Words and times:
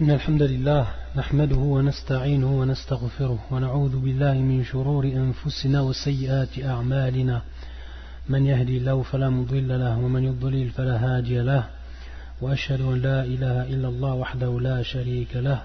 إن 0.00 0.10
الحمد 0.10 0.42
لله 0.42 0.86
نحمده 1.16 1.56
ونستعينه 1.56 2.60
ونستغفره 2.60 3.38
ونعوذ 3.50 3.96
بالله 3.98 4.34
من 4.34 4.64
شرور 4.64 5.04
أنفسنا 5.04 5.80
وسيئات 5.80 6.58
أعمالنا. 6.64 7.42
من 8.28 8.46
يهدي 8.46 8.76
الله 8.78 9.02
فلا 9.02 9.30
مضل 9.30 9.68
له 9.68 9.98
ومن 9.98 10.24
يضلل 10.24 10.70
فلا 10.70 10.96
هادي 10.98 11.40
له. 11.40 11.70
وأشهد 12.40 12.80
أن 12.80 13.02
لا 13.02 13.24
إله 13.24 13.62
إلا 13.74 13.88
الله 13.88 14.14
وحده 14.14 14.60
لا 14.60 14.82
شريك 14.82 15.36
له 15.36 15.62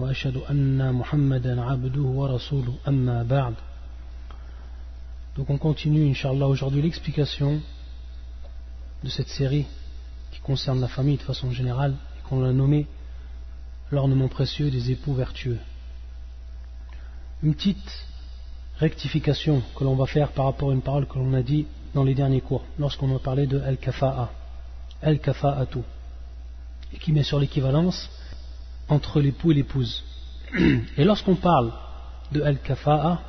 وأشهد 0.00 0.36
أن 0.50 0.94
محمدا 0.94 1.62
عبده 1.62 2.02
ورسوله. 2.02 2.74
أما 2.88 3.22
بعد 3.22 3.54
Donc 5.36 5.50
on 5.50 5.58
continue, 5.58 6.06
Inch'Allah, 6.10 6.46
aujourd'hui 6.46 6.80
l'explication 6.80 7.60
de 9.02 9.08
cette 9.08 9.28
série 9.28 9.66
qui 10.30 10.38
concerne 10.40 10.80
la 10.80 10.86
famille 10.86 11.16
de 11.16 11.22
façon 11.22 11.50
générale 11.50 11.94
et 12.16 12.28
qu'on 12.28 12.40
l'a 12.40 12.52
nommée 12.52 12.86
l'ornement 13.90 14.28
précieux 14.28 14.70
des 14.70 14.90
époux 14.90 15.14
vertueux. 15.14 15.58
Une 17.42 17.54
petite 17.54 18.06
rectification 18.78 19.62
que 19.76 19.84
l'on 19.84 19.94
va 19.94 20.06
faire 20.06 20.32
par 20.32 20.46
rapport 20.46 20.70
à 20.70 20.74
une 20.74 20.82
parole 20.82 21.06
que 21.06 21.18
l'on 21.18 21.34
a 21.34 21.42
dit 21.42 21.66
dans 21.94 22.04
les 22.04 22.14
derniers 22.14 22.40
cours, 22.40 22.64
lorsqu'on 22.78 23.14
a 23.14 23.18
parlé 23.18 23.46
de 23.46 23.60
Al-Kafa'a, 23.60 24.30
Al-Kafa'atu, 25.02 25.80
et 26.92 26.98
qui 26.98 27.12
met 27.12 27.22
sur 27.22 27.38
l'équivalence 27.38 28.10
entre 28.88 29.20
l'époux 29.20 29.52
et 29.52 29.54
l'épouse. 29.54 30.02
Et 30.96 31.04
lorsqu'on 31.04 31.36
parle 31.36 31.72
de 32.32 32.42
Al-Kafa'a, 32.42 33.20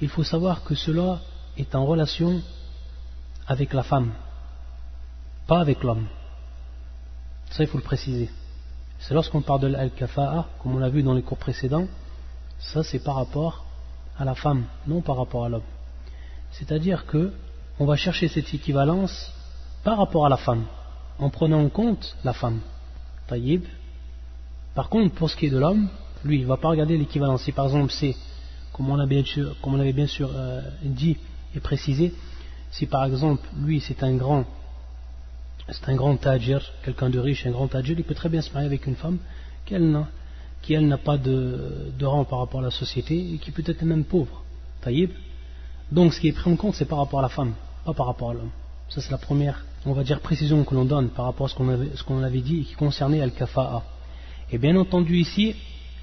il 0.00 0.08
faut 0.08 0.24
savoir 0.24 0.64
que 0.64 0.74
cela 0.74 1.20
est 1.56 1.74
en 1.74 1.84
relation 1.84 2.40
avec 3.46 3.72
la 3.72 3.82
femme, 3.82 4.12
pas 5.46 5.60
avec 5.60 5.82
l'homme. 5.82 6.06
Ça, 7.50 7.64
il 7.64 7.68
faut 7.68 7.78
le 7.78 7.84
préciser. 7.84 8.30
C'est 9.00 9.14
lorsqu'on 9.14 9.40
parle 9.40 9.60
de 9.60 9.66
l'al-kafa'a, 9.68 10.46
comme 10.62 10.76
on 10.76 10.78
l'a 10.78 10.90
vu 10.90 11.02
dans 11.02 11.14
les 11.14 11.22
cours 11.22 11.38
précédents, 11.38 11.86
ça 12.58 12.82
c'est 12.82 13.02
par 13.02 13.16
rapport 13.16 13.64
à 14.18 14.24
la 14.24 14.34
femme, 14.34 14.64
non 14.86 15.00
par 15.00 15.16
rapport 15.16 15.44
à 15.44 15.48
l'homme. 15.48 15.62
C'est-à-dire 16.52 17.06
que 17.06 17.32
on 17.78 17.86
va 17.86 17.96
chercher 17.96 18.28
cette 18.28 18.52
équivalence 18.52 19.32
par 19.84 19.96
rapport 19.96 20.26
à 20.26 20.28
la 20.28 20.36
femme, 20.36 20.64
en 21.18 21.30
prenant 21.30 21.64
en 21.64 21.70
compte 21.70 22.16
la 22.24 22.34
femme. 22.34 22.60
Taïb. 23.26 23.64
Par 24.74 24.90
contre, 24.90 25.14
pour 25.14 25.30
ce 25.30 25.36
qui 25.36 25.46
est 25.46 25.50
de 25.50 25.58
l'homme, 25.58 25.88
lui, 26.24 26.36
il 26.36 26.42
ne 26.42 26.46
va 26.46 26.58
pas 26.58 26.68
regarder 26.68 26.98
l'équivalence. 26.98 27.42
Si 27.42 27.52
par 27.52 27.66
exemple 27.66 27.92
c'est 27.92 28.14
comme 28.72 28.90
on, 28.90 28.98
avait 28.98 29.92
bien 29.92 30.06
sûr 30.06 30.30
euh, 30.34 30.60
dit 30.82 31.16
et 31.54 31.60
précisé, 31.60 32.14
si 32.70 32.86
par 32.86 33.04
exemple 33.04 33.46
lui 33.58 33.80
c'est 33.80 34.02
un 34.02 34.14
grand 34.14 34.44
c'est 35.72 35.88
un 35.88 35.94
grand 35.94 36.16
tajir, 36.16 36.60
quelqu'un 36.84 37.10
de 37.10 37.18
riche, 37.18 37.46
un 37.46 37.50
grand 37.50 37.68
tajir, 37.68 37.96
il 37.98 38.04
peut 38.04 38.14
très 38.14 38.28
bien 38.28 38.42
se 38.42 38.52
marier 38.52 38.66
avec 38.66 38.86
une 38.86 38.96
femme 38.96 39.18
qui 39.64 39.74
elle 40.74 40.88
n'a 40.88 40.98
pas 40.98 41.16
de, 41.16 41.92
rang 42.02 42.24
par 42.24 42.40
rapport 42.40 42.60
à 42.60 42.64
la 42.64 42.70
société 42.70 43.34
et 43.34 43.38
qui 43.38 43.50
peut 43.50 43.62
être 43.66 43.82
même 43.82 44.04
pauvre. 44.04 44.42
Taïb. 44.82 45.10
Donc 45.92 46.14
ce 46.14 46.20
qui 46.20 46.28
est 46.28 46.32
pris 46.32 46.50
en 46.50 46.56
compte 46.56 46.74
c'est 46.74 46.86
par 46.86 46.98
rapport 46.98 47.20
à 47.20 47.22
la 47.22 47.28
femme, 47.28 47.52
pas 47.84 47.94
par 47.94 48.06
rapport 48.06 48.30
à 48.30 48.34
l'homme. 48.34 48.50
Ça 48.88 49.00
c'est 49.00 49.10
la 49.10 49.18
première, 49.18 49.64
on 49.86 49.92
va 49.92 50.02
dire, 50.02 50.20
précision 50.20 50.64
que 50.64 50.74
l'on 50.74 50.84
donne 50.84 51.10
par 51.10 51.26
rapport 51.26 51.46
à 51.46 51.48
ce 51.48 51.54
qu'on 52.04 52.22
avait, 52.22 52.40
dit 52.40 52.60
et 52.60 52.64
qui 52.64 52.74
concernait 52.74 53.20
Al-Kafa'a. 53.20 53.84
Et 54.52 54.58
bien 54.58 54.76
entendu 54.76 55.18
ici, 55.18 55.54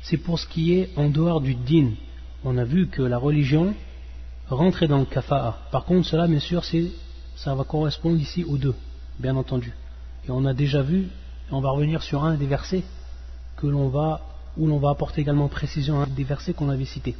c'est 0.01 0.17
pour 0.17 0.39
ce 0.39 0.47
qui 0.47 0.73
est 0.73 0.89
en 0.95 1.09
dehors 1.09 1.41
du 1.41 1.55
din, 1.55 1.91
on 2.45 2.57
a 2.57 2.63
vu 2.63 2.87
que 2.87 3.01
la 3.01 3.17
religion 3.17 3.73
rentrait 4.49 4.87
dans 4.87 4.99
le 4.99 5.05
kafa'a. 5.05 5.67
Par 5.71 5.83
contre, 5.83 6.07
cela, 6.07 6.27
bien 6.27 6.39
sûr, 6.39 6.63
ça 7.35 7.55
va 7.55 7.63
correspondre 7.65 8.17
ici 8.17 8.45
aux 8.45 8.57
deux, 8.57 8.75
bien 9.19 9.35
entendu. 9.35 9.73
Et 10.27 10.31
on 10.31 10.45
a 10.45 10.53
déjà 10.53 10.81
vu, 10.81 11.03
et 11.49 11.53
on 11.53 11.61
va 11.61 11.71
revenir 11.71 12.03
sur 12.03 12.23
un 12.23 12.35
des 12.35 12.47
versets 12.47 12.83
que 13.55 13.67
l'on 13.67 13.89
va, 13.89 14.21
où 14.57 14.67
l'on 14.67 14.79
va 14.79 14.89
apporter 14.89 15.21
également 15.21 15.47
précision 15.47 16.01
à 16.01 16.03
un 16.03 16.07
des 16.07 16.23
versets 16.23 16.53
qu'on 16.53 16.69
avait 16.69 16.85
cités. 16.85 17.15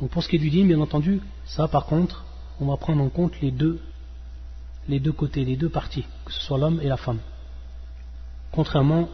Donc 0.00 0.10
pour 0.10 0.22
ce 0.22 0.28
qui 0.28 0.36
est 0.36 0.40
du 0.40 0.50
dîme, 0.50 0.68
bien 0.68 0.80
entendu, 0.80 1.20
ça 1.46 1.68
par 1.68 1.86
contre, 1.86 2.24
on 2.60 2.66
va 2.66 2.76
prendre 2.76 3.02
en 3.02 3.08
compte 3.08 3.40
les 3.40 3.50
deux, 3.50 3.80
les 4.88 5.00
deux 5.00 5.12
côtés, 5.12 5.44
les 5.44 5.56
deux 5.56 5.68
parties, 5.68 6.04
que 6.24 6.32
ce 6.32 6.40
soit 6.40 6.58
l'homme 6.58 6.80
et 6.82 6.88
la 6.88 6.96
femme. 6.96 7.20
Contrairement 8.52 9.08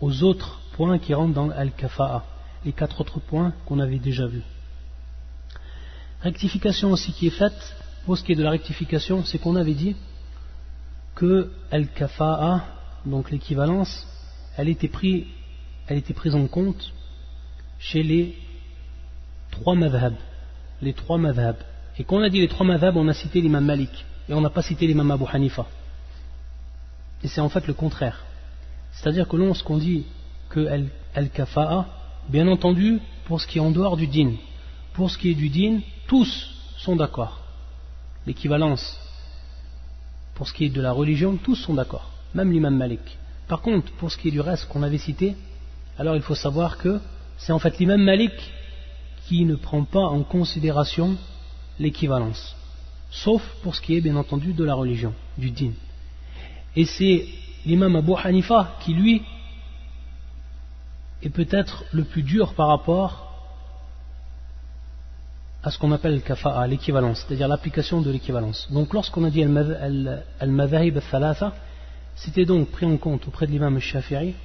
aux 0.00 0.22
autres 0.22 0.60
points 0.72 0.98
qui 0.98 1.14
rentrent 1.14 1.34
dans 1.34 1.50
Al-Kafa'a, 1.50 2.24
les 2.64 2.72
quatre 2.72 3.00
autres 3.00 3.20
points 3.20 3.52
qu'on 3.64 3.78
avait 3.78 3.98
déjà 3.98 4.26
vus. 4.26 4.42
Rectification 6.22 6.90
aussi 6.90 7.12
qui 7.12 7.28
est 7.28 7.30
faite, 7.30 7.76
pour 8.04 8.16
ce 8.18 8.24
qui 8.24 8.32
est 8.32 8.36
de 8.36 8.42
la 8.42 8.50
rectification, 8.50 9.24
c'est 9.24 9.38
qu'on 9.38 9.56
avait 9.56 9.74
dit 9.74 9.96
que 11.16 11.50
Al-Kafa'a, 11.72 12.62
donc 13.06 13.30
l'équivalence, 13.32 14.06
elle 14.56 14.68
était, 14.68 14.86
prise, 14.86 15.24
elle 15.88 15.98
était 15.98 16.14
prise 16.14 16.34
en 16.34 16.46
compte 16.46 16.92
chez 17.80 18.02
les 18.04 18.36
trois 19.50 19.74
madhab. 19.74 20.14
Les 20.82 20.92
trois. 20.92 21.18
Et 21.98 22.04
quand 22.04 22.16
on 22.16 22.22
a 22.22 22.28
dit 22.28 22.40
les 22.40 22.48
trois 22.48 22.66
madhab, 22.66 22.96
on 22.96 23.08
a 23.08 23.14
cité 23.14 23.40
l'imam 23.40 23.64
Malik. 23.64 24.04
Et 24.28 24.34
on 24.34 24.40
n'a 24.42 24.50
pas 24.50 24.62
cité 24.62 24.86
l'imam 24.86 25.10
Abu 25.10 25.24
Hanifa. 25.32 25.66
Et 27.24 27.28
c'est 27.28 27.40
en 27.40 27.48
fait 27.48 27.66
le 27.66 27.72
contraire. 27.72 28.22
C'est-à-dire 28.92 29.26
que 29.26 29.36
lorsqu'on 29.36 29.78
dit 29.78 30.04
que 30.50 30.68
Al-Kafa'a, 31.14 31.86
bien 32.28 32.46
entendu, 32.46 33.00
pour 33.24 33.40
ce 33.40 33.46
qui 33.46 33.58
est 33.58 33.62
en 33.62 33.70
dehors 33.70 33.96
du 33.96 34.06
din, 34.06 34.32
pour 34.92 35.10
ce 35.10 35.16
qui 35.16 35.30
est 35.30 35.34
du 35.34 35.48
din, 35.48 35.80
tous 36.06 36.50
sont 36.76 36.96
d'accord. 36.96 37.40
L'équivalence, 38.26 39.00
pour 40.36 40.46
ce 40.46 40.52
qui 40.52 40.66
est 40.66 40.68
de 40.68 40.82
la 40.82 40.92
religion, 40.92 41.36
tous 41.36 41.56
sont 41.56 41.74
d'accord, 41.74 42.10
même 42.34 42.52
l'imam 42.52 42.76
Malik. 42.76 43.18
Par 43.48 43.62
contre, 43.62 43.90
pour 43.92 44.12
ce 44.12 44.18
qui 44.18 44.28
est 44.28 44.30
du 44.30 44.40
reste 44.40 44.68
qu'on 44.68 44.82
avait 44.82 44.98
cité, 44.98 45.34
alors 45.98 46.14
il 46.14 46.22
faut 46.22 46.34
savoir 46.34 46.76
que 46.76 47.00
c'est 47.38 47.52
en 47.52 47.58
fait 47.58 47.78
l'imam 47.78 48.02
Malik 48.02 48.32
qui 49.26 49.44
ne 49.46 49.56
prend 49.56 49.84
pas 49.84 50.04
en 50.04 50.22
considération 50.22 51.16
l'équivalence, 51.78 52.54
sauf 53.10 53.42
pour 53.62 53.74
ce 53.74 53.80
qui 53.80 53.96
est 53.96 54.00
bien 54.02 54.16
entendu 54.16 54.52
de 54.52 54.62
la 54.62 54.74
religion, 54.74 55.14
du 55.38 55.50
din. 55.50 55.72
Et 56.76 56.84
c'est 56.84 57.26
l'imam 57.64 57.96
Abu 57.96 58.12
Hanifa 58.22 58.76
qui 58.80 58.92
lui 58.92 59.22
est 61.22 61.30
peut-être 61.30 61.84
le 61.92 62.04
plus 62.04 62.22
dur 62.22 62.52
par 62.52 62.68
rapport 62.68 63.25
à 65.66 65.72
ce 65.72 65.78
qu'on 65.78 65.90
appelle 65.90 66.14
le 66.14 66.20
kafa'a, 66.20 66.64
l'équivalence, 66.68 67.24
c'est-à-dire 67.26 67.48
l'application 67.48 68.00
de 68.00 68.08
l'équivalence. 68.12 68.68
Donc 68.70 68.94
lorsqu'on 68.94 69.24
a 69.24 69.30
dit 69.30 69.42
al-madhahib 69.42 70.96
al-thalatha, 70.98 71.54
c'était 72.14 72.44
donc 72.44 72.68
pris 72.70 72.86
en 72.86 72.96
compte 72.98 73.26
auprès 73.26 73.48
de 73.48 73.50
l'imam 73.50 73.76
Shafi'i, 73.80 74.36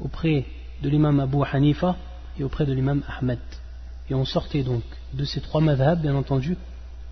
auprès 0.00 0.44
de 0.82 0.88
l'imam 0.88 1.20
Abu 1.20 1.36
Hanifa 1.52 1.94
et 2.36 2.42
auprès 2.42 2.66
de 2.66 2.72
l'imam 2.72 3.04
Ahmed. 3.06 3.38
Et 4.10 4.14
on 4.16 4.24
sortait 4.24 4.64
donc 4.64 4.82
de 5.12 5.24
ces 5.24 5.40
trois 5.40 5.60
madhab, 5.60 6.02
bien 6.02 6.16
entendu, 6.16 6.56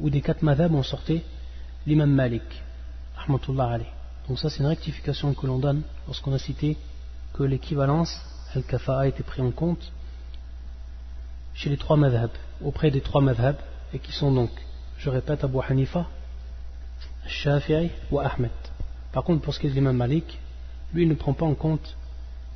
ou 0.01 0.11
des 0.11 0.21
quatre 0.21 0.43
madhab, 0.43 0.75
on 0.75 0.83
sortait 0.83 1.23
l'imam 1.87 2.11
Malik, 2.11 2.43
Donc 4.29 4.37
ça 4.41 4.51
c'est 4.51 4.59
une 4.59 4.67
rectification 4.67 5.33
que 5.33 5.47
l'on 5.47 5.61
donne 5.61 5.83
lorsqu'on 6.09 6.33
a 6.33 6.41
cité 6.41 6.77
que 7.35 7.45
l'équivalence, 7.45 8.21
al-kafa'a, 8.57 9.07
été 9.07 9.23
pris 9.23 9.43
en 9.43 9.53
compte 9.53 9.93
chez 11.55 11.71
les 11.71 11.77
trois 11.77 11.97
madhab, 11.97 12.31
auprès 12.65 12.91
des 12.91 13.01
trois 13.01 13.21
madhab, 13.21 13.57
et 13.93 13.99
qui 13.99 14.13
sont 14.13 14.33
donc, 14.33 14.51
je 14.99 15.11
répète, 15.11 15.45
Abu 15.45 15.59
Hanifa, 15.69 16.07
Shafi'i 17.27 17.91
ou 18.11 18.19
Ahmed. 18.19 18.51
Par 19.13 19.25
contre, 19.25 19.43
pour 19.43 19.55
ce 19.55 19.61
qui 19.61 19.67
est 19.67 19.71
de 19.71 19.75
l'imam 19.75 19.97
Malik, 19.97 20.39
lui, 20.95 21.03
il 21.03 21.09
ne 21.09 21.15
prend 21.15 21.35
pas 21.35 21.47
en 21.47 21.55
compte 21.55 21.97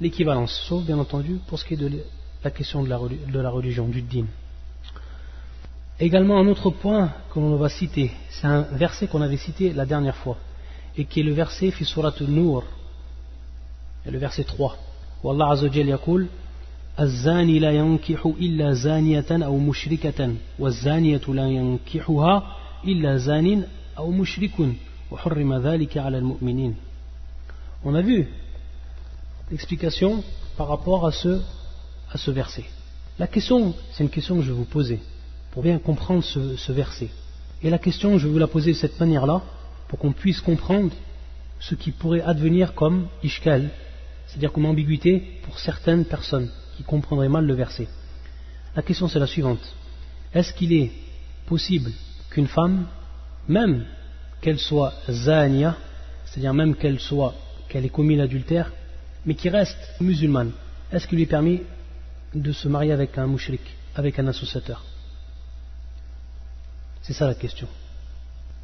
l'équivalence, 0.00 0.52
sauf 0.68 0.84
bien 0.84 0.98
entendu 0.98 1.40
pour 1.46 1.58
ce 1.58 1.64
qui 1.64 1.74
est 1.74 1.76
de 1.76 1.90
la 2.44 2.50
question 2.50 2.82
de 2.82 2.88
la, 2.88 3.50
religion, 3.50 3.88
du 3.88 4.02
din. 4.02 4.26
Également, 5.98 6.38
un 6.38 6.46
autre 6.48 6.70
point 6.70 7.12
que 7.32 7.38
l'on 7.38 7.56
va 7.56 7.68
citer, 7.68 8.12
c'est 8.30 8.46
un 8.46 8.62
verset 8.62 9.06
qu'on 9.06 9.22
avait 9.22 9.38
cité 9.38 9.72
la 9.72 9.86
dernière 9.86 10.16
fois, 10.16 10.36
et 10.96 11.04
qui 11.04 11.20
est 11.20 11.22
le 11.22 11.32
verset 11.32 11.70
fi 11.70 11.84
surat 11.84 12.12
Nur, 12.20 12.64
et 14.04 14.10
le 14.10 14.18
verset 14.18 14.44
3. 14.44 14.76
Où 15.24 15.30
Allah 15.30 15.50
Azzawajal 15.50 15.86
yaqul, 15.88 16.28
الزاني 16.99 17.59
لا 17.59 17.71
ينكح 17.71 18.25
إلا 18.25 18.73
زانية 18.73 19.25
أو 19.31 19.57
مشركة 19.57 20.35
والزانية 20.59 21.21
لا 21.27 21.47
ينكحها 21.47 22.57
إلا 22.85 23.17
زان 23.17 23.63
أو 23.97 24.11
مشرك 24.11 24.51
وحرم 25.11 25.53
ذلك 25.53 25.97
على 25.97 26.17
المؤمنين 26.17 26.75
On 27.83 27.95
a 27.95 28.01
vu 28.01 28.27
l'explication 29.49 30.23
par 30.55 30.67
rapport 30.67 31.07
à 31.07 31.11
ce, 31.11 31.41
à 32.11 32.17
ce 32.17 32.29
verset. 32.29 32.65
La 33.17 33.25
question, 33.25 33.73
c'est 33.91 34.03
une 34.03 34.09
question 34.11 34.35
que 34.35 34.43
je 34.43 34.51
vais 34.51 34.57
vous 34.57 34.65
poser 34.65 34.99
pour 35.49 35.63
bien 35.63 35.79
comprendre 35.79 36.23
ce, 36.23 36.55
ce 36.57 36.71
verset. 36.71 37.09
Et 37.63 37.71
la 37.71 37.79
question, 37.79 38.19
je 38.19 38.27
vais 38.27 38.33
vous 38.33 38.37
la 38.37 38.45
poser 38.45 38.73
de 38.73 38.77
cette 38.77 38.99
manière-là 38.99 39.41
pour 39.87 39.97
qu'on 39.97 40.11
puisse 40.11 40.41
comprendre 40.41 40.91
ce 41.59 41.73
qui 41.73 41.89
pourrait 41.89 42.21
advenir 42.21 42.75
comme 42.75 43.07
ishkal, 43.23 43.71
c'est-à-dire 44.27 44.51
comme 44.51 44.67
ambiguïté 44.67 45.39
pour 45.43 45.57
certaines 45.57 46.05
personnes 46.05 46.51
qui 46.76 46.82
comprendrait 46.82 47.28
mal 47.28 47.46
le 47.46 47.54
verset. 47.54 47.88
La 48.74 48.82
question 48.82 49.08
c'est 49.08 49.18
la 49.18 49.26
suivante. 49.26 49.74
Est-ce 50.34 50.52
qu'il 50.52 50.72
est 50.72 50.92
possible 51.46 51.90
qu'une 52.30 52.48
femme, 52.48 52.86
même 53.48 53.86
qu'elle 54.40 54.58
soit 54.58 54.92
zania, 55.10 55.76
c'est-à-dire 56.26 56.54
même 56.54 56.74
qu'elle 56.76 57.00
soit 57.00 57.34
qu'elle 57.68 57.84
ait 57.84 57.90
commis 57.90 58.16
l'adultère, 58.16 58.72
mais 59.24 59.34
qui 59.34 59.48
reste 59.48 59.78
musulmane, 60.00 60.52
est-ce 60.92 61.06
qu'il 61.06 61.16
lui 61.16 61.24
est 61.24 61.26
permis 61.26 61.62
de 62.34 62.52
se 62.52 62.68
marier 62.68 62.92
avec 62.92 63.16
un 63.18 63.26
mouchrik, 63.26 63.62
avec 63.94 64.18
un 64.18 64.26
associateur? 64.28 64.84
C'est 67.02 67.12
ça 67.12 67.26
la 67.26 67.34
question. 67.34 67.68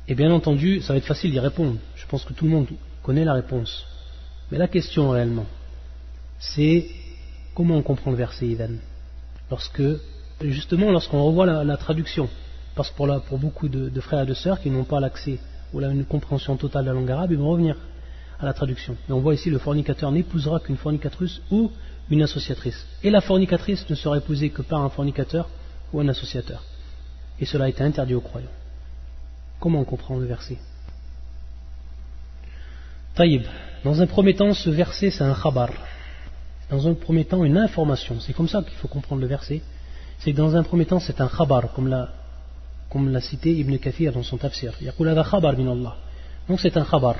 Et 0.09 0.15
bien 0.15 0.33
entendu, 0.33 0.81
ça 0.83 0.93
va 0.93 0.99
être 0.99 1.07
facile 1.07 1.31
d'y 1.31 1.41
répondre. 1.41 1.79
Je 1.95 2.07
pense 2.07 2.25
que 2.25 2.33
tout 2.33 2.45
le 2.45 2.51
monde 2.51 2.69
connaît 3.03 3.25
la 3.25 3.35
réponse. 3.35 3.87
Mais 4.51 4.59
la 4.59 4.69
question 4.69 5.11
réellement, 5.11 5.47
c'est 6.39 6.89
comment 7.55 7.77
on 7.77 7.83
comprend 7.83 8.11
le 8.11 8.17
verset 8.17 8.47
Ivan? 8.47 8.71
Lorsque, 9.51 9.83
justement, 10.41 10.91
lorsqu'on 10.91 11.23
revoit 11.25 11.47
la, 11.65 11.77
traduction, 11.77 12.29
parce 12.75 12.91
que 12.91 12.97
pour, 12.97 13.39
beaucoup 13.39 13.69
de, 13.69 14.01
frères 14.01 14.23
et 14.23 14.27
de 14.27 14.35
sœurs 14.35 14.61
qui 14.61 14.71
n'ont 14.71 14.85
pas 14.85 15.01
l'accès 15.01 15.39
ou 15.73 15.81
une 15.81 16.05
compréhension 16.05 16.57
totale 16.57 16.85
de 16.85 16.89
la 16.89 16.95
langue 16.95 17.11
arabe, 17.11 17.33
ils 17.33 17.39
vont 17.39 17.51
revenir 17.51 17.77
à 18.39 18.45
la 18.45 18.53
traduction. 18.53 18.97
Et 19.09 19.13
on 19.13 19.21
voit 19.21 19.35
ici 19.35 19.51
le 19.51 19.59
fornicateur 19.59 20.11
n'épousera 20.11 20.61
qu'une 20.61 20.77
fornicatrice 20.77 21.41
ou 21.51 21.71
une 22.11 22.23
associatrice. 22.23 22.87
Et 23.03 23.11
la 23.11 23.21
fornicatrice 23.21 23.89
ne 23.89 23.95
sera 23.95 24.19
épousée 24.19 24.51
que 24.51 24.63
par 24.63 24.83
un 24.83 24.91
fornicateur 24.91 25.49
ou 25.93 26.01
un 26.01 26.09
associateur. 26.09 26.63
Et 27.41 27.47
cela 27.47 27.65
a 27.65 27.69
été 27.69 27.83
interdit 27.83 28.15
aux 28.15 28.21
croyants. 28.21 28.49
Comment 29.61 29.81
on 29.81 29.85
comprend 29.85 30.19
le 30.19 30.27
verset? 30.27 30.59
Taïb. 33.15 33.43
Dans 33.85 34.01
un 34.01 34.07
premier 34.07 34.35
temps, 34.35 34.55
ce 34.55 34.71
verset, 34.71 35.11
c'est 35.11 35.25
un 35.25 35.35
khabar. 35.35 35.71
Dans 36.73 36.89
un 36.89 36.95
premier 36.95 37.27
temps, 37.27 37.45
une 37.45 37.59
information. 37.59 38.19
C'est 38.21 38.33
comme 38.33 38.49
ça 38.49 38.63
qu'il 38.63 38.79
faut 38.79 38.89
comprendre 38.89 39.21
le 39.21 39.27
verset. 39.29 39.61
C'est 40.19 40.33
que 40.33 40.39
dans 40.39 40.57
un 40.57 40.63
premier 40.63 40.87
temps, 40.87 41.01
c'est 41.01 41.21
un 41.21 41.29
khabar, 41.29 41.71
comme 41.75 41.87
l'a, 41.87 42.09
comme 42.89 43.13
l'a 43.13 43.21
cité 43.21 43.53
Ibn 43.53 43.77
Kathir 43.77 44.11
dans 44.11 44.23
son 44.23 44.39
tafsir. 44.39 44.73
Donc 46.49 46.61
c'est 46.61 46.77
un 46.79 46.85
khabar. 46.87 47.17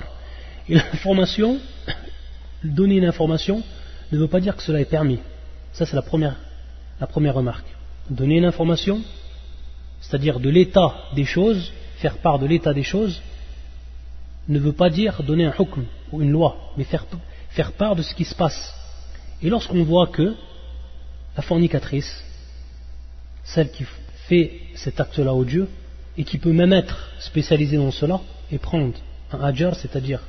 Et 0.71 0.75
l'information, 0.77 1.59
donner 2.65 2.97
une 2.97 3.05
information, 3.05 3.63
ne 4.11 4.17
veut 4.17 4.27
pas 4.27 4.41
dire 4.41 4.57
que 4.57 4.63
cela 4.63 4.81
est 4.81 4.87
permis. 4.87 5.19
Ça, 5.75 5.85
c'est 5.85 5.97
la 5.97 6.03
première, 6.03 6.37
la 6.99 7.07
première 7.07 7.35
remarque. 7.35 7.67
Donner 8.09 8.39
une 8.39 8.47
information, 8.47 9.03
c'est-à-dire 10.01 10.41
de 10.41 10.49
l'état 10.49 10.95
des 11.15 11.27
choses, 11.27 11.71
faire 11.99 12.17
part 12.17 12.39
de 12.39 12.47
l'état 12.47 12.73
des 12.73 12.85
choses, 12.85 13.21
ne 14.49 14.59
veut 14.59 14.73
pas 14.73 14.89
dire 14.89 15.23
donner 15.23 15.45
un 15.45 15.53
hukm 15.59 15.85
ou 16.11 16.23
une 16.23 16.31
loi, 16.31 16.57
mais 16.79 16.85
faire, 16.85 17.05
faire 17.51 17.73
part 17.73 17.97
de 17.97 18.03
ce 18.03 18.15
qui 18.15 18.25
se 18.25 18.35
passe. 18.35 18.82
Et 19.43 19.49
lorsqu'on 19.49 19.83
voit 19.85 20.07
que 20.07 20.35
la 21.37 21.43
fornicatrice, 21.43 22.23
celle 23.45 23.71
qui 23.71 23.85
fait 24.29 24.61
cet 24.75 25.01
acte-là 25.01 25.35
au 25.35 25.45
Dieu, 25.45 25.69
et 26.17 26.25
qui 26.25 26.39
peut 26.39 26.53
même 26.53 26.73
être 26.73 27.11
spécialisée 27.21 27.77
dans 27.77 27.91
cela, 27.91 28.21
et 28.51 28.59
prendre 28.59 28.95
un 29.33 29.41
ajar, 29.41 29.75
c'est-à-dire 29.75 30.21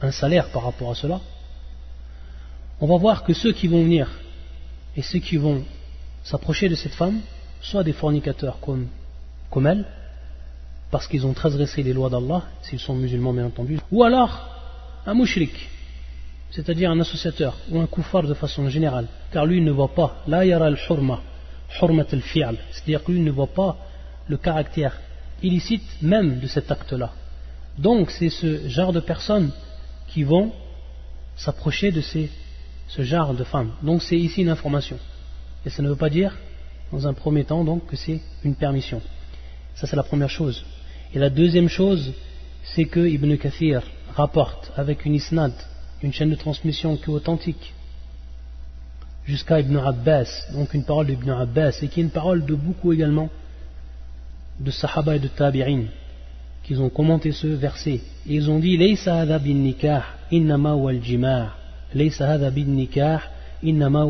un 0.00 0.10
salaire 0.12 0.50
par 0.50 0.64
rapport 0.64 0.90
à 0.90 0.94
cela, 0.94 1.20
on 2.80 2.86
va 2.86 2.96
voir 2.96 3.24
que 3.24 3.32
ceux 3.32 3.52
qui 3.52 3.66
vont 3.66 3.82
venir 3.82 4.08
et 4.96 5.02
ceux 5.02 5.18
qui 5.18 5.36
vont 5.36 5.64
s'approcher 6.22 6.68
de 6.68 6.76
cette 6.76 6.94
femme, 6.94 7.20
soit 7.60 7.82
des 7.82 7.92
fornicateurs 7.92 8.60
comme, 8.60 8.86
comme 9.50 9.66
elle, 9.66 9.84
parce 10.90 11.06
qu'ils 11.06 11.26
ont 11.26 11.34
transgressé 11.34 11.82
les 11.82 11.92
lois 11.92 12.08
d'Allah, 12.08 12.44
s'ils 12.62 12.78
sont 12.78 12.94
musulmans 12.94 13.32
bien 13.32 13.46
entendu, 13.46 13.78
ou 13.90 14.04
alors 14.04 14.48
un 15.04 15.14
mouchrik, 15.14 15.52
c'est-à-dire 16.50 16.90
un 16.90 17.00
associateur, 17.00 17.56
ou 17.70 17.78
un 17.78 17.86
kuffar 17.86 18.22
de 18.22 18.34
façon 18.34 18.68
générale, 18.68 19.06
car 19.32 19.46
lui 19.46 19.60
ne 19.60 19.70
voit 19.70 19.94
pas, 19.94 20.22
la 20.26 20.44
yara 20.44 20.66
al-hurma, 20.66 21.20
hurmat 21.80 22.06
al-fi'al, 22.12 22.56
c'est-à-dire 22.70 23.04
que 23.04 23.12
lui 23.12 23.20
ne 23.20 23.30
voit 23.30 23.52
pas 23.52 23.76
le 24.28 24.36
caractère 24.36 24.98
illicite 25.42 26.02
même 26.02 26.40
de 26.40 26.46
cet 26.46 26.70
acte-là. 26.70 27.12
Donc 27.76 28.10
c'est 28.10 28.30
ce 28.30 28.68
genre 28.68 28.92
de 28.92 29.00
personnes 29.00 29.50
qui 30.08 30.24
vont 30.24 30.52
s'approcher 31.36 31.92
de 31.92 32.00
ces, 32.00 32.30
ce 32.88 33.02
genre 33.02 33.34
de 33.34 33.44
femmes. 33.44 33.72
Donc 33.82 34.02
c'est 34.02 34.18
ici 34.18 34.42
une 34.42 34.48
information. 34.48 34.98
Et 35.64 35.70
ça 35.70 35.82
ne 35.82 35.88
veut 35.88 35.96
pas 35.96 36.10
dire, 36.10 36.36
dans 36.92 37.06
un 37.06 37.12
premier 37.12 37.44
temps, 37.44 37.64
donc, 37.64 37.86
que 37.86 37.96
c'est 37.96 38.20
une 38.44 38.54
permission. 38.54 39.00
Ça 39.74 39.86
c'est 39.86 39.96
la 39.96 40.02
première 40.02 40.30
chose. 40.30 40.64
Et 41.14 41.18
la 41.18 41.30
deuxième 41.30 41.68
chose, 41.68 42.12
c'est 42.64 42.86
que 42.86 43.00
Ibn 43.00 43.36
Kathir 43.36 43.82
rapporte 44.14 44.72
avec 44.76 45.04
une 45.04 45.14
isnad, 45.14 45.52
une 46.02 46.12
chaîne 46.12 46.30
de 46.30 46.36
transmission 46.36 46.96
qui 46.96 47.10
authentique, 47.10 47.74
jusqu'à 49.24 49.60
Ibn 49.60 49.76
Abbas, 49.76 50.46
donc 50.54 50.72
une 50.74 50.84
parole 50.84 51.06
d'Ibn 51.06 51.30
Abbas, 51.30 51.78
et 51.82 51.88
qui 51.88 52.00
est 52.00 52.04
une 52.04 52.10
parole 52.10 52.44
de 52.44 52.54
beaucoup 52.54 52.92
également 52.92 53.28
de 54.60 54.70
Sahaba 54.70 55.16
et 55.16 55.18
de 55.18 55.28
Tabi'in, 55.28 55.84
qu'ils 56.62 56.80
ont 56.80 56.88
commenté 56.88 57.32
ce 57.32 57.46
verset. 57.46 58.00
Et 58.26 58.34
ils 58.34 58.50
ont 58.50 58.58
dit 58.58 58.76
Laysa 58.76 59.20
hadha 59.20 59.38
bin 59.38 59.72
innama 60.30 60.74
wal 60.74 61.02
jima' 61.02 61.54
Laysa 61.94 62.38
bin 62.50 62.86
innama 63.62 64.06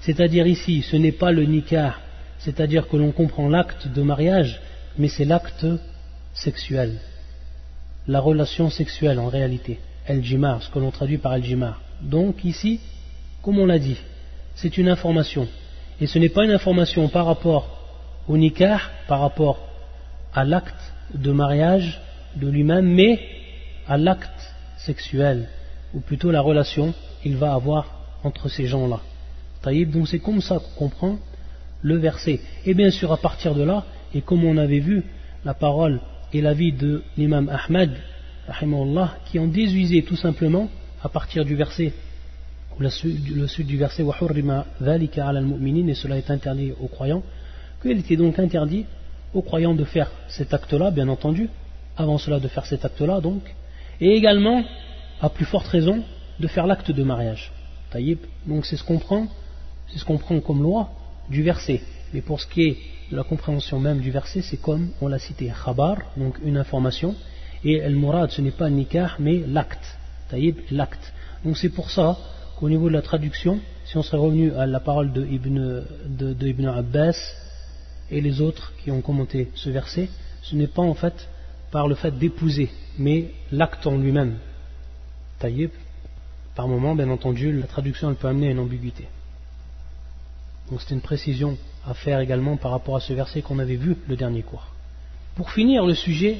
C'est-à-dire 0.00 0.46
ici, 0.46 0.82
ce 0.82 0.96
n'est 0.96 1.12
pas 1.12 1.32
le 1.32 1.44
nikah, 1.44 1.94
c'est-à-dire 2.38 2.88
que 2.88 2.96
l'on 2.96 3.12
comprend 3.12 3.48
l'acte 3.48 3.88
de 3.88 4.02
mariage, 4.02 4.60
mais 4.98 5.08
c'est 5.08 5.24
l'acte 5.24 5.66
sexuel. 6.34 6.98
La 8.06 8.20
relation 8.20 8.70
sexuelle 8.70 9.18
en 9.18 9.28
réalité. 9.28 9.78
El 10.06 10.22
jimar, 10.22 10.62
ce 10.62 10.70
que 10.70 10.78
l'on 10.78 10.90
traduit 10.90 11.18
par 11.18 11.34
el 11.34 11.44
jimar. 11.44 11.80
Donc 12.00 12.44
ici, 12.44 12.80
comme 13.42 13.58
on 13.58 13.66
l'a 13.66 13.78
dit, 13.78 13.98
c'est 14.54 14.76
une 14.78 14.88
information. 14.88 15.46
Et 16.00 16.06
ce 16.06 16.18
n'est 16.18 16.28
pas 16.28 16.44
une 16.44 16.50
information 16.50 17.08
par 17.08 17.26
rapport 17.26 17.68
au 18.28 18.36
nikah, 18.36 18.80
par 19.06 19.20
rapport 19.20 19.58
à 20.34 20.44
l'acte 20.44 20.92
de 21.14 21.32
mariage 21.32 22.00
de 22.36 22.48
lui-même, 22.48 22.86
mais 22.86 23.20
à 23.86 23.96
l'acte 23.96 24.54
sexuel, 24.78 25.48
ou 25.94 26.00
plutôt 26.00 26.30
la 26.30 26.40
relation 26.40 26.94
qu'il 27.22 27.36
va 27.36 27.54
avoir 27.54 27.86
entre 28.22 28.48
ces 28.48 28.66
gens-là. 28.66 29.00
Donc 29.64 30.08
c'est 30.08 30.20
comme 30.20 30.40
ça 30.40 30.58
qu'on 30.58 30.88
comprend 30.88 31.18
le 31.82 31.96
verset. 31.96 32.40
Et 32.64 32.74
bien 32.74 32.90
sûr, 32.90 33.12
à 33.12 33.16
partir 33.16 33.54
de 33.54 33.62
là, 33.62 33.84
et 34.14 34.22
comme 34.22 34.44
on 34.44 34.56
avait 34.56 34.78
vu, 34.78 35.04
la 35.44 35.54
parole 35.54 36.00
et 36.32 36.40
l'avis 36.40 36.72
de 36.72 37.02
l'imam 37.16 37.48
Ahmed, 37.48 37.92
qui 39.26 39.38
ont 39.38 39.46
désuisé 39.46 40.02
tout 40.02 40.16
simplement, 40.16 40.68
à 41.02 41.08
partir 41.08 41.44
du 41.44 41.54
verset, 41.54 41.92
le 42.78 42.88
suite 42.88 43.66
du 43.66 43.76
verset, 43.76 44.02
et 44.02 45.94
cela 45.94 46.16
est 46.16 46.30
interdit 46.30 46.72
aux 46.80 46.88
croyants, 46.88 47.22
qu'il 47.82 47.98
était 47.98 48.16
donc 48.16 48.38
interdit 48.38 48.86
aux 49.34 49.42
croyants 49.42 49.74
de 49.74 49.84
faire 49.84 50.10
cet 50.28 50.52
acte-là, 50.54 50.90
bien 50.90 51.08
entendu, 51.08 51.48
avant 51.96 52.18
cela 52.18 52.40
de 52.40 52.48
faire 52.48 52.66
cet 52.66 52.84
acte-là, 52.84 53.20
donc, 53.20 53.42
et 54.00 54.14
également, 54.14 54.64
à 55.20 55.28
plus 55.28 55.44
forte 55.44 55.68
raison, 55.68 56.02
de 56.38 56.48
faire 56.48 56.66
l'acte 56.66 56.90
de 56.90 57.02
mariage. 57.02 57.52
Taïb, 57.90 58.18
donc 58.46 58.64
c'est 58.66 58.76
ce 58.76 58.84
qu'on 58.84 58.98
prend, 58.98 59.26
c'est 59.88 59.98
ce 59.98 60.04
qu'on 60.04 60.18
prend 60.18 60.40
comme 60.40 60.62
loi 60.62 60.90
du 61.28 61.42
verset. 61.42 61.82
Mais 62.12 62.22
pour 62.22 62.40
ce 62.40 62.46
qui 62.46 62.62
est 62.62 62.76
de 63.10 63.16
la 63.16 63.24
compréhension 63.24 63.78
même 63.78 64.00
du 64.00 64.10
verset, 64.10 64.42
c'est 64.42 64.56
comme 64.56 64.90
on 65.00 65.08
l'a 65.08 65.18
cité, 65.18 65.52
khabar, 65.64 65.98
donc 66.16 66.36
une 66.44 66.56
information, 66.56 67.14
et 67.64 67.76
el-murad, 67.76 68.30
ce 68.30 68.40
n'est 68.40 68.50
pas 68.50 68.70
nikah, 68.70 69.16
mais 69.18 69.42
l'acte. 69.46 69.96
Taïb, 70.28 70.56
l'acte. 70.70 71.12
Donc 71.44 71.56
c'est 71.56 71.68
pour 71.68 71.90
ça 71.90 72.16
qu'au 72.58 72.68
niveau 72.68 72.88
de 72.88 72.94
la 72.94 73.02
traduction, 73.02 73.60
si 73.84 73.96
on 73.96 74.02
serait 74.02 74.18
revenu 74.18 74.52
à 74.54 74.66
la 74.66 74.80
parole 74.80 75.12
de 75.12 75.26
Ibn, 75.26 76.66
Abbas, 76.66 77.16
et 78.10 78.20
les 78.20 78.40
autres 78.40 78.72
qui 78.82 78.90
ont 78.90 79.00
commenté 79.00 79.50
ce 79.54 79.70
verset, 79.70 80.08
ce 80.42 80.56
n'est 80.56 80.66
pas 80.66 80.82
en 80.82 80.94
fait 80.94 81.28
par 81.70 81.86
le 81.86 81.94
fait 81.94 82.16
d'épouser, 82.18 82.70
mais 82.98 83.30
l'acte 83.52 83.86
en 83.86 83.96
lui-même. 83.96 84.38
Taïb, 85.38 85.70
par 86.54 86.66
moment, 86.66 86.94
bien 86.94 87.08
entendu, 87.10 87.52
la 87.52 87.66
traduction 87.66 88.10
elle 88.10 88.16
peut 88.16 88.28
amener 88.28 88.50
une 88.50 88.58
ambiguïté. 88.58 89.06
Donc 90.70 90.80
c'est 90.82 90.94
une 90.94 91.00
précision 91.00 91.56
à 91.86 91.94
faire 91.94 92.20
également 92.20 92.56
par 92.56 92.72
rapport 92.72 92.96
à 92.96 93.00
ce 93.00 93.12
verset 93.12 93.42
qu'on 93.42 93.58
avait 93.58 93.76
vu 93.76 93.96
le 94.08 94.16
dernier 94.16 94.42
cours. 94.42 94.66
Pour 95.36 95.50
finir 95.50 95.86
le 95.86 95.94
sujet, 95.94 96.38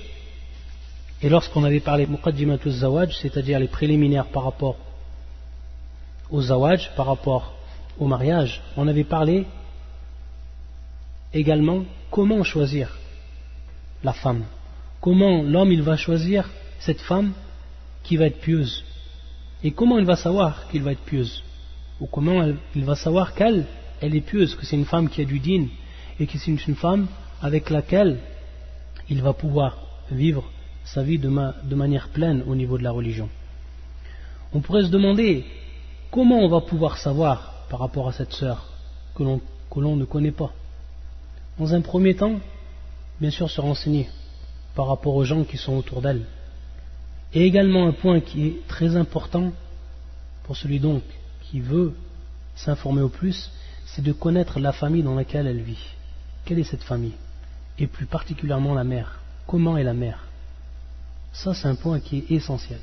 et 1.23 1.29
lorsqu'on 1.29 1.65
avait 1.65 1.81
parlé 1.81 2.07
de 2.07 2.71
zawaj, 2.71 3.17
c'est-à-dire 3.19 3.59
les 3.59 3.69
préliminaires 3.69 4.27
par 4.27 4.45
rapport 4.45 4.77
au 6.31 6.41
zawaj, 6.41 6.91
par 6.97 7.07
rapport 7.07 7.55
au 7.99 8.07
mariage, 8.07 8.63
on 8.77 8.89
avait 8.89 9.05
parlé 9.05 9.47
également 11.35 11.85
comment 12.11 12.43
choisir 12.43 12.97
la 14.03 14.15
femme. 14.15 14.45
Comment 15.01 15.43
l'homme 15.43 15.73
il 15.73 15.83
va 15.83 15.97
choisir 15.97 16.49
cette 16.79 17.01
femme 17.01 17.33
qui 18.03 18.17
va 18.17 18.27
être 18.27 18.41
pieuse. 18.41 18.83
Et 19.63 19.73
comment 19.73 19.99
il 19.99 20.07
va 20.07 20.17
savoir 20.17 20.69
qu'il 20.69 20.83
va 20.83 20.93
être 20.93 21.05
pieuse. 21.05 21.43
Ou 22.01 22.07
comment 22.07 22.51
il 22.75 22.85
va 22.85 22.97
savoir 22.97 23.35
qu'elle 23.35 23.67
elle 24.01 24.17
est 24.17 24.23
pieuse, 24.23 24.55
que 24.55 24.65
c'est 24.65 24.77
une 24.77 24.87
femme 24.87 25.11
qui 25.11 25.21
a 25.21 25.27
du 25.27 25.39
din 25.39 25.67
et 26.19 26.27
que 26.27 26.39
c'est 26.39 26.51
une 26.51 26.75
femme 26.77 27.07
avec 27.43 27.69
laquelle 27.69 28.19
il 29.11 29.21
va 29.21 29.35
pouvoir 29.35 29.77
vivre 30.11 30.51
sa 30.85 31.03
vie 31.03 31.19
de, 31.19 31.29
de 31.29 31.75
manière 31.75 32.09
pleine 32.09 32.43
au 32.47 32.55
niveau 32.55 32.79
de 32.79 32.83
la 32.83 32.91
religion. 32.91 33.29
On 34.53 34.61
pourrait 34.61 34.85
se 34.85 34.91
demander 34.91 35.45
comment 36.11 36.41
on 36.41 36.49
va 36.49 36.61
pouvoir 36.61 36.99
savoir 36.99 37.67
par 37.69 37.81
rapport 37.81 38.09
à 38.09 38.13
cette 38.13 38.33
sœur 38.33 38.67
que 39.15 39.23
l'on 39.23 39.97
ne 39.97 40.05
connaît 40.05 40.33
pas. 40.33 40.53
Dans 41.59 41.75
un 41.75 41.81
premier 41.81 42.17
temps, 42.17 42.41
bien 43.21 43.31
sûr, 43.31 43.51
se 43.51 43.61
renseigner 43.61 44.09
par 44.75 44.89
rapport 44.89 45.15
aux 45.15 45.25
gens 45.25 45.45
qui 45.45 45.57
sont 45.57 45.77
autour 45.77 46.01
d'elle. 46.01 46.23
Et 47.33 47.45
également 47.45 47.87
un 47.87 47.93
point 47.93 48.21
qui 48.21 48.47
est 48.47 48.67
très 48.67 48.97
important 48.97 49.53
pour 50.45 50.57
celui 50.57 50.81
donc 50.81 51.03
qui 51.43 51.61
veut 51.61 51.95
s'informer 52.57 53.03
au 53.03 53.09
plus, 53.09 53.51
c'est 53.87 54.03
de 54.03 54.13
connaître 54.13 54.59
la 54.59 54.73
famille 54.73 55.03
dans 55.03 55.15
laquelle 55.15 55.47
elle 55.47 55.63
vit. 55.63 55.85
Quelle 56.45 56.59
est 56.59 56.65
cette 56.65 56.83
famille? 56.83 57.15
Et 57.79 57.87
plus 57.87 58.07
particulièrement 58.07 58.75
la 58.75 58.85
mère. 58.85 59.21
Comment 59.47 59.77
est 59.77 59.85
la 59.85 59.95
mère? 59.95 60.30
Ça, 61.33 61.55
c'est 61.55 61.69
un 61.69 61.75
point 61.75 62.01
qui 62.01 62.19
est 62.19 62.31
essentiel. 62.33 62.81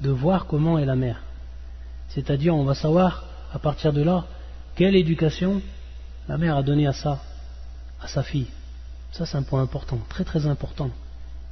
De 0.00 0.10
voir 0.10 0.46
comment 0.46 0.78
est 0.78 0.84
la 0.84 0.96
mère. 0.96 1.22
C'est-à-dire, 2.08 2.54
on 2.54 2.64
va 2.64 2.74
savoir, 2.74 3.24
à 3.52 3.58
partir 3.58 3.92
de 3.92 4.02
là, 4.02 4.24
quelle 4.74 4.96
éducation 4.96 5.60
la 6.28 6.38
mère 6.38 6.56
a 6.56 6.62
donnée 6.62 6.86
à 6.86 6.92
sa 6.92 8.22
fille. 8.22 8.48
Ça, 9.12 9.26
c'est 9.26 9.36
un 9.36 9.42
point 9.42 9.62
important, 9.62 9.98
très 10.08 10.24
très 10.24 10.46
important, 10.46 10.90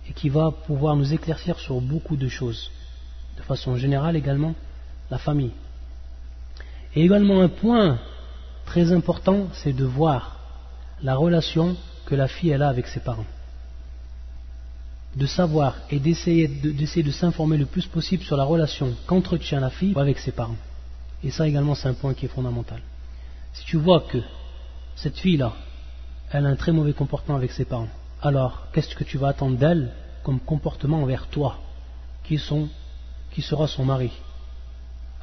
et 0.08 0.12
qui 0.12 0.28
va 0.28 0.50
pouvoir 0.50 0.96
nous 0.96 1.12
éclaircir 1.12 1.58
sur 1.58 1.80
beaucoup 1.80 2.16
de 2.16 2.28
choses. 2.28 2.70
De 3.36 3.42
façon 3.42 3.76
générale 3.76 4.16
également, 4.16 4.54
la 5.10 5.18
famille. 5.18 5.52
Et 6.94 7.04
également 7.04 7.40
un 7.40 7.48
point 7.48 7.98
très 8.64 8.92
important, 8.92 9.48
c'est 9.52 9.72
de 9.72 9.84
voir 9.84 10.38
la 11.02 11.14
relation 11.14 11.76
que 12.06 12.14
la 12.14 12.28
fille 12.28 12.54
a 12.54 12.68
avec 12.68 12.86
ses 12.86 13.00
parents. 13.00 13.26
De 15.16 15.26
savoir 15.26 15.74
et 15.90 15.98
d'essayer 15.98 16.46
de, 16.46 17.10
s'informer 17.10 17.56
le 17.56 17.66
plus 17.66 17.86
possible 17.86 18.22
sur 18.22 18.36
la 18.36 18.44
relation 18.44 18.94
qu'entretient 19.06 19.58
la 19.60 19.70
fille 19.70 19.92
avec 19.96 20.18
ses 20.18 20.30
parents. 20.30 20.56
Et 21.24 21.30
ça 21.30 21.48
également 21.48 21.74
c'est 21.74 21.88
un 21.88 21.94
point 21.94 22.14
qui 22.14 22.26
est 22.26 22.28
fondamental. 22.28 22.80
Si 23.52 23.64
tu 23.64 23.76
vois 23.76 24.02
que 24.02 24.18
cette 24.94 25.18
fille-là, 25.18 25.52
elle 26.30 26.46
a 26.46 26.48
un 26.48 26.56
très 26.56 26.72
mauvais 26.72 26.92
comportement 26.92 27.36
avec 27.36 27.50
ses 27.50 27.64
parents, 27.64 27.88
alors 28.22 28.66
qu'est-ce 28.72 28.94
que 28.94 29.04
tu 29.04 29.18
vas 29.18 29.28
attendre 29.28 29.56
d'elle 29.56 29.92
comme 30.22 30.40
comportement 30.40 31.02
envers 31.02 31.26
toi, 31.26 31.58
qui, 32.24 32.38
sont, 32.38 32.68
qui 33.32 33.42
sera 33.42 33.66
son 33.66 33.84
mari, 33.84 34.12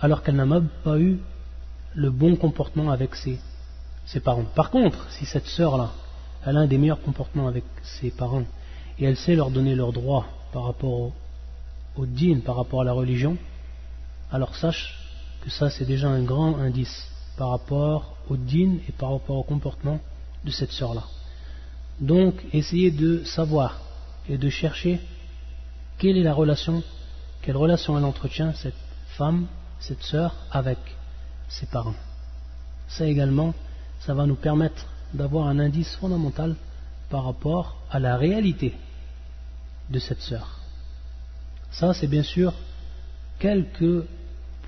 alors 0.01 0.23
qu'elle 0.23 0.35
n'a 0.35 0.45
même 0.45 0.69
pas 0.83 0.99
eu 0.99 1.19
le 1.95 2.09
bon 2.11 2.35
comportement 2.35 2.91
avec 2.91 3.15
ses, 3.15 3.39
parents? 4.19 4.45
Par 4.55 4.69
contre, 4.69 5.09
si 5.11 5.25
cette 5.25 5.45
sœur-là, 5.45 5.91
elle 6.45 6.57
a 6.57 6.61
un 6.61 6.67
des 6.67 6.77
meilleurs 6.77 7.01
comportements 7.01 7.47
avec 7.47 7.63
ses 7.83 8.11
parents, 8.11 8.43
et 8.99 9.05
elle 9.05 9.17
sait 9.17 9.35
leur 9.35 9.51
donner 9.51 9.75
leurs 9.75 9.93
droits 9.93 10.25
par 10.51 10.63
rapport 10.63 10.93
au, 10.93 11.13
au 11.97 12.05
par 12.45 12.55
rapport 12.55 12.81
à 12.81 12.83
la 12.83 12.93
religion, 12.93 13.37
alors 14.31 14.55
sache 14.55 14.97
que 15.41 15.49
ça 15.49 15.69
c'est 15.69 15.85
déjà 15.85 16.07
un 16.09 16.23
grand 16.23 16.57
indice 16.57 17.07
par 17.37 17.49
rapport 17.49 18.17
au 18.29 18.35
din 18.35 18.77
et 18.87 18.91
par 18.91 19.11
rapport 19.11 19.37
au 19.37 19.43
comportement 19.43 19.99
de 20.43 20.51
cette 20.51 20.71
sœur-là. 20.71 21.03
Donc, 21.99 22.35
essayez 22.53 22.91
de 22.91 23.23
savoir 23.23 23.79
et 24.29 24.37
de 24.37 24.49
chercher 24.49 24.99
quelle 25.97 26.17
est 26.17 26.23
la 26.23 26.33
relation, 26.33 26.83
quelle 27.41 27.57
relation 27.57 27.97
elle 27.97 28.05
entretient, 28.05 28.53
cette 28.53 28.75
femme, 29.17 29.47
cette 29.79 30.03
sœur, 30.03 30.35
avec 30.51 30.77
ses 31.47 31.65
parents. 31.65 31.95
Ça 32.87 33.05
également, 33.05 33.53
ça 33.99 34.13
va 34.13 34.25
nous 34.25 34.35
permettre 34.35 34.85
d'avoir 35.13 35.47
un 35.47 35.59
indice 35.59 35.95
fondamental 35.95 36.55
par 37.09 37.23
rapport 37.23 37.77
à 37.89 37.99
la 37.99 38.17
réalité 38.17 38.73
de 39.89 39.99
cette 39.99 40.21
sœur. 40.21 40.59
Ça, 41.71 41.93
c'est 41.93 42.07
bien 42.07 42.23
sûr 42.23 42.53
quelques 43.39 44.05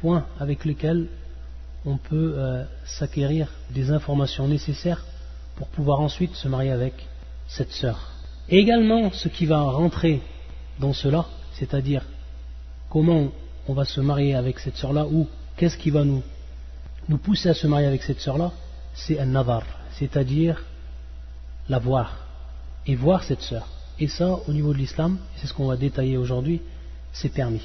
points 0.02 0.26
avec 0.40 0.66
lesquels 0.66 1.08
on 1.86 1.98
peut 1.98 2.36
euh, 2.38 2.64
s'acquérir 2.86 3.50
des 3.72 3.90
informations 3.92 4.48
nécessaires 4.48 5.04
pour 5.56 5.68
pouvoir 5.68 6.02
ensuite 6.02 6.36
se 6.36 6.48
marier 6.48 6.72
avec 6.72 6.94
cette 7.48 7.72
sœur. 7.72 8.12
Également, 8.48 9.12
ce 9.12 9.28
qui 9.28 9.46
va 9.46 9.62
rentrer 9.62 10.22
dans 10.80 10.94
cela, 10.94 11.26
c'est-à-dire 11.54 12.04
comment 12.90 13.30
on 13.68 13.74
va 13.74 13.86
se 13.86 14.02
marier 14.02 14.36
avec 14.36 14.60
cette 14.60 14.78
sœur-là 14.78 15.06
ou 15.06 15.28
qu'est-ce 15.58 15.78
qui 15.78 15.90
va 15.90 16.04
nous 16.04 16.24
nous 17.08 17.18
pousser 17.18 17.50
à 17.50 17.54
se 17.54 17.68
marier 17.68 17.88
avec 17.88 18.04
cette 18.04 18.20
sœur-là, 18.20 18.52
c'est 18.94 19.20
un 19.20 19.26
navar, 19.26 19.64
c'est-à-dire 19.94 20.64
la 21.68 21.80
voir 21.80 22.26
et 22.86 22.96
voir 22.96 23.24
cette 23.24 23.42
sœur. 23.42 23.68
Et 24.00 24.08
ça, 24.08 24.40
au 24.48 24.54
niveau 24.54 24.74
de 24.74 24.78
l'islam, 24.78 25.18
c'est 25.36 25.48
ce 25.48 25.54
qu'on 25.54 25.68
va 25.68 25.76
détailler 25.76 26.18
aujourd'hui, 26.18 26.62
c'est 27.12 27.30
permis. 27.30 27.62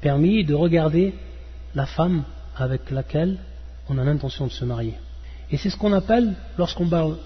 Permis 0.00 0.44
de 0.44 0.54
regarder 0.54 1.14
la 1.74 1.86
femme 1.86 2.24
avec 2.56 2.90
laquelle 2.90 3.38
on 3.88 3.98
a 3.98 4.04
l'intention 4.04 4.46
de 4.46 4.52
se 4.52 4.64
marier. 4.64 4.94
Et 5.50 5.56
c'est 5.56 5.68
ce 5.70 5.76
qu'on 5.76 5.92
appelle, 5.92 6.34
lorsqu'on 6.56 6.88
parle 6.88 7.18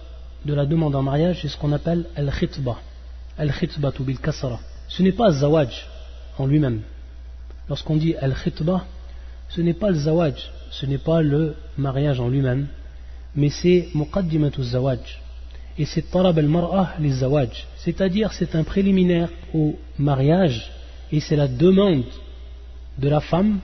de 0.45 0.55
la 0.55 0.67
demande 0.67 0.97
en 0.97 1.03
mariage, 1.03 1.41
c'est 1.43 1.49
ce 1.49 1.57
qu'on 1.57 1.73
appelle 1.73 2.07
al-khitba. 2.17 2.77
Al-khitba 3.39 3.93
bil 4.01 4.19
kasara. 4.19 4.59
Ce 4.89 5.03
n'est 5.03 5.13
pas 5.13 5.31
zawaj 5.31 5.87
en 6.39 6.47
lui-même. 6.47 6.81
Lorsqu'on 7.69 7.97
dit 7.97 8.17
al-khitba, 8.17 8.85
ce 9.49 9.61
n'est 9.61 9.75
pas 9.75 9.91
le 9.91 9.99
zawaj, 9.99 10.35
ce 10.71 10.87
n'est 10.87 10.99
pas 10.99 11.23
le 11.23 11.55
mariage 11.79 12.19
en 12.19 12.29
lui-même, 12.29 12.67
mais 13.37 13.51
c'est 13.51 13.89
muqaddimatu 13.95 14.63
zawaj. 14.63 15.01
Et 15.79 15.85
c'est 15.87 16.11
talab 16.11 16.39
al-mar'ah 16.39 16.95
li 17.01 17.11
zawaj. 17.11 17.67
C'est-à-dire, 17.79 18.33
c'est 18.33 18.55
un 18.55 18.65
préliminaire 18.65 19.29
au 19.53 19.77
mariage 19.99 20.71
et 21.11 21.21
c'est 21.21 21.37
la 21.37 21.49
demande 21.49 22.05
de 22.99 23.09
la 23.09 23.21
femme, 23.21 23.59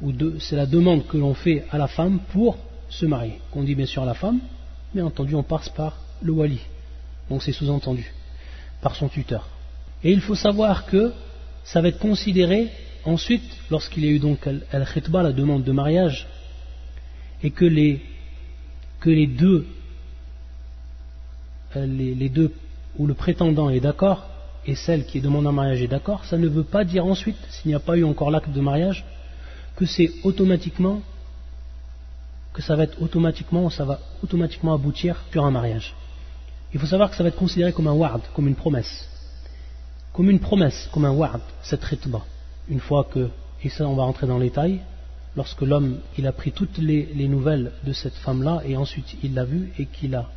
ou 0.00 0.12
c'est 0.38 0.56
la 0.56 0.66
demande 0.66 1.06
que 1.06 1.16
l'on 1.16 1.34
fait 1.34 1.64
à 1.70 1.78
la 1.78 1.88
femme 1.88 2.20
pour 2.32 2.56
se 2.88 3.06
marier. 3.06 3.40
Qu'on 3.50 3.64
dit 3.64 3.74
bien 3.74 3.86
sûr 3.86 4.04
la 4.04 4.14
femme, 4.14 4.38
mais 4.94 5.02
entendu, 5.02 5.34
on 5.34 5.42
passe 5.42 5.68
par 5.68 5.96
le 6.22 6.32
wali. 6.32 6.60
Donc 7.28 7.42
c'est 7.42 7.52
sous-entendu, 7.52 8.12
par 8.80 8.94
son 8.94 9.08
tuteur. 9.08 9.48
Et 10.02 10.12
il 10.12 10.20
faut 10.20 10.36
savoir 10.36 10.86
que 10.86 11.12
ça 11.64 11.80
va 11.80 11.88
être 11.88 11.98
considéré 11.98 12.68
ensuite, 13.04 13.42
lorsqu'il 13.70 14.04
y 14.04 14.08
a 14.08 14.10
eu 14.12 14.18
donc 14.18 14.48
al-khitba, 14.72 15.22
la 15.22 15.32
demande 15.32 15.64
de 15.64 15.72
mariage, 15.72 16.26
et 17.42 17.50
que 17.50 17.64
les, 17.64 18.00
que 19.00 19.10
les 19.10 19.26
deux, 19.26 19.66
euh, 21.76 21.86
les, 21.86 22.28
deux, 22.28 22.52
où 22.98 23.06
le 23.06 23.14
prétendant 23.14 23.70
est 23.70 23.80
d'accord, 23.80 24.28
et 24.66 24.74
celle 24.74 25.04
qui 25.06 25.20
demande 25.20 25.46
un 25.46 25.52
mariage 25.52 25.82
est 25.82 25.88
d'accord, 25.88 26.24
ça 26.24 26.36
ne 26.36 26.48
veut 26.48 26.64
pas 26.64 26.84
dire 26.84 27.06
ensuite, 27.06 27.38
s'il 27.50 27.70
n'y 27.70 27.74
a 27.74 27.80
pas 27.80 27.96
eu 27.96 28.04
encore 28.04 28.30
l'acte 28.30 28.50
de 28.50 28.60
mariage, 28.60 29.04
que 29.76 29.86
c'est 29.86 30.10
automatiquement, 30.24 31.00
que 32.52 32.62
ça 32.62 32.76
va 32.76 32.84
être 32.84 33.00
automatiquement, 33.00 33.70
ça 33.70 33.84
va 33.84 34.00
automatiquement 34.22 34.74
aboutir 34.74 35.22
sur 35.30 35.44
un 35.44 35.50
mariage. 35.50 35.94
Il 36.74 36.80
faut 36.80 36.86
savoir 36.86 37.10
que 37.10 37.16
ça 37.16 37.22
va 37.22 37.30
être 37.30 37.36
considéré 37.36 37.72
comme 37.72 37.86
un 37.86 37.92
ward, 37.92 38.22
comme 38.34 38.48
une 38.48 38.56
promesse. 38.56 39.08
Comme 40.12 40.30
une 40.30 40.40
promesse, 40.40 40.88
comme 40.92 41.04
un 41.04 41.12
ward, 41.12 41.40
cette 41.62 41.84
ritba. 41.84 42.22
Une 42.68 42.80
fois 42.80 43.04
que, 43.04 43.28
et 43.62 43.68
ça 43.68 43.86
on 43.86 43.94
va 43.94 44.04
rentrer 44.04 44.26
dans 44.26 44.38
les 44.38 44.48
détails, 44.48 44.80
lorsque 45.36 45.62
l'homme 45.62 45.98
il 46.18 46.26
a 46.26 46.32
pris 46.32 46.52
toutes 46.52 46.78
les, 46.78 47.28
nouvelles 47.28 47.72
de 47.84 47.92
cette 47.92 48.14
femme-là 48.14 48.62
et 48.66 48.76
ensuite 48.76 49.16
il 49.22 49.34
l'a 49.34 49.44
vue 49.44 49.72
et 49.78 49.86
qu'il 49.86 50.14
a 50.14 50.28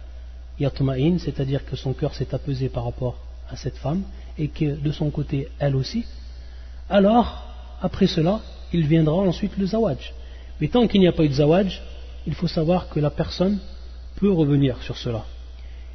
yatma'in, 0.59 1.17
c'est-à-dire 1.17 1.65
que 1.65 1.75
son 1.75 1.93
cœur 1.93 2.13
s'est 2.13 2.33
apaisé 2.33 2.69
par 2.69 2.85
rapport 2.85 3.17
à 3.49 3.55
cette 3.55 3.77
femme 3.77 4.03
et 4.37 4.47
que 4.47 4.75
de 4.75 4.91
son 4.91 5.09
côté 5.09 5.49
elle 5.59 5.75
aussi, 5.75 6.05
alors 6.89 7.43
après 7.81 8.07
cela 8.07 8.39
il 8.73 8.87
viendra 8.87 9.15
ensuite 9.15 9.57
le 9.57 9.65
zawaj. 9.65 10.13
Mais 10.59 10.67
tant 10.67 10.87
qu'il 10.87 11.01
n'y 11.01 11.07
a 11.07 11.11
pas 11.11 11.23
eu 11.23 11.29
de 11.29 11.33
zawaj, 11.33 11.81
il 12.27 12.33
faut 12.33 12.47
savoir 12.47 12.89
que 12.89 12.99
la 12.99 13.09
personne 13.09 13.59
peut 14.17 14.31
revenir 14.31 14.81
sur 14.83 14.97
cela. 14.97 15.25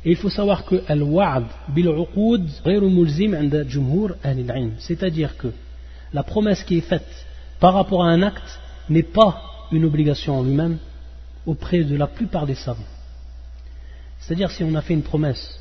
Et 0.04 0.10
il 0.10 0.16
faut 0.16 0.30
savoir 0.30 0.64
que 0.64 0.82
al-wa'd 0.88 1.44
mulzim 1.74 3.34
c'est-à-dire 4.78 5.36
que 5.36 5.48
la 6.12 6.22
promesse 6.22 6.62
qui 6.64 6.78
est 6.78 6.88
faite 6.92 7.26
par 7.58 7.74
rapport 7.74 8.04
à 8.04 8.08
un 8.08 8.22
acte 8.22 8.60
n'est 8.88 9.02
pas 9.02 9.42
une 9.72 9.84
obligation 9.84 10.38
en 10.38 10.42
lui-même 10.44 10.78
auprès 11.44 11.82
de 11.84 11.96
la 11.96 12.06
plupart 12.06 12.46
des 12.46 12.54
savants. 12.54 12.95
C'est-à-dire 14.26 14.50
si 14.50 14.64
on 14.64 14.74
a 14.74 14.82
fait 14.82 14.94
une 14.94 15.04
promesse 15.04 15.56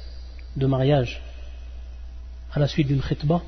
de 0.56 0.66
mariage 0.66 1.22
à 2.52 2.58
la 2.58 2.68
suite 2.68 2.88
d'une 2.88 3.02
khitba, 3.02 3.44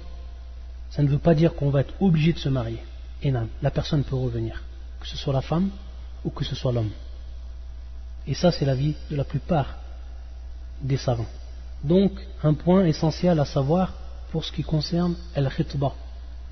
ça 0.92 1.02
ne 1.02 1.08
veut 1.08 1.18
pas 1.18 1.34
dire 1.34 1.56
qu'on 1.56 1.72
va 1.72 1.82
être 1.82 1.96
obligé 2.00 2.34
de 2.34 2.38
se 2.38 2.50
marier. 2.50 2.84
Et 3.24 3.32
la 3.32 3.72
personne 3.72 4.04
peut 4.04 4.16
revenir, 4.16 4.62
que 5.00 5.08
ce 5.08 5.18
soit 5.18 5.34
la 5.34 5.42
femme 5.42 5.72
ou 6.24 6.30
que 6.30 6.46
ce 6.46 6.54
soit 6.54 6.72
l'homme. 6.72 6.92
Et 8.28 8.36
ça, 8.36 8.52
c'est 8.52 8.66
l'avis 8.66 8.94
de 9.10 9.16
la 9.16 9.24
plupart 9.24 9.78
des 10.84 10.98
savants. 10.98 11.26
Donc, 11.84 12.12
un 12.44 12.54
point 12.54 12.86
essentiel 12.86 13.40
à 13.40 13.46
savoir 13.46 13.94
pour 14.32 14.46
ce 14.46 14.52
qui 14.52 14.62
concerne 14.62 15.16
al-khitba, 15.36 15.94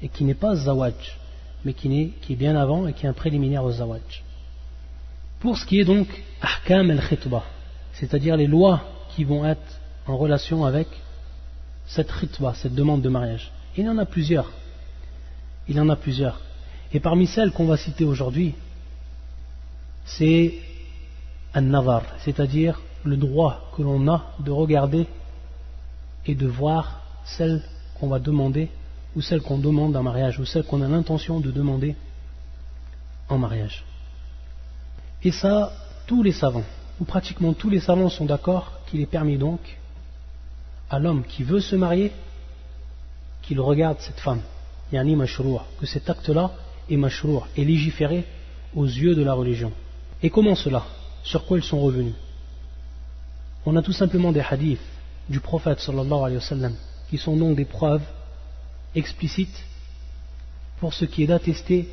et 0.01 0.09
qui 0.09 0.23
n'est 0.23 0.33
pas 0.33 0.55
zawaj, 0.55 1.19
mais 1.65 1.73
qui 1.73 2.13
est, 2.27 2.35
bien 2.35 2.55
avant 2.55 2.87
et 2.87 2.93
qui 2.93 3.05
est 3.05 3.09
un 3.09 3.13
préliminaire 3.13 3.63
au 3.63 3.71
zawaj. 3.71 4.23
Pour 5.39 5.55
ce 5.55 5.67
qui 5.67 5.79
est 5.79 5.85
donc 5.85 6.07
ahkam 6.41 6.89
al-khitba, 6.89 7.43
c'est-à-dire 7.95 8.37
les 8.37 8.47
lois 8.47 8.81
qui 9.09 9.23
vont 9.23 9.45
être 9.45 9.79
en 10.07 10.17
relation 10.17 10.65
avec 10.65 10.87
cette 11.87 12.11
khitba, 12.11 12.53
cette 12.53 12.75
demande 12.75 13.01
de 13.01 13.09
mariage. 13.09 13.51
Il 13.77 13.85
y 13.85 13.89
en 13.89 13.97
a 13.97 14.05
plusieurs. 14.05 14.51
Il 15.67 15.75
y 15.75 15.79
en 15.79 15.89
a 15.89 15.95
plusieurs. 15.95 16.39
Et 16.93 16.99
parmi 16.99 17.27
celles 17.27 17.51
qu'on 17.51 17.65
va 17.65 17.77
citer 17.77 18.05
aujourd'hui, 18.05 18.55
c'est 20.05 20.53
un 21.53 22.01
c'est-à-dire 22.19 22.81
le 23.05 23.15
droit 23.15 23.71
que 23.75 23.81
l'on 23.81 24.07
a 24.09 24.33
de 24.39 24.51
regarder 24.51 25.07
et 26.25 26.35
de 26.35 26.47
voir 26.47 27.01
celle 27.23 27.63
qu'on 27.97 28.09
va 28.09 28.19
demander 28.19 28.69
ou 29.15 29.21
celle 29.21 29.41
qu'on 29.41 29.57
demande 29.57 29.95
en 29.95 30.03
mariage 30.03 30.37
ou 30.39 30.45
celle 30.45 30.63
qu'on 30.63 30.81
a 30.81 30.87
l'intention 30.87 31.39
de 31.39 31.51
demander 31.51 31.95
en 33.29 33.37
mariage. 33.37 33.85
Et 35.23 35.31
ça, 35.31 35.71
tous 36.07 36.21
les 36.23 36.33
savants, 36.33 36.65
ou 36.99 37.05
pratiquement 37.05 37.53
tous 37.53 37.69
les 37.69 37.79
savants 37.79 38.09
sont 38.09 38.25
d'accord 38.25 38.73
qu'il 38.87 39.01
est 39.01 39.05
permis 39.05 39.37
donc 39.37 39.59
à 40.89 40.99
l'homme 40.99 41.23
qui 41.23 41.43
veut 41.43 41.61
se 41.61 41.75
marier 41.75 42.11
qu'il 43.41 43.59
regarde 43.59 43.97
cette 43.99 44.19
femme, 44.19 44.41
yani 44.91 45.15
mashrour, 45.15 45.65
que 45.79 45.85
cet 45.85 46.09
acte-là 46.09 46.51
est 46.89 46.97
mashrour, 46.97 47.47
est 47.57 47.63
légiféré 47.63 48.25
aux 48.75 48.85
yeux 48.85 49.15
de 49.15 49.23
la 49.23 49.33
religion. 49.33 49.71
Et 50.23 50.29
comment 50.29 50.55
cela? 50.55 50.83
Sur 51.23 51.45
quoi 51.45 51.57
ils 51.57 51.63
sont 51.63 51.79
revenus? 51.79 52.13
On 53.65 53.75
a 53.75 53.81
tout 53.81 53.93
simplement 53.93 54.31
des 54.31 54.41
hadiths 54.41 54.79
du 55.29 55.39
prophète 55.39 55.79
sallallahu 55.79 56.23
alayhi 56.23 56.75
qui 57.09 57.17
sont 57.17 57.35
donc 57.35 57.55
des 57.55 57.65
preuves 57.65 58.03
explicites 58.93 59.63
pour 60.79 60.93
ce 60.93 61.05
qui 61.05 61.23
est 61.23 61.27
d'attester 61.27 61.89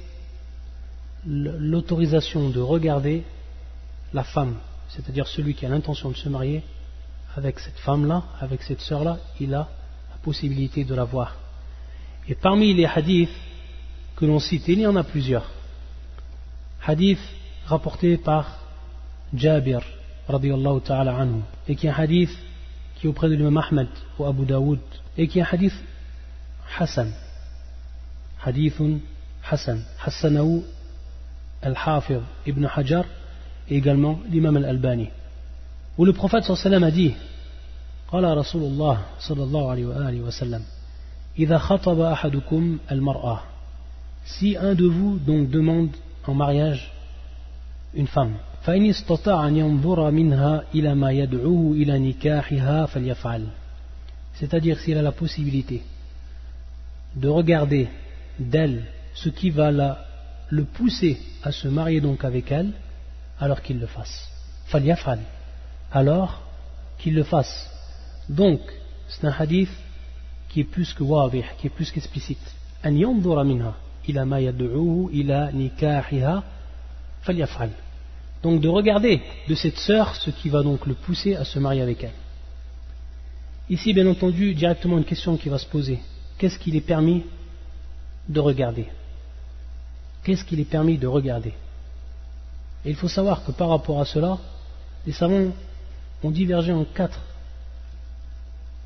l'autorisation 1.26 2.50
de 2.50 2.60
regarder 2.60 3.24
la 4.12 4.24
femme, 4.24 4.56
c'est-à-dire 4.94 5.26
celui 5.26 5.54
qui 5.54 5.64
a 5.64 5.68
l'intention 5.68 6.10
de 6.10 6.16
se 6.16 6.28
marier 6.28 6.62
avec 7.34 7.58
cette 7.58 7.78
femme-là, 7.78 8.24
avec 8.40 8.62
cette 8.62 8.80
sœur-là, 8.80 9.18
il 9.40 9.54
a 9.54 9.68
la 10.10 10.16
possibilité 10.22 10.84
de 10.84 10.94
la 10.94 11.04
voir. 11.04 11.36
Et 12.28 12.34
parmi 12.34 12.74
les 12.74 12.84
hadiths 12.84 13.30
que 14.16 14.26
l'on 14.26 14.38
cite, 14.38 14.68
il 14.68 14.80
y 14.80 14.86
en 14.86 14.96
a 14.96 15.02
plusieurs. 15.02 15.50
Hadith 16.84 17.20
rapporté 17.66 18.18
par 18.18 18.58
Jabir, 19.34 19.80
ta'ala 20.84 21.16
anhu, 21.16 21.40
et 21.66 21.74
qui 21.74 21.86
est 21.86 21.90
un 21.90 21.94
hadith 21.94 22.36
qui 22.96 23.06
est 23.06 23.10
auprès 23.10 23.28
de 23.28 23.34
l'imam 23.34 23.56
Ahmed 23.56 23.88
ou 24.18 24.26
Abu 24.26 24.44
Daoud, 24.44 24.78
et 25.16 25.26
qui 25.26 25.38
est 25.38 25.42
un 25.42 25.46
hadith 25.50 25.74
Hassan. 26.78 27.12
Hadithun 28.44 28.98
Hassan. 29.50 29.82
Hassanaou 30.04 30.64
al-Hafid 31.62 32.20
ibn 32.46 32.66
Hajar, 32.66 33.04
et 33.69 33.77
également 33.77 34.19
l'imam 34.29 34.57
al-Albani. 34.57 35.09
Où 35.97 36.05
le 36.05 36.13
prophète 36.13 36.43
sallallahu 36.43 36.83
a 36.83 36.91
dit, 36.91 37.13
قال 38.07 38.37
رسول 38.37 38.63
الله 38.63 39.01
صلى 39.19 39.43
الله 39.43 39.71
عليه 39.71 39.85
وآله 39.85 40.21
وسلم 40.21 40.63
إذا 41.39 41.57
خطب 41.57 41.99
أحدكم 41.99 42.77
المرأة 42.91 43.39
si 44.25 44.57
un 44.57 44.75
de 44.75 44.85
vous 44.85 45.19
donc 45.19 45.49
demande 45.49 45.89
en 46.25 46.33
mariage 46.33 46.91
une 47.93 48.07
femme 48.07 48.35
فإن 48.63 48.89
استطاع 48.89 49.47
أن 49.47 49.57
ينظر 49.57 50.11
منها 50.11 50.63
إلى 50.75 50.95
ما 50.95 51.11
يدعوه 51.11 51.73
إلى 51.73 51.99
نكاحها 51.99 52.85
فليفعل 52.85 53.47
c'est-à-dire 54.39 54.79
s'il 54.79 54.97
a 54.97 55.01
la 55.01 55.11
possibilité 55.11 55.81
de 57.15 57.27
regarder 57.27 57.87
d'elle 58.39 58.85
ce 59.15 59.29
qui 59.29 59.49
va 59.49 59.71
la, 59.71 60.05
le 60.49 60.63
pousser 60.63 61.17
à 61.43 61.51
se 61.51 61.67
marier 61.67 62.01
donc 62.01 62.23
avec 62.23 62.51
elle 62.51 62.71
alors 63.41 63.61
qu'il 63.61 63.79
le 63.79 63.87
fasse 63.87 64.29
فليفعل 64.69 65.19
alors 65.91 66.41
qu'il 66.99 67.15
le 67.15 67.23
fasse 67.23 67.69
donc 68.29 68.59
c'est 69.07 69.25
un 69.25 69.31
hadith 69.31 69.69
qui 70.49 70.61
est 70.61 70.63
plus 70.63 70.93
que 70.93 71.03
wadih, 71.03 71.43
qui 71.57 71.67
est 71.67 71.69
plus 71.69 71.91
qu'explicite 71.91 72.55
أن 72.85 72.97
ينظر 72.97 73.43
منها 73.43 73.73
إلى 74.09 74.25
ما 74.25 74.39
يدعوه 74.39 75.09
إلى 75.09 75.51
نكاحها 75.53 76.43
فليفعل 77.21 77.69
donc 78.43 78.61
de 78.61 78.69
regarder 78.69 79.21
de 79.47 79.55
cette 79.55 79.77
sœur 79.77 80.15
ce 80.15 80.29
qui 80.29 80.49
va 80.49 80.61
donc 80.61 80.85
le 80.85 80.93
pousser 80.93 81.35
à 81.35 81.43
se 81.43 81.59
marier 81.59 81.81
avec 81.81 82.03
elle. 82.03 82.13
Ici, 83.69 83.93
bien 83.93 84.07
entendu, 84.07 84.53
directement 84.53 84.97
une 84.97 85.03
question 85.03 85.35
qui 85.37 85.49
va 85.49 85.57
se 85.57 85.65
poser. 85.65 85.99
Qu'est-ce 86.37 86.57
qu'il 86.59 86.75
est 86.75 86.81
permis 86.81 87.23
de 88.29 88.39
regarder 88.39 88.85
Qu'est-ce 90.23 90.45
qu'il 90.45 90.59
est 90.59 90.69
permis 90.69 90.97
de 90.97 91.07
regarder 91.07 91.53
Et 92.84 92.90
il 92.90 92.96
faut 92.96 93.08
savoir 93.08 93.44
que 93.44 93.52
par 93.52 93.68
rapport 93.68 94.00
à 94.00 94.04
cela, 94.04 94.38
les 95.06 95.12
savants 95.12 95.52
ont 96.22 96.30
divergé 96.30 96.72
en 96.72 96.84
quatre 96.84 97.20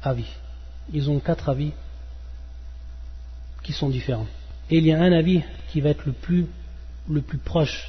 avis. 0.03 0.29
Ils 0.93 1.11
ont 1.11 1.19
quatre 1.19 1.49
avis 1.49 1.73
qui 3.63 3.73
sont 3.73 3.89
différents. 3.89 4.27
Et 4.71 4.79
il 4.79 4.87
y 4.87 4.93
a 4.93 5.01
un 5.01 5.13
avis 5.13 5.43
qui 5.71 5.81
va 5.81 5.91
être 5.91 6.05
le 6.07 6.13
plus, 6.13 6.47
proche 7.45 7.89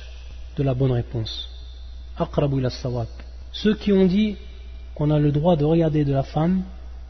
de 0.55 0.63
la 0.63 0.73
bonne 0.73 0.91
réponse. 0.91 1.49
Ceux 3.51 3.75
qui 3.75 3.91
ont 3.91 4.05
dit 4.05 4.37
qu'on 4.95 5.11
a 5.11 5.19
le 5.19 5.31
droit 5.31 5.55
de 5.55 5.65
regarder 5.65 6.03
de 6.05 6.13
la 6.13 6.23
femme 6.23 6.63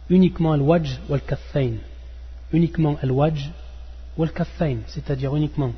uniquement 0.10 0.54
al-wajj 0.54 1.00
ou 1.10 1.14
al-kaffain. 1.14 1.74
Uniquement 2.52 2.98
al-wajj 3.02 3.52
ou 4.18 4.24
al-kaffain, 4.24 4.78
c'est-à-dire 4.88 5.36
uniquement 5.36 5.72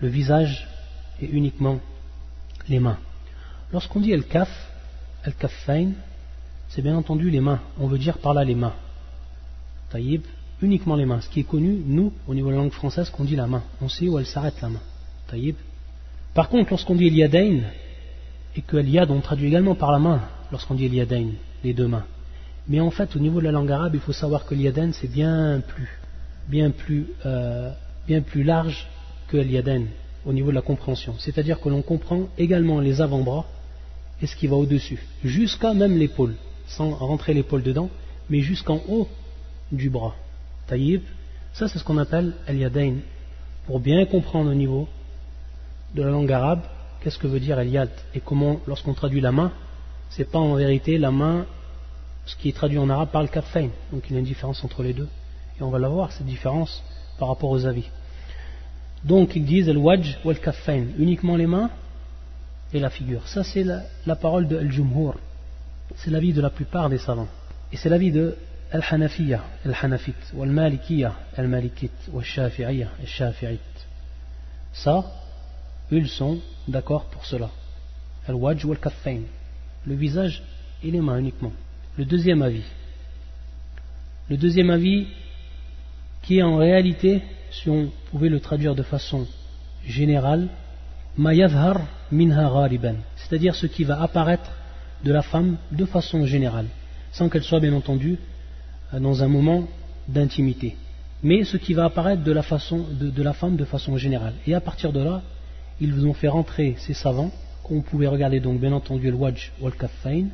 le 0.00 0.08
visage 0.08 0.68
et 1.20 1.26
uniquement 1.26 1.78
les 2.68 2.80
mains. 2.80 2.98
Lorsqu'on 3.72 4.00
dit 4.00 4.12
al-kaf, 4.12 4.50
al-kaffain, 5.24 5.92
c'est 6.68 6.82
bien 6.82 6.96
entendu 6.96 7.30
les 7.30 7.40
mains. 7.40 7.60
On 7.78 7.86
veut 7.86 7.98
dire 7.98 8.18
par 8.18 8.34
là 8.34 8.44
les 8.44 8.54
mains. 8.54 8.74
Taïb, 9.90 10.22
uniquement 10.62 10.96
les 10.96 11.04
mains. 11.04 11.20
Ce 11.20 11.28
qui 11.28 11.40
est 11.40 11.44
connu, 11.44 11.82
nous, 11.86 12.12
au 12.26 12.34
niveau 12.34 12.48
de 12.48 12.54
la 12.54 12.60
langue 12.60 12.72
française, 12.72 13.10
qu'on 13.10 13.24
dit 13.24 13.36
la 13.36 13.46
main. 13.46 13.62
On 13.80 13.88
sait 13.88 14.08
où 14.08 14.18
elle 14.18 14.26
s'arrête 14.26 14.60
la 14.60 14.68
main. 14.68 14.80
Taïb. 15.28 15.56
Par 16.34 16.48
contre, 16.48 16.70
lorsqu'on 16.70 16.94
dit 16.94 17.06
Eliadain, 17.06 17.60
et 18.56 18.62
que 18.62 18.76
Eliad, 18.76 19.10
on 19.10 19.20
traduit 19.20 19.48
également 19.48 19.74
par 19.74 19.92
la 19.92 19.98
main, 19.98 20.20
lorsqu'on 20.50 20.74
dit 20.74 20.86
Eliadain, 20.86 21.28
les 21.64 21.74
deux 21.74 21.88
mains. 21.88 22.04
Mais 22.68 22.80
en 22.80 22.90
fait, 22.90 23.16
au 23.16 23.18
niveau 23.18 23.40
de 23.40 23.44
la 23.44 23.52
langue 23.52 23.70
arabe, 23.70 23.94
il 23.94 24.00
faut 24.00 24.12
savoir 24.12 24.44
que 24.44 24.54
Eliadain, 24.54 24.92
c'est 24.92 25.10
bien 25.10 25.60
plus, 25.66 25.98
bien 26.48 26.70
plus, 26.70 27.06
euh, 27.26 27.72
large 28.36 28.86
que 29.28 29.38
Eliadain, 29.38 29.84
au 30.24 30.32
niveau 30.32 30.50
de 30.50 30.54
la 30.54 30.62
compréhension. 30.62 31.14
C'est-à-dire 31.18 31.60
que 31.60 31.68
l'on 31.68 31.82
comprend 31.82 32.28
également 32.38 32.80
les 32.80 33.00
avant-bras 33.00 33.44
et 34.20 34.26
ce 34.26 34.36
qui 34.36 34.46
va 34.46 34.56
au-dessus, 34.56 35.04
jusqu'à 35.24 35.74
même 35.74 35.98
l'épaule, 35.98 36.36
sans 36.66 36.90
rentrer 36.90 37.34
l'épaule 37.34 37.62
dedans, 37.62 37.90
mais 38.30 38.40
jusqu'en 38.40 38.80
haut 38.88 39.08
du 39.72 39.90
bras. 39.90 40.14
Taïb, 40.68 41.02
ça 41.52 41.68
c'est 41.68 41.78
ce 41.78 41.84
qu'on 41.84 41.98
appelle 41.98 42.34
Eliadain, 42.46 42.96
pour 43.66 43.80
bien 43.80 44.04
comprendre 44.06 44.50
au 44.50 44.54
niveau 44.54 44.88
de 45.94 46.02
la 46.02 46.10
langue 46.10 46.32
arabe, 46.32 46.62
qu'est-ce 47.00 47.18
que 47.18 47.26
veut 47.26 47.40
dire 47.40 47.58
Eliad 47.58 47.90
et 48.14 48.20
comment, 48.20 48.60
lorsqu'on 48.66 48.94
traduit 48.94 49.20
la 49.20 49.32
main, 49.32 49.52
c'est 50.10 50.30
pas 50.30 50.38
en 50.38 50.54
vérité 50.54 50.98
la 50.98 51.10
main, 51.10 51.46
ce 52.26 52.36
qui 52.36 52.48
est 52.48 52.52
traduit 52.52 52.78
en 52.78 52.88
arabe 52.90 53.10
par 53.10 53.22
le 53.22 53.28
kaffain. 53.28 53.68
Donc 53.92 54.04
il 54.08 54.12
y 54.12 54.16
a 54.16 54.20
une 54.20 54.24
différence 54.24 54.62
entre 54.64 54.82
les 54.82 54.92
deux. 54.92 55.08
Et 55.58 55.62
on 55.62 55.70
va 55.70 55.78
la 55.78 55.88
voir, 55.88 56.12
cette 56.12 56.26
différence, 56.26 56.82
par 57.18 57.28
rapport 57.28 57.50
aux 57.50 57.66
avis. 57.66 57.88
Donc 59.04 59.34
ils 59.34 59.44
disent 59.44 59.68
el-wajj 59.68 60.18
ou 60.24 60.30
el-kaffain, 60.30 60.86
uniquement 60.98 61.36
les 61.36 61.46
mains 61.46 61.70
et 62.72 62.78
la 62.78 62.90
figure. 62.90 63.26
Ça 63.26 63.42
c'est 63.42 63.64
la, 63.64 64.16
parole 64.16 64.46
de 64.46 64.58
El-Jumhur. 64.58 65.16
C'est 65.96 66.10
l'avis 66.10 66.32
de 66.32 66.40
la 66.40 66.50
plupart 66.50 66.88
des 66.88 66.98
savants. 66.98 67.28
Et 67.72 67.76
c'est 67.76 67.88
l'avis 67.88 68.12
de 68.12 68.36
ou 70.34 70.42
El-Malikiya, 70.42 71.14
El-Malikit, 71.36 71.90
ou 72.10 72.20
El-Shafi'iyya, 72.20 72.88
El-Shafi'it. 73.00 73.60
Ça, 74.72 75.04
ils 75.90 76.08
sont 76.08 76.38
d'accord 76.68 77.04
pour 77.06 77.26
cela. 77.26 77.50
Al-wajj 78.26 78.64
ou 78.64 78.72
al 78.72 78.78
Le 79.86 79.94
visage 79.94 80.42
et 80.82 80.90
les 80.90 81.00
mains 81.00 81.18
uniquement. 81.18 81.52
Le 81.98 82.06
deuxième 82.06 82.40
avis. 82.40 82.64
Le 84.30 84.38
deuxième 84.38 84.70
avis 84.70 85.08
qui 86.22 86.38
est 86.38 86.42
en 86.42 86.56
réalité, 86.56 87.22
si 87.50 87.68
on 87.68 87.90
pouvait 88.10 88.28
le 88.28 88.40
traduire 88.40 88.74
de 88.74 88.82
façon 88.82 89.26
générale, 89.84 90.48
ma 91.16 91.32
minha 92.10 92.70
c'est-à-dire 93.16 93.54
ce 93.54 93.66
qui 93.66 93.84
va 93.84 94.00
apparaître 94.00 94.50
de 95.04 95.12
la 95.12 95.22
femme 95.22 95.56
de 95.72 95.84
façon 95.84 96.24
générale, 96.26 96.66
sans 97.12 97.28
qu'elle 97.28 97.42
soit 97.42 97.60
bien 97.60 97.74
entendu 97.74 98.18
dans 98.92 99.22
un 99.22 99.28
moment 99.28 99.68
d'intimité, 100.08 100.76
mais 101.22 101.44
ce 101.44 101.56
qui 101.56 101.74
va 101.74 101.84
apparaître 101.84 102.22
de 102.22 102.32
la, 102.32 102.42
femme 102.42 103.56
de 103.56 103.64
façon 103.64 103.96
générale. 103.96 104.34
Et 104.46 104.54
à 104.54 104.60
partir 104.60 104.92
de 104.92 105.00
là, 105.00 105.22
ils 105.80 105.92
vous 105.92 106.06
ont 106.06 106.14
fait 106.14 106.28
rentrer 106.28 106.74
ces 106.78 106.94
savants, 106.94 107.32
qu'on 107.62 107.80
pouvait 107.80 108.06
regarder 108.06 108.40
donc 108.40 108.60
bien 108.60 108.72
entendu 108.72 109.10
le 109.10 109.16
wajj 109.16 109.52
le 109.62 109.70
kaffain, 109.70 110.26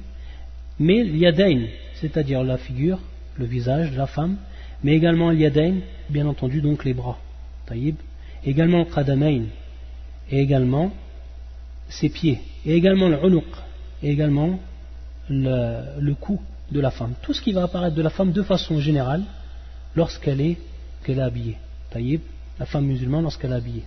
mais 0.79 1.03
l'yadain, 1.03 1.67
c'est-à-dire 1.95 2.43
la 2.43 2.57
figure, 2.57 3.01
le 3.37 3.45
visage 3.45 3.93
de 3.93 3.97
la 3.97 4.07
femme, 4.07 4.37
mais 4.83 4.93
également 4.93 5.31
l'yadain, 5.31 5.77
bien 6.09 6.27
entendu 6.27 6.61
donc 6.61 6.85
les 6.85 6.95
bras, 6.95 7.19
taïb, 7.67 7.97
également 8.45 8.79
le 8.79 8.85
qadamain, 8.85 9.43
et 10.31 10.41
également 10.41 10.93
ses 11.89 12.09
pieds, 12.09 12.41
et 12.65 12.75
également 12.75 13.09
le 13.09 13.19
unuq, 13.25 13.47
et 14.03 14.11
également 14.11 14.59
le, 15.29 16.01
le, 16.01 16.15
cou 16.15 16.41
de 16.71 16.81
la 16.81 16.91
femme. 16.91 17.15
Tout 17.23 17.33
ce 17.33 17.43
qui 17.43 17.53
va 17.53 17.65
apparaître 17.65 17.97
de 17.97 18.03
la 18.03 18.11
femme 18.11 18.33
de 18.33 18.43
façon 18.43 18.79
générale 18.79 19.23
lorsqu'elle 19.97 20.41
est, 20.41 20.59
qu'elle 21.05 21.19
est 21.19 21.23
habillée. 21.23 21.57
Taïb, 21.91 22.21
la 22.59 22.67
femme 22.67 22.87
musulmane 22.87 23.23
lorsqu'elle 23.23 23.53
est 23.53 23.57
habillée. 23.57 23.85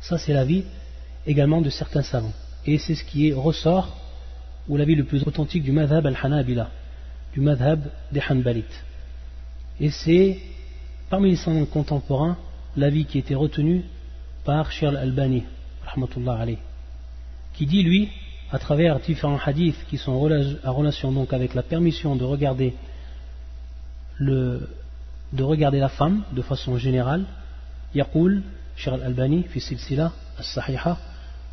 Ça, 0.00 0.18
c'est 0.18 0.32
l'avis 0.32 0.64
également 1.26 1.60
de 1.60 1.70
certains 1.70 2.02
savants. 2.02 2.32
Et 2.66 2.78
c'est 2.78 2.94
ce 2.94 3.04
qui 3.04 3.28
est 3.28 3.32
ressort, 3.32 3.96
ou 4.68 4.76
l'avis 4.76 4.94
le 4.94 5.04
plus 5.04 5.22
authentique 5.24 5.62
du 5.62 5.72
madhab 5.72 6.06
al-Hanabila, 6.06 6.70
du 7.32 7.40
madhab 7.40 7.80
des 8.12 8.22
Hanbalites. 8.28 8.84
Et 9.79 9.89
c'est, 9.89 10.39
parmi 11.09 11.31
les 11.31 11.35
savants 11.35 11.65
contemporains, 11.65 12.37
l'avis 12.75 13.05
qui 13.05 13.17
a 13.17 13.21
été 13.21 13.35
retenu 13.35 13.83
par 14.45 14.71
Shir 14.71 14.89
al-Albani, 14.89 15.43
qui 17.53 17.65
dit 17.65 17.83
lui 17.83 18.09
à 18.51 18.59
travers 18.59 18.99
différents 18.99 19.39
hadiths 19.43 19.85
qui 19.89 19.97
sont 19.97 20.11
en 20.11 20.73
relation 20.73 21.11
donc 21.11 21.33
avec 21.33 21.53
la 21.53 21.63
permission 21.63 22.15
de 22.15 22.23
regarder 22.23 22.73
le, 24.17 24.69
de 25.33 25.43
regarder 25.43 25.79
la 25.79 25.89
femme 25.89 26.23
de 26.33 26.41
façon 26.41 26.77
générale 26.77 27.25
يقول 27.95 28.41
شيخ 28.77 28.93
الألباني 28.93 29.43
في 29.43 29.57
السلسلة 29.57 30.11
الصحيحة 30.39 30.97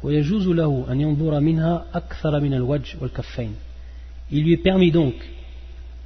ويجوز 0.03 0.49
له 0.49 0.87
أن 0.91 1.01
ينظر 1.01 1.41
منها 1.41 1.85
أكثر 1.95 2.41
من 2.41 2.55
الوجه 2.55 2.97
والكفين 3.01 3.55
Il 4.31 4.43
lui 4.43 4.53
est 4.53 4.63
permis 4.63 4.91
donc 4.91 5.15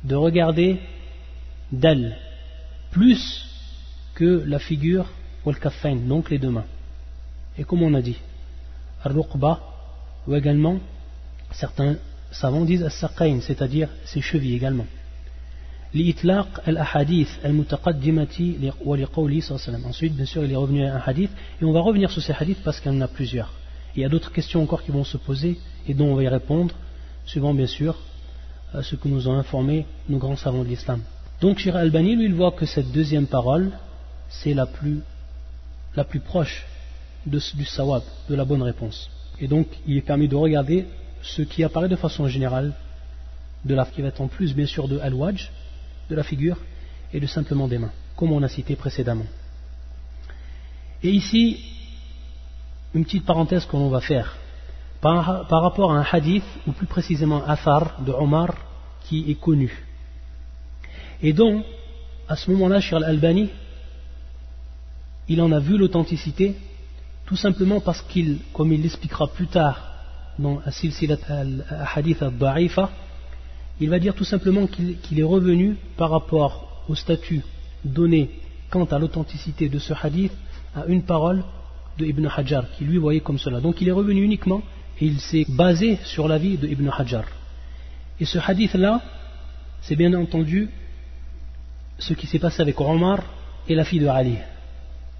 de 0.04 0.14
regarder 0.14 0.78
d'elle 1.74 2.16
plus 2.90 3.46
que 4.14 4.44
la 4.46 4.58
figure 4.58 5.06
ou 5.44 5.50
le 5.50 5.56
kaffain, 5.56 5.96
donc 5.96 6.30
les 6.30 6.38
deux 6.38 6.50
mains. 6.50 6.66
Et 7.56 7.64
comme 7.64 7.82
on 7.82 7.94
a 7.94 8.02
dit, 8.02 8.16
al-ruqba, 9.04 9.60
ou 10.26 10.34
également, 10.34 10.78
certains 11.52 11.96
savants 12.30 12.64
disent 12.64 12.82
al-saqain, 12.82 13.40
c'est-à-dire 13.40 13.88
ses 14.04 14.20
chevilles 14.20 14.56
également. 14.56 14.86
لإطلاق 15.94 16.68
الأحاديث 16.68 17.44
المتقدمة 17.44 18.54
ولقوله 18.84 19.40
صلى 19.40 19.50
الله 19.50 19.66
عليه 19.66 19.78
وسلم. 19.78 19.86
Ensuite, 19.86 20.14
bien 20.14 20.24
sûr, 20.24 20.44
il 20.44 20.52
est 20.52 20.56
revenu 20.56 20.84
à 20.84 20.94
un 20.94 21.02
hadith, 21.04 21.32
et 21.60 21.64
on 21.64 21.72
va 21.72 21.80
revenir 21.80 22.10
sur 22.12 22.22
ces 22.22 22.32
hadiths 22.32 22.62
parce 22.62 22.78
qu'il 22.78 22.92
y 22.92 22.94
en 22.94 23.00
a 23.00 23.08
plusieurs. 23.08 23.52
Il 23.96 24.02
y 24.02 24.04
a 24.04 24.08
d'autres 24.08 24.30
questions 24.30 24.62
encore 24.62 24.84
qui 24.84 24.92
vont 24.92 25.02
se 25.02 25.16
poser 25.16 25.58
et 25.88 25.94
dont 25.94 26.06
on 26.06 26.14
va 26.14 26.22
y 26.22 26.28
répondre, 26.28 26.74
suivant 27.26 27.54
bien 27.54 27.66
sûr 27.66 27.96
ce 28.80 28.94
que 28.94 29.08
nous 29.08 29.26
ont 29.26 29.36
informé 29.36 29.84
nos 30.08 30.18
grands 30.18 30.36
savants 30.36 30.62
de 30.62 30.68
l'islam. 30.68 31.02
Donc 31.41 31.59
Shir 31.59 31.75
Albani, 31.75 32.15
lui, 32.15 32.25
il 32.25 32.33
voit 32.33 32.51
que 32.51 32.65
cette 32.65 32.91
deuxième 32.91 33.27
parole, 33.27 33.71
c'est 34.29 34.53
la 34.53 34.65
plus, 34.65 35.01
proche 36.23 36.65
de, 37.25 37.39
du 37.55 37.65
sawab, 37.65 38.03
de 38.29 38.35
la 38.35 38.45
bonne 38.45 38.61
réponse. 38.61 39.09
Et 39.39 39.47
donc, 39.47 39.67
il 39.85 39.97
est 39.97 40.01
permis 40.01 40.27
de 40.27 40.35
regarder 40.35 40.85
ce 41.21 41.41
qui 41.41 41.63
apparaît 41.63 41.89
de 41.89 41.95
façon 41.95 42.27
générale, 42.27 42.73
de 43.65 43.75
la, 43.75 43.85
qui 43.85 44.01
va 44.01 44.09
être 44.09 44.21
en 44.21 44.27
plus, 44.27 44.53
bien 44.53 44.65
sûr, 44.65 44.87
de 44.87 44.99
al-wajj, 44.99 45.51
de 46.09 46.15
la 46.15 46.23
figure, 46.23 46.57
et 47.13 47.19
de 47.19 47.27
simplement 47.27 47.67
des 47.67 47.77
mains, 47.77 47.91
comme 48.15 48.31
on 48.31 48.43
a 48.43 48.47
cité 48.47 48.75
précédemment. 48.75 49.25
Et 51.03 51.09
ici, 51.09 51.59
une 52.93 53.03
petite 53.03 53.25
parenthèse 53.25 53.65
qu'on 53.65 53.89
va 53.89 54.01
faire 54.01 54.37
par, 55.01 55.47
par, 55.47 55.61
rapport 55.61 55.91
à 55.91 55.99
un 55.99 56.05
hadith, 56.09 56.45
ou 56.65 56.71
plus 56.71 56.87
précisément 56.87 57.43
un 57.43 57.49
athar 57.49 58.01
de 58.01 58.11
Omar, 58.11 58.55
qui 59.03 59.29
est 59.29 59.39
connu. 59.39 59.85
Et 61.21 61.33
donc, 61.33 61.63
à 62.27 62.35
ce 62.35 62.49
moment-là, 62.51 62.81
Shir 62.81 62.97
al-Albani, 62.97 63.49
il 65.27 65.41
en 65.41 65.51
a 65.51 65.59
vu 65.59 65.77
l'authenticité, 65.77 66.55
tout 67.25 67.35
simplement 67.35 67.79
parce 67.79 68.01
qu'il, 68.01 68.39
comme 68.53 68.71
il 68.71 68.81
l'expliquera 68.81 69.27
plus 69.27 69.47
tard 69.47 69.91
dans 70.37 70.61
Silsilat 70.69 71.17
al-Hadith 71.29 72.21
al-Da'ifa, 72.21 72.91
il 73.79 73.89
va 73.89 73.99
dire 73.99 74.13
tout 74.13 74.23
simplement 74.23 74.67
qu'il 74.67 75.19
est 75.19 75.23
revenu 75.23 75.75
par 75.97 76.11
rapport 76.11 76.83
au 76.87 76.95
statut 76.95 77.41
donné 77.83 78.29
quant 78.69 78.85
à 78.85 78.99
l'authenticité 78.99 79.69
de 79.69 79.79
ce 79.79 79.93
hadith 80.01 80.31
à 80.75 80.85
une 80.87 81.03
parole 81.03 81.43
de 81.97 82.05
Ibn 82.05 82.27
Hajar, 82.27 82.65
qui 82.77 82.83
lui 82.83 82.97
voyait 82.97 83.21
comme 83.21 83.37
cela. 83.37 83.61
Donc 83.61 83.81
il 83.81 83.87
est 83.87 83.93
revenu 83.93 84.21
uniquement 84.23 84.61
et 84.99 85.05
il 85.05 85.19
s'est 85.19 85.45
basé 85.47 85.97
sur 86.03 86.27
l'avis 86.27 86.57
de 86.57 86.67
Ibn 86.67 86.89
Hajar. 86.89 87.25
Et 88.19 88.25
ce 88.25 88.37
hadith-là, 88.37 89.01
c'est 89.81 89.95
bien 89.95 90.13
entendu 90.13 90.69
ce 91.97 92.13
qui 92.13 92.27
s'est 92.27 92.39
passé 92.39 92.61
avec 92.61 92.79
Omar 92.79 93.23
et 93.67 93.75
la 93.75 93.85
fille 93.85 93.99
de 93.99 94.07
Ali, 94.07 94.37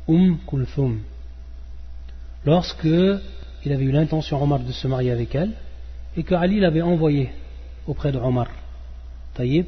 Umm 0.08 0.38
Kulthum. 0.48 1.00
Lorsque 2.46 2.86
il 2.86 3.72
avait 3.72 3.86
eu 3.86 3.92
l'intention, 3.92 4.42
Omar, 4.42 4.60
de 4.60 4.72
se 4.72 4.88
marier 4.88 5.12
avec 5.12 5.34
elle, 5.36 5.52
et 6.16 6.24
que 6.24 6.36
Ali 6.36 6.60
l'avait 6.60 6.82
envoyé 6.82 7.32
auprès 7.88 8.12
de 8.12 8.18
Omar, 8.18 8.48
Taïb, 9.34 9.68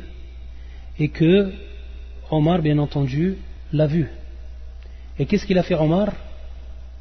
et 1.00 1.10
que 1.10 1.52
Omar, 2.30 2.62
bien 2.62 2.78
entendu, 2.78 3.38
l'a 3.74 3.88
vu. 3.88 4.10
Et 5.18 5.26
qu'est-ce 5.26 5.46
qu'il 5.46 5.58
a 5.58 5.64
fait 5.64 5.76
Omar? 5.76 6.10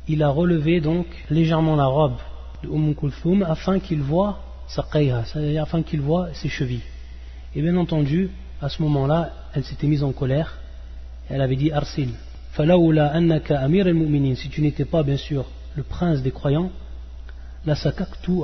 Il 0.08 0.22
a 0.22 0.28
relevé 0.28 0.80
donc 0.80 1.06
légèrement 1.30 1.76
la 1.76 1.86
robe 1.86 2.18
de 2.62 2.68
Umm 2.68 2.94
Kulthum 2.94 3.42
afin 3.42 3.80
qu'il 3.80 4.00
voit 4.00 4.40
sa 4.68 4.84
c'est-à-dire 4.92 5.62
afin 5.62 5.82
qu'il 5.82 6.00
voit 6.00 6.32
ses 6.34 6.48
chevilles. 6.48 6.82
Et 7.54 7.62
bien 7.62 7.76
entendu, 7.76 8.30
à 8.60 8.68
ce 8.68 8.82
moment-là, 8.82 9.32
elle 9.56 9.64
s'était 9.64 9.86
mise 9.86 10.04
en 10.04 10.12
colère. 10.12 10.58
Elle 11.30 11.40
avait 11.40 11.56
dit 11.56 11.72
Arsil, 11.72 12.10
annaka 12.58 13.58
amir 13.58 13.86
al 13.86 14.36
si 14.36 14.48
tu 14.50 14.60
n'étais 14.60 14.84
pas 14.84 15.02
bien 15.02 15.16
sûr 15.16 15.46
le 15.74 15.82
prince 15.82 16.22
des 16.22 16.30
croyants, 16.30 16.70
la 17.64 17.74
sakaktu 17.74 18.42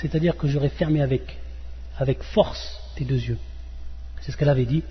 c'est-à-dire 0.00 0.36
que 0.36 0.46
j'aurais 0.46 0.68
fermé 0.68 1.00
avec, 1.00 1.38
avec 1.98 2.22
force 2.22 2.78
tes 2.96 3.04
deux 3.04 3.20
yeux. 3.20 3.38
C'est 4.20 4.30
ce 4.32 4.36
qu'elle 4.36 4.50
avait 4.50 4.66
dit, 4.66 4.82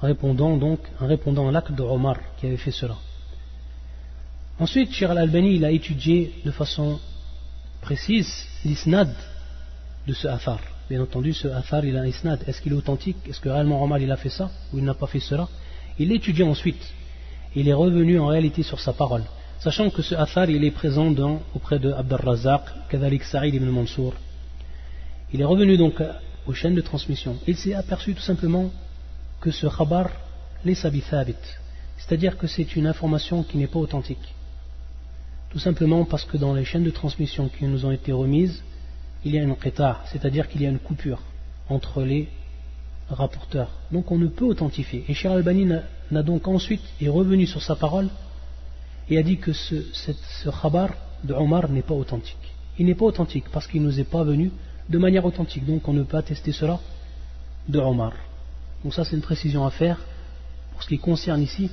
répondant 0.00 0.56
donc, 0.56 0.80
en 1.00 1.06
répondant 1.06 1.48
à 1.48 1.52
l'acte 1.52 1.72
de 1.72 1.82
Omar 1.82 2.16
qui 2.38 2.46
avait 2.46 2.56
fait 2.56 2.70
cela. 2.70 2.96
Ensuite, 4.58 4.92
Shir 4.92 5.10
al-Albani, 5.10 5.64
a 5.64 5.70
étudié 5.70 6.34
de 6.44 6.50
façon 6.50 6.98
précise 7.80 8.46
l'isnad 8.64 9.12
de 10.06 10.12
ce 10.12 10.28
afar. 10.28 10.60
Bien 10.88 11.02
entendu, 11.02 11.32
ce 11.32 11.48
athar, 11.48 11.84
il 11.84 11.96
a 11.96 12.02
un 12.02 12.06
isnad. 12.06 12.44
Est-ce 12.46 12.62
qu'il 12.62 12.72
est 12.72 12.76
authentique? 12.76 13.16
Est-ce 13.28 13.40
que 13.40 13.48
réellement 13.48 13.82
Omar 13.82 13.98
il 13.98 14.10
a 14.12 14.16
fait 14.16 14.28
ça? 14.28 14.50
Ou 14.72 14.78
il 14.78 14.84
n'a 14.84 14.94
pas 14.94 15.08
fait 15.08 15.18
cela? 15.18 15.48
Il 15.98 16.08
l'étudie 16.10 16.44
ensuite. 16.44 16.92
Il 17.56 17.68
est 17.68 17.72
revenu 17.72 18.20
en 18.20 18.28
réalité 18.28 18.62
sur 18.62 18.78
sa 18.78 18.92
parole. 18.92 19.24
Sachant 19.58 19.90
que 19.90 20.02
ce 20.02 20.14
athar, 20.14 20.48
il 20.48 20.62
est 20.62 20.70
présent 20.70 21.10
dans, 21.10 21.42
auprès 21.56 21.80
de 21.80 21.90
Abd 21.90 22.12
al-Razaq, 22.12 22.62
Kadalik 22.88 23.24
Sa'id 23.24 23.54
ibn 23.54 23.66
Mansour. 23.66 24.14
Il 25.32 25.40
est 25.40 25.44
revenu 25.44 25.76
donc 25.76 26.00
aux 26.46 26.54
chaînes 26.54 26.76
de 26.76 26.80
transmission. 26.80 27.36
Il 27.48 27.56
s'est 27.56 27.74
aperçu 27.74 28.14
tout 28.14 28.22
simplement 28.22 28.70
que 29.40 29.50
ce 29.50 29.66
khabar, 29.66 30.10
les 30.64 30.76
sabithabit. 30.76 31.34
C'est-à-dire 31.98 32.38
que 32.38 32.46
c'est 32.46 32.76
une 32.76 32.86
information 32.86 33.42
qui 33.42 33.58
n'est 33.58 33.66
pas 33.66 33.80
authentique. 33.80 34.34
Tout 35.50 35.58
simplement 35.58 36.04
parce 36.04 36.24
que 36.24 36.36
dans 36.36 36.54
les 36.54 36.64
chaînes 36.64 36.84
de 36.84 36.90
transmission 36.90 37.48
qui 37.48 37.64
nous 37.64 37.86
ont 37.86 37.90
été 37.90 38.12
remises, 38.12 38.62
il 39.26 39.34
y 39.34 39.38
a 39.40 39.42
une 39.42 39.56
qita, 39.56 40.02
c'est-à-dire 40.12 40.48
qu'il 40.48 40.62
y 40.62 40.66
a 40.66 40.68
une 40.68 40.78
coupure 40.78 41.20
entre 41.68 42.02
les 42.02 42.28
rapporteurs. 43.10 43.70
Donc 43.90 44.12
on 44.12 44.18
ne 44.18 44.28
peut 44.28 44.44
authentifier. 44.44 45.04
Et 45.08 45.14
Cher 45.14 45.32
Albani 45.32 45.66
n'a 46.12 46.22
donc 46.22 46.46
ensuite 46.46 46.82
est 47.00 47.08
revenu 47.08 47.44
sur 47.44 47.60
sa 47.60 47.74
parole 47.74 48.08
et 49.10 49.18
a 49.18 49.24
dit 49.24 49.38
que 49.38 49.52
ce, 49.52 49.82
ce 49.92 50.50
khabar 50.62 50.90
de 51.24 51.34
Omar 51.34 51.68
n'est 51.68 51.82
pas 51.82 51.94
authentique. 51.94 52.46
Il 52.78 52.86
n'est 52.86 52.94
pas 52.94 53.06
authentique 53.06 53.46
parce 53.50 53.66
qu'il 53.66 53.82
ne 53.82 53.86
nous 53.86 53.98
est 53.98 54.04
pas 54.04 54.22
venu 54.22 54.52
de 54.88 54.98
manière 54.98 55.24
authentique. 55.24 55.66
Donc 55.66 55.88
on 55.88 55.92
ne 55.92 56.04
peut 56.04 56.18
attester 56.18 56.52
cela 56.52 56.78
de 57.68 57.80
Omar. 57.80 58.12
Donc 58.84 58.94
ça 58.94 59.04
c'est 59.04 59.16
une 59.16 59.22
précision 59.22 59.66
à 59.66 59.72
faire 59.72 59.98
pour 60.70 60.84
ce 60.84 60.88
qui 60.88 60.98
concerne 60.98 61.42
ici 61.42 61.68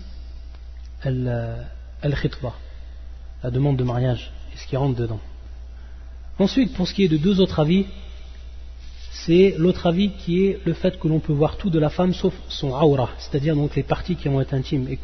al-khitba, 1.04 2.54
la 3.44 3.52
demande 3.52 3.78
de 3.78 3.84
mariage 3.84 4.32
et 4.52 4.58
ce 4.58 4.66
qui 4.66 4.76
rentre 4.76 4.96
dedans. 5.00 5.20
Ensuite, 6.40 6.74
pour 6.74 6.88
ce 6.88 6.94
qui 6.94 7.04
est 7.04 7.08
de 7.08 7.18
deux 7.18 7.40
autres 7.40 7.60
avis, 7.60 7.86
c'est 9.12 9.56
l'autre 9.58 9.86
avis 9.86 10.12
qui 10.12 10.46
est 10.46 10.60
le 10.66 10.74
fait 10.74 11.00
que 11.00 11.08
l'on 11.08 11.20
peut 11.20 11.34
voir 11.34 11.58
tout 11.58 11.70
de 11.70 11.80
la 11.80 11.90
femme 11.90 12.14
sauf 12.14 12.34
son 12.48 12.70
aura, 12.70 13.10
c'est-à-dire 13.20 13.56
donc 13.56 13.76
les 13.76 13.84
parties 13.84 14.16
qui 14.16 14.28
vont 14.28 14.42
être 14.42 14.54
intimes 14.54 14.88
et 14.90 15.00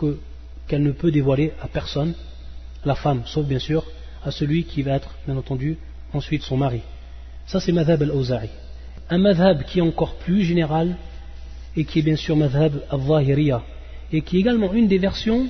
qu'elle 0.68 0.82
ne 0.84 0.92
peut 0.92 1.12
dévoiler 1.12 1.54
à 1.62 1.68
personne, 1.68 2.14
la 2.84 2.96
femme, 2.96 3.22
sauf 3.26 3.46
bien 3.46 3.60
sûr 3.60 3.86
à 4.24 4.32
celui 4.32 4.64
qui 4.64 4.82
va 4.82 4.94
être, 4.94 5.16
bien 5.26 5.38
entendu, 5.38 5.78
ensuite 6.14 6.42
son 6.42 6.58
mari. 6.58 6.82
Ça 7.46 7.60
c'est 7.60 7.72
madhab 7.72 8.02
al-Awza'i. 8.02 8.50
Un 9.10 9.18
madhab 9.20 9.64
qui 9.64 9.80
est 9.80 9.84
encore 9.84 10.16
plus 10.16 10.44
général 10.44 10.98
et 11.78 11.86
qui 11.86 12.00
est 12.00 12.04
bien 12.04 12.16
sûr 12.16 12.36
madhab 12.36 12.74
al-Zahiriya 12.90 13.62
et 14.12 14.22
qui 14.22 14.38
est 14.38 14.40
également 14.40 14.74
une 14.74 14.88
des 14.88 14.98
versions 14.98 15.48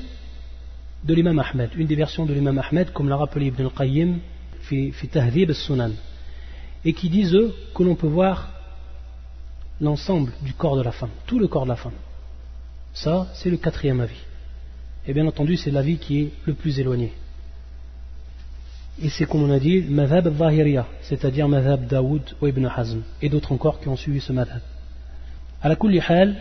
de 1.06 1.14
l'imam 1.14 1.40
Ahmed, 1.40 1.72
une 1.78 1.88
des 1.88 1.96
versions 1.96 2.26
de 2.26 2.34
l'imam 2.34 2.60
Ahmed 2.60 2.92
comme 2.92 3.08
l'a 3.08 3.16
rappelé 3.16 3.48
Ibn 3.48 3.64
al-Qayyim 3.64 4.20
et 6.86 6.94
qui 6.94 7.10
disent 7.10 7.36
eux 7.36 7.54
que 7.74 7.84
l'on 7.84 7.96
peut 7.96 8.08
voir 8.08 8.50
l'ensemble 9.82 10.32
du 10.42 10.54
corps 10.54 10.78
de 10.78 10.82
la 10.82 10.92
femme, 10.92 11.10
tout 11.26 11.40
le 11.40 11.48
corps 11.48 11.64
de 11.64 11.70
la 11.70 11.76
femme. 11.76 11.94
Ça, 12.94 13.28
c'est 13.34 13.50
le 13.50 13.58
quatrième 13.58 14.02
avis. 14.02 14.22
Et 15.08 15.14
bien 15.14 15.26
entendu, 15.28 15.58
c'est 15.58 15.72
l'avis 15.72 15.98
qui 15.98 16.22
est 16.22 16.32
le 16.46 16.54
plus 16.54 16.80
éloigné. 16.80 17.14
Et 19.02 19.10
c'est 19.10 19.26
comme 19.26 19.44
on 19.44 19.52
a 19.52 19.60
dit, 19.60 19.82
madhab 19.82 20.28
al 20.42 20.86
c'est-à-dire 21.02 21.48
madhab 21.48 21.88
Daoud 21.88 22.36
ou 22.42 22.48
Ibn 22.48 22.66
Hazm, 22.66 23.02
et 23.22 23.30
d'autres 23.30 23.54
encore 23.54 23.80
qui 23.80 23.88
ont 23.88 23.96
suivi 23.96 24.20
ce 24.20 24.34
madhab. 24.34 24.62
À 25.62 25.70
la 25.70 25.78
hal, 26.10 26.36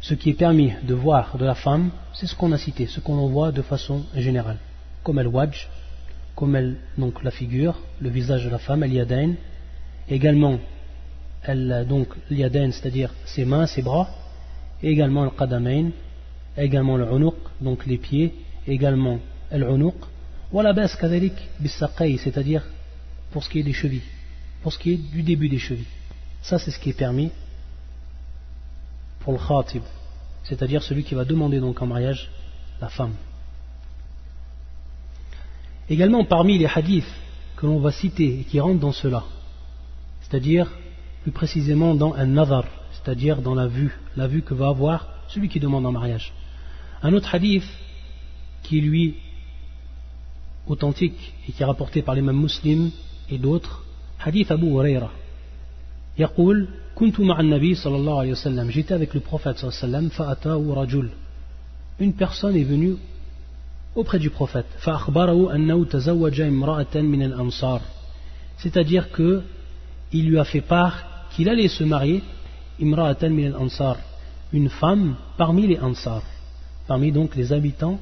ce 0.00 0.14
qui 0.14 0.30
est 0.30 0.34
permis 0.34 0.72
de 0.82 0.94
voir 0.94 1.38
de 1.38 1.44
la 1.44 1.54
femme, 1.54 1.90
c'est 2.12 2.26
ce 2.26 2.34
qu'on 2.34 2.52
a 2.52 2.58
cité, 2.58 2.86
ce 2.86 3.00
qu'on 3.00 3.16
en 3.18 3.28
voit 3.28 3.52
de 3.52 3.62
façon 3.62 4.04
générale, 4.14 4.58
comme 5.02 5.18
el 5.18 5.28
wajj, 5.28 5.68
comme 6.34 6.56
elle, 6.56 6.76
donc 6.98 7.22
la 7.22 7.30
figure, 7.30 7.78
le 8.00 8.08
visage 8.08 8.44
de 8.44 8.50
la 8.50 8.58
femme, 8.58 8.82
el 8.82 8.92
yadain, 8.92 9.34
également 10.08 10.58
elle, 11.42 11.86
donc 11.88 12.08
l'yadain, 12.30 12.70
c'est-à-dire 12.70 13.12
ses 13.24 13.44
mains, 13.44 13.66
ses 13.66 13.82
bras, 13.82 14.08
également 14.82 15.24
le 15.24 15.30
qadamain, 15.30 15.90
également 16.56 16.96
le 16.96 17.06
unuq, 17.10 17.34
donc 17.60 17.86
les 17.86 17.98
pieds, 17.98 18.34
également 18.66 19.18
el 19.50 19.62
unuq, 19.62 19.94
la 20.52 20.72
bas 20.72 20.88
kadalik 20.88 21.34
bisaqay, 21.60 22.18
c'est-à-dire 22.18 22.62
pour 23.30 23.42
ce 23.44 23.48
qui 23.48 23.60
est 23.60 23.62
des 23.62 23.72
chevilles. 23.72 24.02
pour 24.62 24.72
ce 24.72 24.78
qui 24.78 24.92
est 24.92 24.96
du 24.96 25.22
début 25.22 25.48
des 25.48 25.58
chevilles. 25.58 25.84
Ça, 26.40 26.58
c'est 26.58 26.70
ce 26.70 26.78
qui 26.78 26.90
est 26.90 26.98
permis 26.98 27.30
pour 29.20 29.32
le 29.32 29.38
khatib, 29.38 29.82
c'est-à-dire 30.44 30.82
celui 30.82 31.04
qui 31.04 31.14
va 31.14 31.24
demander 31.24 31.60
donc 31.60 31.82
en 31.82 31.86
mariage 31.86 32.30
la 32.80 32.88
femme. 32.88 33.14
Également, 35.91 36.25
parmi 36.25 36.57
les 36.57 36.65
hadiths 36.65 37.05
que 37.55 37.65
l'on 37.65 37.79
va 37.79 37.91
citer 37.91 38.39
et 38.39 38.43
qui 38.43 38.59
rentrent 38.59 38.79
dans 38.79 38.91
cela, 38.91 39.23
c'est-à-dire 40.21 40.67
plus 41.23 41.31
précisément 41.31 41.95
dans 41.95 42.13
un 42.13 42.25
nazar, 42.25 42.65
c'est-à-dire 42.91 43.41
dans 43.41 43.55
la 43.55 43.67
vue, 43.67 43.97
la 44.15 44.27
vue 44.27 44.41
que 44.41 44.53
va 44.53 44.67
avoir 44.67 45.07
celui 45.29 45.49
qui 45.49 45.59
demande 45.59 45.85
en 45.85 45.91
mariage. 45.91 46.33
Un 47.01 47.13
autre 47.13 47.33
hadith 47.33 47.63
qui 48.63 48.81
lui 48.81 49.15
authentique 50.67 51.33
et 51.47 51.51
qui 51.51 51.63
est 51.63 51.65
rapporté 51.65 52.01
par 52.01 52.15
les 52.15 52.21
mêmes 52.21 52.41
musulmans 52.41 52.91
et 53.29 53.37
d'autres, 53.37 53.83
hadith 54.19 54.51
Abu 54.51 54.67
Huraira. 54.67 55.11
يقول 56.19 56.67
كنت 56.95 57.19
مع 57.19 57.39
النبي 57.39 57.75
صلى 57.75 57.95
الله 57.95 58.19
عليه 58.19 58.31
وسلم 58.31 58.71
j'étais 58.71 58.93
avec 58.93 59.13
le 59.13 59.19
prophète 59.19 59.57
صلى 59.57 59.69
الله 59.69 59.77
عليه 59.83 59.87
وسلم 59.87 60.09
فأتاه 60.09 60.73
رجل 60.73 61.09
une 61.99 62.13
personne 62.13 62.55
est 62.55 62.63
venue 62.63 62.95
auprès 63.95 64.19
du 64.19 64.29
prophète 64.29 64.67
فأخبره 64.79 65.55
أنه 65.55 65.85
تزوج 65.85 66.41
امرأة 66.41 66.95
من 66.95 67.23
الأنصار 67.23 67.81
c'est-à-dire 68.57 69.11
que 69.11 69.41
il 70.13 70.29
lui 70.29 70.39
a 70.39 70.45
fait 70.45 70.61
part 70.61 71.03
qu'il 71.35 71.49
allait 71.49 71.67
se 71.67 71.83
marier 71.83 72.21
امرأة 72.81 73.23
من 73.23 73.47
الأنصار 73.47 73.97
une 74.53 74.69
femme 74.69 75.15
parmi 75.37 75.67
les 75.67 75.79
Ansar 75.79 76.21
parmi 76.87 77.11
donc 77.11 77.35
les 77.35 77.51
habitants 77.53 77.99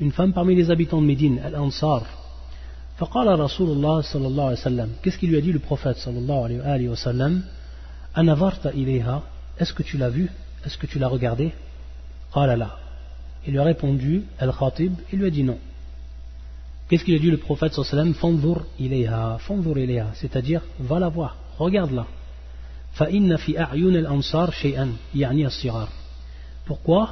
une 0.00 0.12
femme 0.12 0.32
parmi 0.32 0.54
les 0.54 0.70
habitants 0.70 1.00
de 1.00 1.06
Médine, 1.06 1.40
Al-Ansar. 1.44 2.02
فقال 2.98 3.40
رسول 3.40 3.70
الله 3.70 4.00
صلى 4.00 4.26
الله 4.26 4.44
عليه 4.44 4.58
وسلم 4.58 4.88
Qu'est-ce 5.02 5.18
qu'il 5.18 5.30
lui 5.30 5.38
a 5.38 5.40
dit 5.40 5.52
le 5.52 5.58
prophète 5.58 5.96
صلى 5.96 6.18
الله 6.18 6.44
عليه 6.44 6.88
وسلم 6.88 7.42
أنظرت 8.18 8.66
إليها 8.66 9.22
Est-ce 9.60 9.72
que 9.72 9.82
tu 9.82 9.98
l'as 9.98 10.10
vu 10.10 10.30
Est-ce 10.66 10.78
que 10.78 10.86
tu 10.86 10.98
l'as 10.98 11.08
regardé 11.08 11.52
قال 12.32 12.58
لا 12.58 12.81
Il 13.46 13.52
lui 13.52 13.58
a 13.58 13.64
répondu 13.64 14.24
Al-Khatib 14.38 14.94
Il 15.12 15.20
lui 15.20 15.26
a 15.26 15.30
dit 15.30 15.44
non. 15.44 15.58
Qu'est-ce 16.88 17.04
qu'il 17.04 17.14
a 17.14 17.18
dit 17.18 17.30
le 17.30 17.36
prophète 17.36 17.72
صلى 17.72 17.82
الله 17.82 17.92
عليه 17.92 18.02
وسلم 18.02 18.12
فانظر 18.12 18.62
إليها 18.80 19.36
فانظر 19.36 19.76
إليها 19.76 20.12
C'est-à-dire 20.14 20.62
va 20.80 20.98
la 20.98 21.08
voir, 21.08 21.36
regarde-la. 21.58 22.06
فإن 22.92 23.36
في 23.36 23.60
أعين 23.60 23.96
الأنصار 23.96 24.50
شيئا 24.50 24.96
يعني 25.14 25.46
الصغار 25.46 25.88
Pourquoi 26.66 27.08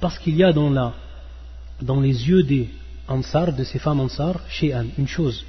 Parce 0.00 0.18
qu'il 0.18 0.36
y 0.36 0.44
a 0.44 0.52
dans 0.52 0.70
la 0.70 0.94
dans 1.82 2.00
les 2.00 2.28
yeux 2.28 2.42
des 2.42 2.68
Ansar, 3.08 3.52
de 3.52 3.64
ces 3.64 3.78
femmes 3.78 4.00
Ansar, 4.00 4.40
Shay'an, 4.48 4.86
une 4.96 5.08
chose. 5.08 5.44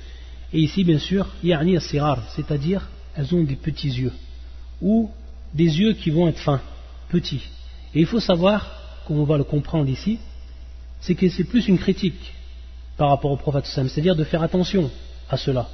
Et 0.52 0.60
ici, 0.60 0.84
bien 0.84 0.98
sûr, 1.00 1.28
Ya'ni 1.44 1.78
Asirar, 1.78 2.20
c'est-à-dire, 2.36 2.88
elles 3.16 3.34
ont 3.36 3.44
des 3.44 3.56
petits 3.56 3.90
yeux, 3.90 4.14
ou 4.82 5.12
des 5.54 5.80
yeux 5.80 5.94
qui 5.94 6.10
vont 6.10 6.28
être 6.28 6.40
fins, 6.40 6.62
petits. 7.10 7.44
Et 7.94 8.00
il 8.02 8.08
faut 8.08 8.20
savoir, 8.20 8.72
comme 9.07 9.19
on 9.19 9.25
va 9.25 9.39
le 9.39 9.45
comprendre 9.45 9.89
ici, 9.89 10.19
c'est 11.01 11.15
que 11.15 11.29
c'est 11.29 11.45
plus 11.45 11.69
une 11.69 11.79
critique 11.79 12.33
par 12.97 13.11
rapport 13.11 13.31
au 13.31 13.37
prophète 13.37 13.67
c'est-à-dire 13.67 14.17
de 14.17 14.25
faire 14.25 14.43
attention 14.43 14.91
à 15.29 15.37
cela. 15.37 15.69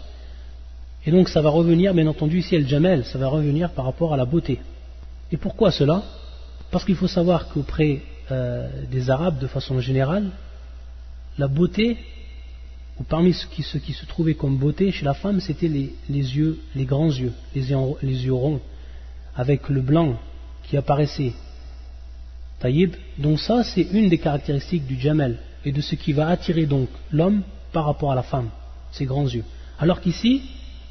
Et 1.04 1.10
donc 1.10 1.28
ça 1.28 1.40
va 1.40 1.50
revenir, 1.50 1.94
bien 1.94 2.06
entendu, 2.06 2.38
ici, 2.38 2.54
El 2.54 2.66
Jamel, 2.66 3.04
ça 3.04 3.18
va 3.18 3.28
revenir 3.28 3.70
par 3.70 3.84
rapport 3.84 4.14
à 4.14 4.16
la 4.16 4.24
beauté. 4.24 4.60
Et 5.30 5.36
pourquoi 5.36 5.70
cela? 5.70 6.02
Parce 6.70 6.84
qu'il 6.84 6.94
faut 6.94 7.08
savoir 7.08 7.48
qu'auprès 7.48 8.02
euh, 8.30 8.68
des 8.90 9.10
Arabes 9.10 9.38
de 9.38 9.46
façon 9.46 9.80
générale, 9.80 10.30
la 11.38 11.48
beauté, 11.48 11.96
ou 13.00 13.04
parmi 13.04 13.32
ce 13.32 13.46
qui, 13.46 13.62
qui 13.62 13.92
se 13.92 14.06
trouvait 14.06 14.34
comme 14.34 14.58
beauté 14.58 14.92
chez 14.92 15.04
la 15.04 15.14
femme, 15.14 15.40
c'était 15.40 15.68
les, 15.68 15.92
yeux, 16.08 16.58
les 16.74 16.84
grands 16.84 17.10
yeux, 17.10 17.32
les, 17.54 17.74
les 18.02 18.24
yeux 18.26 18.32
ronds, 18.32 18.60
avec 19.34 19.68
le 19.68 19.80
blanc 19.80 20.18
qui 20.64 20.76
apparaissait. 20.76 21.32
Taïb, 22.62 22.94
donc 23.18 23.40
ça 23.40 23.64
c'est 23.64 23.88
une 23.92 24.08
des 24.08 24.18
caractéristiques 24.18 24.86
du 24.86 24.98
jamel 24.98 25.38
et 25.64 25.72
de 25.72 25.80
ce 25.80 25.96
qui 25.96 26.12
va 26.12 26.28
attirer 26.28 26.64
donc 26.66 26.88
l'homme 27.10 27.42
par 27.72 27.86
rapport 27.86 28.12
à 28.12 28.14
la 28.14 28.22
femme, 28.22 28.50
ses 28.92 29.04
grands 29.04 29.26
yeux. 29.26 29.42
Alors 29.80 30.00
qu'ici, 30.00 30.42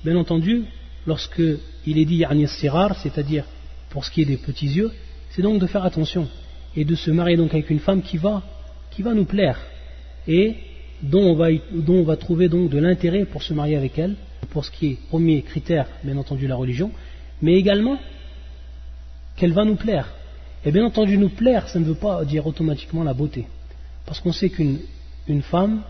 bien 0.03 0.17
entendu, 0.17 0.65
lorsque 1.07 1.41
il 1.87 1.97
est 1.97 2.03
dit 2.03 2.17
yarni 2.17 2.45
sirar, 2.45 2.99
c'est-à-dire 2.99 3.45
pour 3.89 4.03
ce 4.03 4.11
qui 4.11 4.21
est 4.21 4.25
des 4.25 4.35
petits 4.35 4.67
yeux, 4.67 4.91
c'est 5.29 5.41
donc 5.41 5.61
de 5.61 5.65
faire 5.65 5.85
attention 5.85 6.27
et 6.75 6.83
de 6.83 6.95
se 6.95 7.09
marier 7.09 7.37
donc 7.37 7.53
avec 7.53 7.69
une 7.69 7.79
femme 7.79 8.01
qui 8.01 8.17
va, 8.17 8.43
qui 8.91 9.01
va 9.01 9.13
nous 9.13 9.25
plaire 9.25 9.57
et 10.27 10.57
dont 11.01 11.23
on 11.23 11.35
va, 11.35 11.47
dont 11.71 11.99
on 11.99 12.03
va 12.03 12.17
trouver 12.17 12.49
donc 12.49 12.69
de 12.69 12.79
l'intérêt 12.79 13.23
pour 13.23 13.43
se 13.43 13.53
marier 13.53 13.77
avec 13.77 13.97
elle, 13.97 14.15
pour 14.49 14.65
ce 14.65 14.71
qui 14.71 14.87
est 14.87 14.97
premier 15.07 15.41
critère, 15.41 15.87
bien 16.03 16.17
entendu 16.17 16.47
la 16.47 16.57
religion, 16.57 16.91
mais 17.41 17.53
également 17.53 17.97
qu'elle 19.37 19.53
va 19.53 19.63
nous 19.63 19.77
plaire. 19.77 20.13
Et 20.63 20.71
bien 20.71 20.85
entendu 20.85 21.17
nous 21.17 21.29
plaire, 21.29 21.67
ça 21.67 21.79
ne 21.79 21.85
veut 21.85 21.95
pas 21.95 22.23
dire 22.25 22.45
automatiquement 22.45 23.03
la 23.03 23.13
beauté, 23.13 23.47
parce 24.05 24.19
qu'on 24.19 24.31
sait 24.31 24.49
qu'une 24.49 24.79
une 25.27 25.41
femme, 25.41 25.81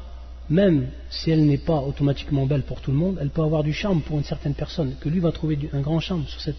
même 0.49 0.88
si 1.10 1.31
elle 1.31 1.45
n'est 1.45 1.57
pas 1.57 1.79
automatiquement 1.79 2.45
belle 2.45 2.63
pour 2.63 2.81
tout 2.81 2.91
le 2.91 2.97
monde, 2.97 3.17
elle 3.21 3.29
peut 3.29 3.41
avoir 3.41 3.63
du 3.63 3.73
charme 3.73 4.01
pour 4.01 4.17
une 4.17 4.23
certaine 4.23 4.53
personne, 4.53 4.95
que 4.99 5.10
lui 5.10 5.19
va 5.19 5.31
trouver 5.31 5.57
un 5.73 5.81
grand 5.81 5.99
charme 5.99 6.25
sur 6.25 6.41
cette, 6.41 6.57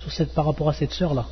sur 0.00 0.10
cette, 0.12 0.34
par 0.34 0.46
rapport 0.46 0.68
à 0.68 0.72
cette 0.72 0.92
sœur-là. 0.92 1.26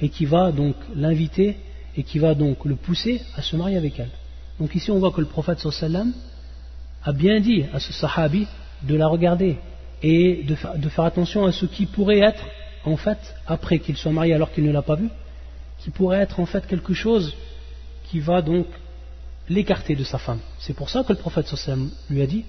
Et 0.00 0.08
qui 0.08 0.24
va 0.24 0.52
donc 0.52 0.74
l'inviter 0.94 1.56
et 1.96 2.02
qui 2.02 2.18
va 2.18 2.34
donc 2.34 2.64
le 2.64 2.76
pousser 2.76 3.22
à 3.36 3.42
se 3.42 3.56
marier 3.56 3.76
avec 3.76 3.98
elle. 4.00 4.10
Donc 4.58 4.74
ici 4.74 4.90
on 4.90 4.98
voit 4.98 5.12
que 5.12 5.20
le 5.20 5.26
prophète 5.26 5.58
sallam 5.58 6.12
a 7.02 7.12
bien 7.12 7.40
dit 7.40 7.64
à 7.72 7.78
ce 7.78 7.92
sahabi 7.92 8.46
de 8.82 8.94
la 8.96 9.06
regarder 9.06 9.58
et 10.02 10.44
de, 10.44 10.54
faire 10.54 11.04
attention 11.04 11.44
à 11.44 11.52
ce 11.52 11.66
qui 11.66 11.86
pourrait 11.86 12.18
être 12.20 12.44
en 12.84 12.96
fait, 12.96 13.18
après 13.46 13.78
qu'il 13.78 13.96
soit 13.96 14.12
marié 14.12 14.34
alors 14.34 14.52
qu'il 14.52 14.64
ne 14.64 14.72
l'a 14.72 14.82
pas 14.82 14.96
vu, 14.96 15.08
qui 15.84 15.90
pourrait 15.90 16.18
être 16.18 16.40
en 16.40 16.46
fait 16.46 16.66
quelque 16.66 16.94
chose 16.94 17.36
qui 18.04 18.18
va 18.18 18.42
donc 18.42 18.66
l'écarter 19.48 19.94
de 19.94 20.02
sa 20.02 20.18
femme. 20.18 20.40
C'est 20.58 20.74
pour 20.74 20.90
ça 20.90 21.04
que 21.04 21.12
le 21.12 21.18
prophète 21.18 21.46
lui 22.10 22.22
a 22.22 22.26
dit 22.26 22.44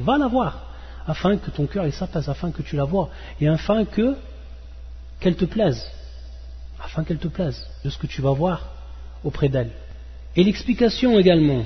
va 0.00 0.18
la 0.18 0.26
voir, 0.26 0.66
afin 1.06 1.38
que 1.38 1.50
ton 1.50 1.66
cœur 1.66 1.90
s'apaise, 1.92 2.28
afin 2.28 2.50
que 2.50 2.60
tu 2.60 2.76
la 2.76 2.84
vois, 2.84 3.08
et 3.40 3.48
afin 3.48 3.86
que 3.86 4.16
qu'elle 5.20 5.36
te 5.36 5.46
plaise 5.46 5.82
afin 6.82 7.04
qu'elle 7.04 7.18
te 7.18 7.28
plaise, 7.28 7.66
de 7.84 7.90
ce 7.90 7.98
que 7.98 8.06
tu 8.06 8.22
vas 8.22 8.32
voir 8.32 8.70
auprès 9.24 9.48
d'elle. 9.48 9.70
Et 10.36 10.44
l'explication 10.44 11.18
également 11.18 11.64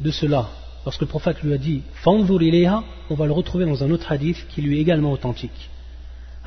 de 0.00 0.10
cela, 0.10 0.48
lorsque 0.84 1.00
le 1.00 1.06
prophète 1.06 1.42
lui 1.42 1.52
a 1.52 1.58
dit 1.58 1.82
ilayha, 2.04 2.82
on 3.10 3.14
va 3.14 3.26
le 3.26 3.32
retrouver 3.32 3.66
dans 3.66 3.82
un 3.82 3.90
autre 3.90 4.10
hadith 4.10 4.46
qui 4.48 4.62
lui 4.62 4.78
est 4.78 4.80
également 4.80 5.12
authentique. 5.12 5.70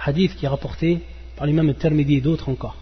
Hadith 0.03 0.35
qui 0.35 0.45
est 0.45 0.49
rapporté 0.49 1.03
par 1.35 1.45
l'imam 1.45 1.73
Tirmidhi 1.73 2.15
et 2.15 2.21
d'autres 2.21 2.49
encore 2.49 2.77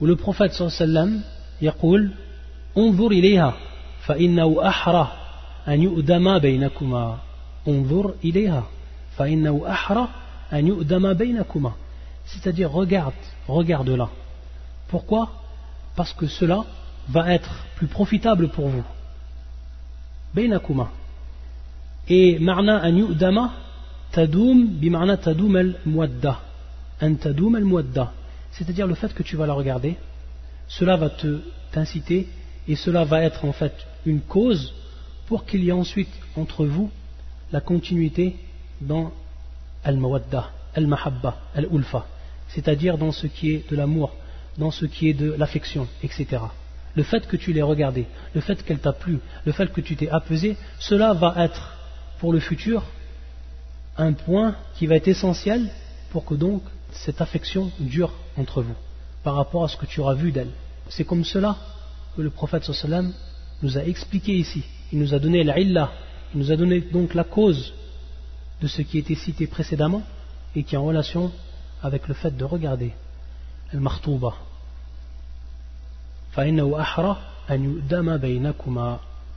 Où 0.00 0.06
le 0.06 0.16
prophète 0.16 0.52
sallam 0.52 1.22
يقول 1.62 2.10
انظر 2.78 3.06
إليها 3.06 3.54
فإنه 4.02 4.68
أحرى 4.68 5.12
أن 5.68 5.82
يؤدم 5.82 6.38
بينكما 6.38 7.18
انظر 7.68 8.14
إليها 8.24 8.64
فإنه 9.16 9.62
أحرى 9.68 10.08
أن 10.52 10.66
يؤدم 10.66 11.12
بينكما 11.12 11.72
c'est-à-dire 12.26 12.70
regarde, 12.70 13.14
regarde-la. 13.48 14.08
Pourquoi 14.88 15.30
Parce 15.96 16.12
que 16.12 16.26
cela 16.26 16.64
va 17.08 17.32
être 17.32 17.50
plus 17.76 17.88
profitable 17.88 18.48
pour 18.48 18.68
vous. 18.68 18.84
Bainakuma. 20.34 20.90
Et 22.08 22.38
marna 22.38 22.82
an 22.84 22.96
yu'dama 22.96 23.50
tadoum 24.12 24.66
bima'na 24.66 25.16
tadoum 25.16 25.56
al-muadda. 25.56 26.40
An 27.00 27.14
tadoum 27.14 27.56
al-muadda. 27.56 28.12
c'est-à-dire 28.57 28.87
le 28.87 28.95
fait 28.95 29.13
que 29.13 29.23
tu 29.23 29.35
vas 29.35 29.45
la 29.45 29.53
regarder, 29.53 29.97
cela 30.67 30.97
va 30.97 31.09
te 31.09 31.41
t'inciter 31.71 32.27
et 32.67 32.75
cela 32.75 33.03
va 33.03 33.21
être 33.21 33.45
en 33.45 33.53
fait 33.53 33.73
une 34.05 34.21
cause 34.21 34.73
pour 35.27 35.45
qu'il 35.45 35.63
y 35.63 35.69
ait 35.69 35.73
ensuite 35.73 36.09
entre 36.35 36.65
vous 36.65 36.89
la 37.51 37.61
continuité 37.61 38.35
dans 38.81 39.11
al-muadda, 39.83 40.51
al-mahabba, 40.75 41.37
al-ulfa 41.55 42.05
c'est-à-dire 42.49 42.97
dans 42.97 43.11
ce 43.11 43.27
qui 43.27 43.51
est 43.51 43.69
de 43.69 43.75
l'amour, 43.75 44.13
dans 44.57 44.71
ce 44.71 44.85
qui 44.85 45.09
est 45.09 45.13
de 45.13 45.33
l'affection, 45.33 45.87
etc. 46.01 46.41
Le 46.95 47.03
fait 47.03 47.27
que 47.27 47.35
tu 47.35 47.53
l'aies 47.53 47.61
regardé, 47.61 48.05
le 48.33 48.41
fait 48.41 48.63
qu'elle 48.63 48.79
t'a 48.79 48.93
plu, 48.93 49.19
le 49.45 49.51
fait 49.51 49.71
que 49.71 49.81
tu 49.81 49.95
t'es 49.95 50.09
apaisé, 50.09 50.57
cela 50.79 51.13
va 51.13 51.33
être 51.37 51.75
pour 52.19 52.33
le 52.33 52.39
futur 52.39 52.83
un 53.97 54.13
point 54.13 54.55
qui 54.75 54.87
va 54.87 54.95
être 54.95 55.07
essentiel 55.07 55.69
pour 56.11 56.25
que 56.25 56.35
donc 56.35 56.63
cette 57.05 57.21
affection 57.21 57.71
dure 57.79 58.13
entre 58.37 58.61
vous 58.61 58.75
par 59.23 59.35
rapport 59.35 59.63
à 59.63 59.67
ce 59.67 59.77
que 59.77 59.85
tu 59.85 59.99
auras 59.99 60.13
vu 60.13 60.31
d'elle. 60.31 60.51
C'est 60.89 61.03
comme 61.03 61.23
cela 61.23 61.57
que 62.15 62.21
le 62.21 62.29
prophète 62.29 62.63
sallam 62.63 63.13
nous 63.61 63.77
a 63.77 63.83
expliqué 63.83 64.33
ici. 64.33 64.63
Il 64.91 64.99
nous 64.99 65.13
a 65.13 65.19
donné 65.19 65.43
l'illah, 65.43 65.91
il 66.33 66.39
nous 66.39 66.51
a 66.51 66.55
donné 66.55 66.81
donc 66.81 67.13
la 67.13 67.23
cause 67.23 67.73
de 68.61 68.67
ce 68.67 68.81
qui 68.81 68.97
était 68.97 69.15
cité 69.15 69.47
précédemment 69.47 70.03
et 70.55 70.63
qui 70.63 70.75
est 70.75 70.77
en 70.77 70.85
relation 70.85 71.31
avec 71.83 72.07
le 72.07 72.13
fait 72.13 72.35
de 72.35 72.43
regarder 72.43 72.93
al-martouba 73.73 74.33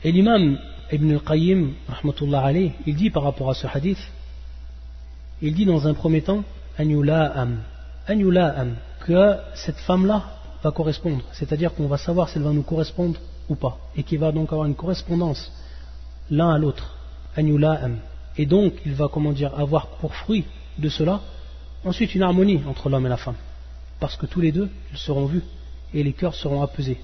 et 0.02 0.12
l'imam 0.12 0.58
Ibn 0.92 1.12
al-Qayyim 1.12 1.72
il 2.86 2.96
dit 2.96 3.10
par 3.10 3.22
rapport 3.22 3.50
à 3.50 3.54
ce 3.54 3.66
hadith 3.66 3.98
Il 5.40 5.54
dit 5.54 5.64
dans 5.64 5.86
un 5.86 5.94
premier 5.94 6.22
temps. 6.22 6.44
Que 9.06 9.36
cette 9.54 9.78
femme-là 9.78 10.24
va 10.62 10.70
correspondre. 10.70 11.22
C'est-à-dire 11.32 11.74
qu'on 11.74 11.86
va 11.86 11.96
savoir 11.96 12.28
si 12.28 12.38
elle 12.38 12.44
va 12.44 12.52
nous 12.52 12.62
correspondre 12.62 13.18
ou 13.48 13.54
pas. 13.54 13.78
Et 13.96 14.02
qu'il 14.02 14.18
va 14.18 14.30
donc 14.32 14.52
avoir 14.52 14.66
une 14.66 14.74
correspondance 14.74 15.50
l'un 16.30 16.50
à 16.50 16.58
l'autre. 16.58 16.96
Et 18.36 18.46
donc, 18.46 18.74
il 18.84 18.94
va, 18.94 19.08
comment 19.08 19.32
dire, 19.32 19.58
avoir 19.58 19.86
pour 19.86 20.14
fruit 20.14 20.44
de 20.78 20.88
cela 20.88 21.20
ensuite 21.84 22.14
une 22.14 22.22
harmonie 22.22 22.60
entre 22.68 22.88
l'homme 22.88 23.06
et 23.06 23.08
la 23.08 23.16
femme. 23.16 23.36
Parce 23.98 24.16
que 24.16 24.26
tous 24.26 24.40
les 24.40 24.52
deux, 24.52 24.68
ils 24.92 24.98
seront 24.98 25.26
vus 25.26 25.42
et 25.94 26.02
les 26.02 26.12
cœurs 26.12 26.34
seront 26.34 26.62
apaisés. 26.62 27.00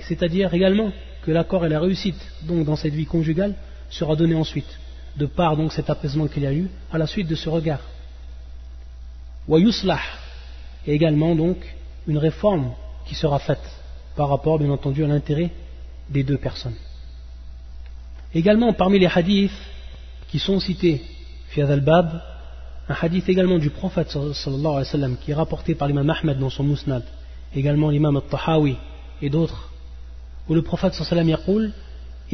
c'est-à-dire 0.00 0.52
également 0.52 0.90
que 1.22 1.30
l'accord 1.30 1.64
et 1.64 1.68
la 1.68 1.80
réussite 1.80 2.20
donc 2.42 2.66
dans 2.66 2.76
cette 2.76 2.92
vie 2.92 3.06
conjugale 3.06 3.54
sera 3.94 4.16
donné 4.16 4.34
ensuite, 4.34 4.78
de 5.16 5.26
par 5.26 5.56
donc 5.56 5.72
cet 5.72 5.88
apaisement 5.88 6.26
qu'il 6.26 6.42
y 6.42 6.46
a 6.46 6.52
eu, 6.52 6.68
à 6.92 6.98
la 6.98 7.06
suite 7.06 7.28
de 7.28 7.34
ce 7.34 7.48
regard. 7.48 7.80
Wa 9.46 9.60
yuslah, 9.60 10.00
et 10.86 10.92
également 10.92 11.34
donc 11.34 11.58
une 12.06 12.18
réforme 12.18 12.72
qui 13.06 13.14
sera 13.14 13.38
faite 13.38 13.64
par 14.16 14.28
rapport 14.28 14.58
bien 14.58 14.70
entendu 14.70 15.04
à 15.04 15.06
l'intérêt 15.06 15.50
des 16.08 16.24
deux 16.24 16.38
personnes. 16.38 16.74
Également 18.34 18.72
parmi 18.72 18.98
les 18.98 19.06
hadiths 19.06 19.52
qui 20.28 20.38
sont 20.38 20.58
cités, 20.58 21.02
Fiad 21.48 21.70
al-Bab, 21.70 22.20
un 22.88 22.96
hadith 23.00 23.28
également 23.28 23.58
du 23.58 23.70
prophète 23.70 24.10
sallallahu 24.10 24.84
alayhi 24.84 25.12
wa 25.12 25.16
qui 25.22 25.30
est 25.30 25.34
rapporté 25.34 25.74
par 25.74 25.88
l'imam 25.88 26.10
Ahmed 26.10 26.38
dans 26.38 26.50
son 26.50 26.64
Mousnad, 26.64 27.04
également 27.54 27.90
l'imam 27.90 28.16
al-Tahawi 28.16 28.76
et 29.22 29.30
d'autres, 29.30 29.70
où 30.48 30.54
le 30.54 30.62
prophète 30.62 30.94
sallallahu 30.94 31.20
alayhi 31.20 31.32
wa 31.32 31.46
sallam 31.46 31.72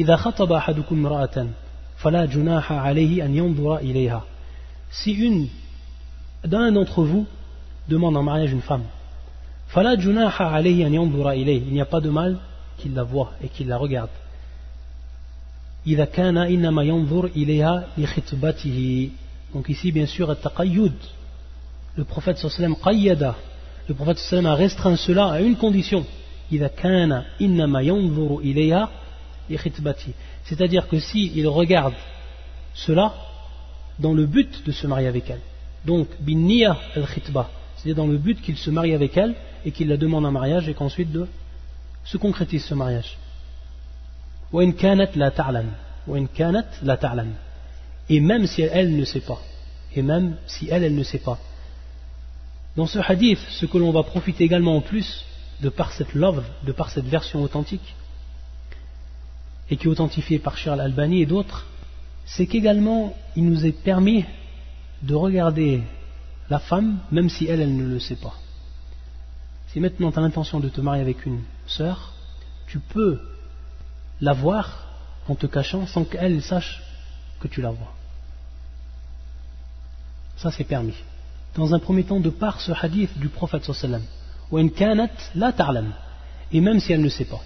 إذا 0.00 0.16
خطب 0.16 0.52
أحدكم 0.52 1.06
امرأة 1.06 1.46
فلا 1.96 2.24
جناح 2.24 2.72
عليه 2.72 3.24
أن 3.24 3.36
ينظر 3.36 3.76
إليها 3.76 4.22
si 4.90 5.12
une 5.12 5.48
d'un 6.44 6.72
d'entre 6.72 7.02
vous 7.02 7.26
demande 7.88 8.16
en 8.16 8.22
mariage 8.22 8.52
une 8.52 8.62
femme 8.62 8.84
فلا 9.68 9.94
جناح 9.94 10.42
عليه 10.42 10.86
أن 10.86 10.94
ينظر 10.94 11.30
إليه 11.30 11.62
il 11.68 11.72
n'y 11.72 11.80
a 11.80 11.86
pas 11.86 12.00
de 12.00 12.10
mal 12.10 12.38
qu'il 12.78 12.94
la 12.94 13.02
voit 13.02 13.32
et 13.42 13.48
qu'il 13.48 13.68
la 13.68 13.76
regarde 13.78 14.10
إذا 15.86 16.04
كان 16.04 16.36
إنما 16.36 16.82
ينظر 16.82 17.24
إليها 17.24 17.84
لخطبته 17.98 19.10
Donc 19.54 19.68
ici, 19.70 19.90
bien 19.90 20.06
sûr, 20.06 20.36
le 21.96 22.04
prophète 22.04 22.36
sallam 22.36 22.76
qayyada. 22.76 23.36
Le 23.88 23.94
prophète 23.94 24.18
sallam 24.18 24.46
a 24.46 24.54
restreint 24.54 24.96
cela 24.96 25.28
à 25.28 25.40
une 25.40 25.56
condition. 25.56 26.04
c'est-à-dire 30.43 30.87
que 30.87 30.99
s'il 30.99 31.37
il 31.37 31.47
regarde 31.47 31.93
cela 32.73 33.13
dans 33.99 34.13
le 34.13 34.25
but 34.25 34.65
de 34.65 34.71
se 34.71 34.87
marier 34.87 35.07
avec 35.07 35.29
elle. 35.29 35.41
Donc, 35.85 36.07
binniya 36.19 36.77
al-khitba. 36.95 37.49
C'est-à-dire 37.75 38.03
dans 38.03 38.09
le 38.11 38.17
but 38.17 38.41
qu'il 38.41 38.57
se 38.57 38.69
marie 38.69 38.93
avec 38.93 39.17
elle 39.17 39.35
et 39.65 39.71
qu'il 39.71 39.87
la 39.87 39.97
demande 39.97 40.25
en 40.25 40.31
mariage 40.31 40.69
et 40.69 40.73
qu'ensuite 40.73 41.09
se 42.03 42.17
concrétise 42.17 42.63
ce 42.65 42.73
mariage. 42.75 43.17
Et 48.09 48.19
même 48.19 48.45
si 48.45 48.61
elle, 48.61 48.95
ne 48.95 49.05
sait 49.05 49.21
pas. 49.21 49.41
Et 49.95 50.01
même 50.01 50.35
si 50.45 50.67
elle, 50.69 50.83
elle 50.83 50.95
ne 50.95 51.03
sait 51.03 51.19
pas. 51.19 51.39
Dans 52.75 52.85
ce 52.85 52.99
hadith, 52.99 53.39
ce 53.49 53.65
que 53.65 53.77
l'on 53.77 53.91
va 53.91 54.03
profiter 54.03 54.43
également 54.43 54.75
en 54.75 54.81
plus, 54.81 55.25
de 55.61 55.69
par 55.69 55.91
cette 55.91 56.13
love, 56.13 56.43
de 56.65 56.71
par 56.71 56.89
cette 56.89 57.05
version 57.05 57.41
authentique, 57.41 57.95
et 59.71 59.77
qui 59.77 59.87
est 59.87 59.89
authentifiée 59.89 60.37
par 60.37 60.57
Charles 60.57 60.81
Albani 60.81 61.21
et 61.21 61.25
d'autres, 61.25 61.65
c'est 62.25 62.45
qu'également 62.45 63.15
il 63.37 63.45
nous 63.45 63.65
est 63.65 63.71
permis 63.71 64.25
de 65.01 65.15
regarder 65.15 65.81
la 66.49 66.59
femme, 66.59 66.99
même 67.11 67.29
si 67.29 67.47
elle, 67.47 67.61
elle 67.61 67.75
ne 67.75 67.87
le 67.87 67.99
sait 67.99 68.17
pas. 68.17 68.35
Si 69.69 69.79
maintenant 69.79 70.11
tu 70.11 70.19
as 70.19 70.21
l'intention 70.21 70.59
de 70.59 70.67
te 70.67 70.81
marier 70.81 71.01
avec 71.01 71.25
une 71.25 71.41
sœur, 71.65 72.13
tu 72.67 72.79
peux 72.79 73.21
la 74.19 74.33
voir 74.33 74.85
en 75.29 75.35
te 75.35 75.47
cachant 75.47 75.87
sans 75.87 76.03
qu'elle 76.03 76.41
sache 76.43 76.83
que 77.39 77.47
tu 77.47 77.61
la 77.61 77.71
vois. 77.71 77.93
Ça 80.35 80.51
c'est 80.51 80.65
permis. 80.65 80.95
Dans 81.55 81.73
un 81.73 81.79
premier 81.79 82.03
temps, 82.03 82.19
de 82.19 82.29
par 82.29 82.59
ce 82.59 82.71
hadith 82.71 83.17
du 83.17 83.29
prophète 83.29 83.71
sallam. 83.71 84.03
Et 86.51 86.61
même 86.61 86.79
si 86.81 86.91
elle 86.91 87.01
ne 87.01 87.09
sait 87.09 87.25
pas. 87.25 87.41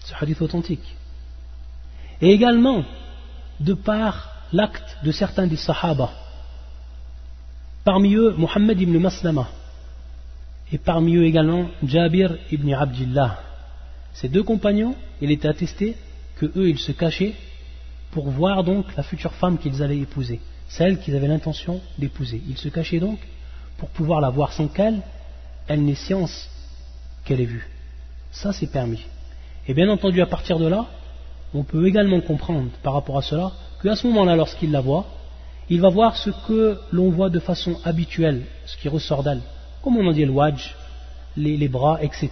Ce 0.00 0.12
hadith 0.20 0.42
authentique. 0.42 0.94
Et 2.20 2.30
également, 2.30 2.84
de 3.60 3.74
par 3.74 4.30
l'acte 4.52 4.98
de 5.02 5.12
certains 5.12 5.46
des 5.46 5.56
sahaba. 5.56 6.10
Parmi 7.84 8.14
eux, 8.14 8.34
Mohammed 8.36 8.80
ibn 8.80 8.98
Maslama. 8.98 9.48
Et 10.72 10.78
parmi 10.78 11.16
eux 11.16 11.24
également, 11.24 11.68
Jabir 11.84 12.36
ibn 12.50 12.72
Abdillah. 12.72 13.38
Ces 14.14 14.28
deux 14.28 14.42
compagnons, 14.42 14.96
il 15.20 15.30
était 15.30 15.48
attesté 15.48 15.96
que 16.36 16.46
eux, 16.56 16.68
ils 16.68 16.78
se 16.78 16.92
cachaient 16.92 17.34
pour 18.10 18.30
voir 18.30 18.64
donc 18.64 18.96
la 18.96 19.02
future 19.02 19.32
femme 19.34 19.58
qu'ils 19.58 19.82
allaient 19.82 19.98
épouser 19.98 20.40
celle 20.68 20.98
qu'ils 20.98 21.16
avaient 21.16 21.28
l'intention 21.28 21.80
d'épouser. 21.98 22.42
Ils 22.48 22.58
se 22.58 22.68
cachaient 22.68 23.00
donc 23.00 23.18
pour 23.78 23.88
pouvoir 23.90 24.20
la 24.20 24.30
voir 24.30 24.52
sans 24.52 24.68
qu'elle, 24.68 25.00
elle 25.68 25.84
n'ait 25.84 25.94
science 25.94 26.48
qu'elle 27.24 27.40
ait 27.40 27.46
vue. 27.46 27.68
Ça, 28.30 28.52
c'est 28.52 28.70
permis. 28.70 29.04
Et 29.68 29.74
bien 29.74 29.88
entendu, 29.88 30.20
à 30.20 30.26
partir 30.26 30.58
de 30.58 30.66
là, 30.66 30.86
on 31.54 31.62
peut 31.62 31.86
également 31.86 32.20
comprendre 32.20 32.70
par 32.82 32.94
rapport 32.94 33.18
à 33.18 33.22
cela 33.22 33.52
qu'à 33.82 33.96
ce 33.96 34.06
moment-là, 34.08 34.36
lorsqu'il 34.36 34.70
la 34.70 34.80
voit, 34.80 35.06
il 35.68 35.80
va 35.80 35.88
voir 35.88 36.16
ce 36.16 36.30
que 36.46 36.78
l'on 36.92 37.10
voit 37.10 37.30
de 37.30 37.40
façon 37.40 37.78
habituelle, 37.84 38.42
ce 38.66 38.76
qui 38.76 38.88
ressort 38.88 39.22
d'elle, 39.22 39.42
comme 39.82 39.96
on 39.96 40.06
en 40.06 40.12
dit 40.12 40.24
le 40.24 40.30
wajj, 40.30 40.74
les, 41.36 41.68
bras, 41.68 42.02
etc. 42.02 42.30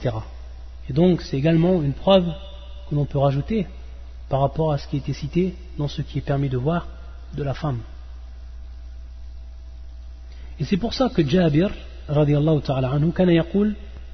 Et 0.88 0.92
donc, 0.92 1.20
c'est 1.22 1.36
également 1.36 1.82
une 1.82 1.92
preuve 1.92 2.26
que 2.88 2.94
l'on 2.94 3.04
peut 3.04 3.18
rajouter 3.18 3.66
par 4.28 4.40
rapport 4.40 4.72
à 4.72 4.78
ce 4.78 4.88
qui 4.88 4.96
été 4.96 5.12
cité 5.12 5.54
dans 5.78 5.88
ce 5.88 6.02
qui 6.02 6.18
est 6.18 6.22
permis 6.22 6.48
de 6.48 6.56
voir 6.56 6.86
de 7.34 7.42
la 7.42 7.54
femme. 7.54 7.80
Et 10.58 10.64
c'est 10.64 10.76
pour 10.76 10.94
ça 10.94 11.08
que 11.08 11.26
Jabir, 11.26 11.70
radiallahu 12.08 12.62
ta'ala 12.62 12.98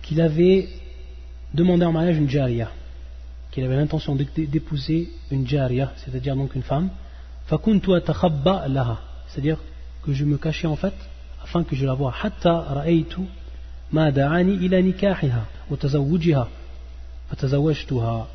qu'il 0.03 0.21
avait 0.21 0.69
demandé 1.53 1.85
en 1.85 1.93
mariage 1.93 2.17
une 2.17 2.29
jariya, 2.29 2.71
qu'il 3.52 3.64
avait 3.64 3.76
l'intention 3.76 4.16
d'épouser 4.16 5.10
une 5.32 5.48
jariya, 5.48 5.94
c'est-à-dire 5.98 6.36
donc 6.36 6.56
une 6.56 6.64
femme, 6.64 6.90
c'est-à-dire 9.28 9.60
que 10.04 10.14
je 10.14 10.26
me 10.26 10.38
cachais 10.38 10.68
en 10.68 10.76
fait 10.76 10.94
afin 11.44 11.64
que 11.64 11.76
je 11.76 11.86
la 11.86 11.94
voie 11.94 12.14
hatta 12.22 12.60
ra'aytu 12.60 13.22
ma 13.92 14.12
da'ani 14.12 14.56
ila 14.66 14.82
nikahiha 14.82 15.46
wa 15.70 15.78
tazawwujiha 15.78 16.48
fatazawwajtuha 17.30 18.28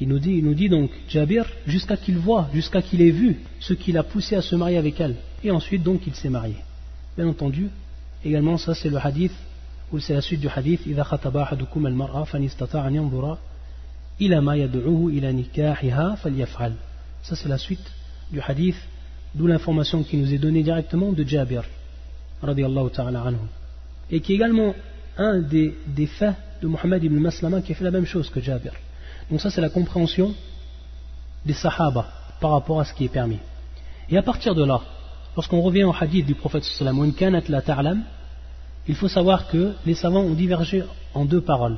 il 0.00 0.08
nous 0.08 0.18
dit 0.18 0.32
il 0.38 0.44
nous 0.44 0.54
dit 0.54 0.68
donc 0.68 0.90
Jabir 1.08 1.46
jusqu'à 1.66 1.96
qu'il 1.96 2.18
voit 2.18 2.48
jusqu'à 2.52 2.82
qu'il 2.82 3.00
ait 3.00 3.10
vu 3.10 3.40
ce 3.60 3.74
qui 3.74 3.92
l'a 3.92 4.02
poussé 4.02 4.34
à 4.34 4.42
se 4.42 4.56
marier 4.56 4.76
avec 4.76 5.00
elle 5.00 5.16
et 5.44 5.50
ensuite 5.52 5.82
donc 5.84 6.06
il 6.06 6.14
s'est 6.14 6.30
marié 6.30 6.56
Bien 7.16 7.28
entendu, 7.28 7.68
également 8.24 8.56
ça 8.56 8.74
c'est 8.74 8.88
le 8.88 8.96
hadith, 8.96 9.34
ou 9.92 9.98
c'est 9.98 10.14
la 10.14 10.22
suite 10.22 10.40
du 10.40 10.48
hadith, 10.48 10.86
إذا 10.86 11.02
خطب 11.02 11.36
أحدكم 11.36 11.86
المرأة 11.86 12.24
فإن 12.24 12.44
استطاع 12.44 12.88
أن 12.88 12.94
ينظر 12.94 13.38
ça 17.21 17.35
c'est 17.35 17.47
la 17.47 17.57
suite 17.57 17.91
du 18.31 18.41
hadith, 18.41 18.75
d'où 19.35 19.47
l'information 19.47 20.03
qui 20.03 20.17
nous 20.17 20.33
est 20.33 20.37
donnée 20.37 20.63
directement 20.63 21.11
de 21.11 21.23
Jabir. 21.23 21.63
Et 24.09 24.21
qui 24.21 24.31
est 24.31 24.35
également 24.35 24.73
un 25.17 25.39
des, 25.39 25.75
des 25.87 26.07
faits 26.07 26.35
de 26.61 26.67
Muhammad 26.67 27.03
ibn 27.03 27.17
Maslama 27.19 27.61
qui 27.61 27.73
a 27.73 27.75
fait 27.75 27.83
la 27.83 27.91
même 27.91 28.05
chose 28.05 28.29
que 28.29 28.39
Jabir. 28.39 28.73
Donc 29.29 29.41
ça 29.41 29.49
c'est 29.49 29.61
la 29.61 29.69
compréhension 29.69 30.33
des 31.45 31.53
sahaba 31.53 32.07
par 32.39 32.51
rapport 32.51 32.79
à 32.79 32.85
ce 32.85 32.93
qui 32.93 33.05
est 33.05 33.09
permis. 33.09 33.39
Et 34.09 34.17
à 34.17 34.23
partir 34.23 34.55
de 34.55 34.63
là, 34.63 34.81
lorsqu'on 35.35 35.61
revient 35.61 35.83
au 35.83 35.93
hadith 35.93 36.25
du 36.25 36.33
prophète 36.33 36.63
sallam, 36.63 38.03
il 38.87 38.95
faut 38.95 39.07
savoir 39.07 39.47
que 39.47 39.73
les 39.85 39.95
savants 39.95 40.21
ont 40.21 40.33
divergé 40.33 40.83
en 41.13 41.25
deux 41.25 41.41
paroles, 41.41 41.77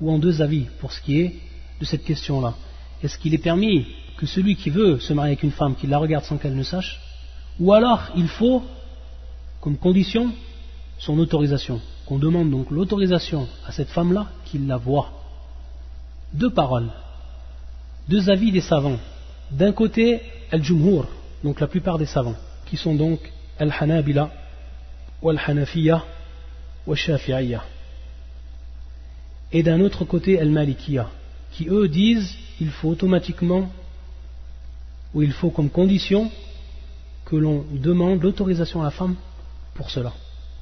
ou 0.00 0.10
en 0.10 0.18
deux 0.18 0.40
avis, 0.42 0.66
pour 0.80 0.90
ce 0.92 1.00
qui 1.02 1.20
est 1.20 1.34
de 1.80 1.84
cette 1.84 2.04
question-là. 2.04 2.54
Est-ce 3.02 3.18
qu'il 3.18 3.34
est 3.34 3.38
permis 3.38 3.86
que 4.18 4.26
celui 4.26 4.54
qui 4.56 4.70
veut 4.70 5.00
se 5.00 5.12
marier 5.12 5.32
avec 5.32 5.42
une 5.42 5.50
femme, 5.50 5.74
qu'il 5.74 5.90
la 5.90 5.98
regarde 5.98 6.24
sans 6.24 6.36
qu'elle 6.36 6.54
ne 6.54 6.62
sache, 6.62 7.00
ou 7.58 7.72
alors 7.72 8.10
il 8.16 8.28
faut, 8.28 8.62
comme 9.60 9.76
condition, 9.76 10.30
son 10.98 11.18
autorisation, 11.18 11.80
qu'on 12.06 12.18
demande 12.18 12.50
donc 12.50 12.70
l'autorisation 12.70 13.48
à 13.66 13.72
cette 13.72 13.88
femme-là 13.88 14.28
qu'il 14.44 14.66
la 14.66 14.76
voit. 14.76 15.10
Deux 16.34 16.50
paroles, 16.50 16.90
deux 18.08 18.28
avis 18.28 18.52
des 18.52 18.60
savants. 18.60 18.98
D'un 19.50 19.72
côté, 19.72 20.20
al-jumhur, 20.52 21.08
donc 21.42 21.60
la 21.60 21.66
plupart 21.66 21.98
des 21.98 22.06
savants 22.06 22.36
qui 22.66 22.76
sont 22.76 22.94
donc 22.94 23.20
Al-Hanabila, 23.58 24.30
Al-Hanafiya, 25.24 26.04
Al-Shafi'iyya. 26.86 27.64
Et 29.52 29.62
d'un 29.62 29.80
autre 29.80 30.04
côté, 30.04 30.38
Al-Malikiya, 30.38 31.08
qui 31.52 31.68
eux 31.68 31.88
disent 31.88 32.34
il 32.60 32.70
faut 32.70 32.88
automatiquement 32.90 33.70
où 35.14 35.22
il 35.22 35.32
faut 35.32 35.50
comme 35.50 35.70
condition 35.70 36.30
que 37.24 37.36
l'on 37.36 37.64
demande 37.72 38.22
l'autorisation 38.22 38.80
à 38.80 38.84
la 38.84 38.90
femme 38.90 39.16
pour 39.74 39.90
cela. 39.90 40.12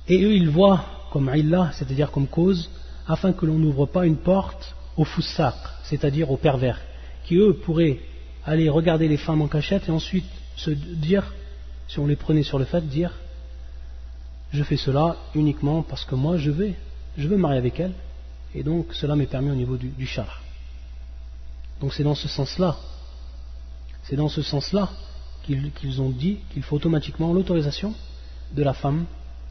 Et 0.07 0.23
eux, 0.23 0.35
ils 0.35 0.49
voient 0.49 0.85
comme 1.11 1.31
illah, 1.35 1.71
c'est-à-dire 1.75 2.11
comme 2.11 2.27
cause, 2.27 2.71
afin 3.07 3.33
que 3.33 3.47
l'on 3.47 3.59
n'ouvre 3.59 3.87
pas 3.87 4.07
une 4.07 4.17
porte 4.17 4.75
aux 4.97 5.05
foussaq, 5.05 5.55
c'est-à-dire 5.85 6.31
aux 6.31 6.37
pervers, 6.37 6.81
qui 7.25 7.37
eux 7.37 7.55
pourraient 7.55 8.01
aller 8.45 8.69
regarder 8.69 9.09
les 9.09 9.17
femmes 9.17 9.43
en 9.43 9.49
cachette 9.49 9.89
et 9.89 9.93
ensuite 9.93 10.27
se 10.57 10.71
dire, 10.71 11.35
si 11.89 11.99
on 11.99 12.07
les 12.07 12.17
prenait 12.17 12.43
sur 12.43 12.59
le 12.59 12.65
fait, 12.65 12.87
dire 12.87 13.13
je 14.51 14.63
fais 14.63 14.79
cela 14.79 15.17
uniquement 15.35 15.83
parce 15.83 16.07
que 16.07 16.15
moi 16.15 16.39
je 16.39 16.51
vais, 16.51 16.75
je 17.19 17.29
veux 17.29 17.37
marier 17.37 17.59
avec 17.59 17.81
elle, 17.81 17.93
et 18.55 18.63
donc 18.63 18.95
cela 18.95 19.15
m'est 19.15 19.27
permis 19.27 19.51
au 19.51 19.55
niveau 19.55 19.77
du, 19.77 19.89
du 19.89 20.07
char. 20.07 20.43
Donc 21.81 21.95
c'est 21.95 22.03
dans 22.03 22.15
ce 22.15 22.29
sens-là, 22.29 22.77
c'est 24.05 24.17
dans 24.17 24.29
ce 24.29 24.43
sens-là 24.43 24.91
qu'ils 25.45 26.03
ont 26.03 26.11
dit 26.11 26.39
qu'il 26.53 26.63
faut 26.63 26.77
automatiquement 26.77 27.33
l'autorisation 27.33 27.95
de 28.53 28.63
la 28.63 28.75
femme 28.75 29.07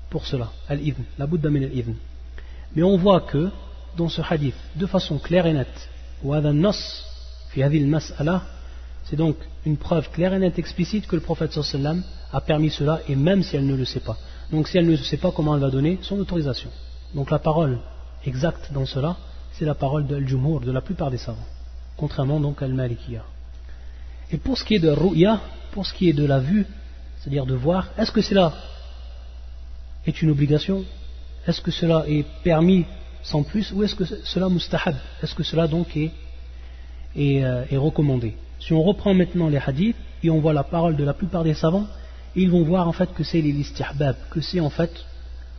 pour 0.09 0.25
cela, 0.25 0.51
al-idn, 0.67 1.03
la 1.17 1.25
bouddha 1.25 1.49
al-idn. 1.49 1.93
Mais 2.75 2.83
on 2.83 2.97
voit 2.97 3.21
que 3.21 3.49
dans 3.95 4.09
ce 4.09 4.21
hadith, 4.21 4.55
de 4.75 4.85
façon 4.85 5.17
claire 5.19 5.45
et 5.47 5.53
nette, 5.53 5.89
c'est 9.05 9.15
donc 9.15 9.37
une 9.65 9.77
preuve 9.77 10.09
claire 10.11 10.33
et 10.33 10.39
nette 10.39 10.59
explicite 10.59 11.07
que 11.07 11.15
le 11.15 11.21
prophète 11.21 11.57
a 12.33 12.41
permis 12.41 12.69
cela 12.69 13.01
et 13.07 13.15
même 13.15 13.41
si 13.43 13.55
elle 13.55 13.65
ne 13.65 13.75
le 13.75 13.85
sait 13.85 14.01
pas. 14.01 14.17
Donc 14.51 14.67
si 14.67 14.77
elle 14.77 14.87
ne 14.87 14.95
sait 14.95 15.17
pas 15.17 15.31
comment 15.31 15.55
elle 15.55 15.61
va 15.61 15.69
donner 15.69 15.99
son 16.01 16.19
autorisation? 16.19 16.69
Donc 17.15 17.31
la 17.31 17.39
parole 17.39 17.79
exacte 18.25 18.71
dans 18.73 18.85
cela, 18.85 19.17
c'est 19.53 19.65
la 19.65 19.75
parole 19.75 20.07
de 20.07 20.15
Al-Jumhur, 20.15 20.59
de 20.61 20.71
la 20.71 20.81
plupart 20.81 21.09
des 21.09 21.17
savants. 21.17 21.45
Contrairement 21.97 22.39
donc 22.39 22.61
à 22.61 22.65
Al-Malikiya. 22.65 23.23
Et 24.31 24.37
pour 24.37 24.57
ce 24.57 24.63
qui 24.63 24.75
est 24.75 24.79
de 24.79 24.89
Ru'ya, 24.89 25.41
pour 25.71 25.85
ce 25.85 25.93
qui 25.93 26.09
est 26.09 26.13
de 26.13 26.25
la 26.25 26.39
vue, 26.39 26.65
c'est-à-dire 27.19 27.45
de 27.45 27.55
voir, 27.55 27.89
est-ce 27.97 28.11
que 28.11 28.21
cela 28.21 28.53
est 30.05 30.21
une 30.21 30.29
obligation? 30.29 30.85
Est-ce 31.45 31.61
que 31.61 31.71
cela 31.71 32.05
est 32.07 32.25
permis 32.43 32.85
sans 33.23 33.43
plus 33.43 33.71
Ou 33.71 33.83
est-ce 33.83 33.95
que 33.95 34.05
cela 34.05 34.49
mustahab? 34.49 34.95
Est-ce 35.21 35.33
que 35.33 35.43
cela 35.43 35.67
donc 35.67 35.95
est, 35.95 36.11
est, 37.15 37.43
euh, 37.43 37.65
recommandé? 37.73 38.35
Si 38.59 38.73
on 38.73 38.83
reprend 38.83 39.13
maintenant 39.13 39.47
les 39.49 39.57
hadiths 39.57 39.95
et 40.23 40.29
on 40.29 40.39
voit 40.39 40.53
la 40.53 40.63
parole 40.63 40.95
de 40.95 41.03
la 41.03 41.13
plupart 41.13 41.43
des 41.43 41.53
savants, 41.53 41.87
ils 42.35 42.49
vont 42.49 42.63
voir 42.63 42.87
en 42.87 42.93
fait 42.93 43.13
que 43.13 43.23
c'est 43.23 43.41
l'istihbab, 43.41 44.15
que 44.29 44.41
c'est 44.41 44.59
en 44.59 44.69
fait 44.69 44.91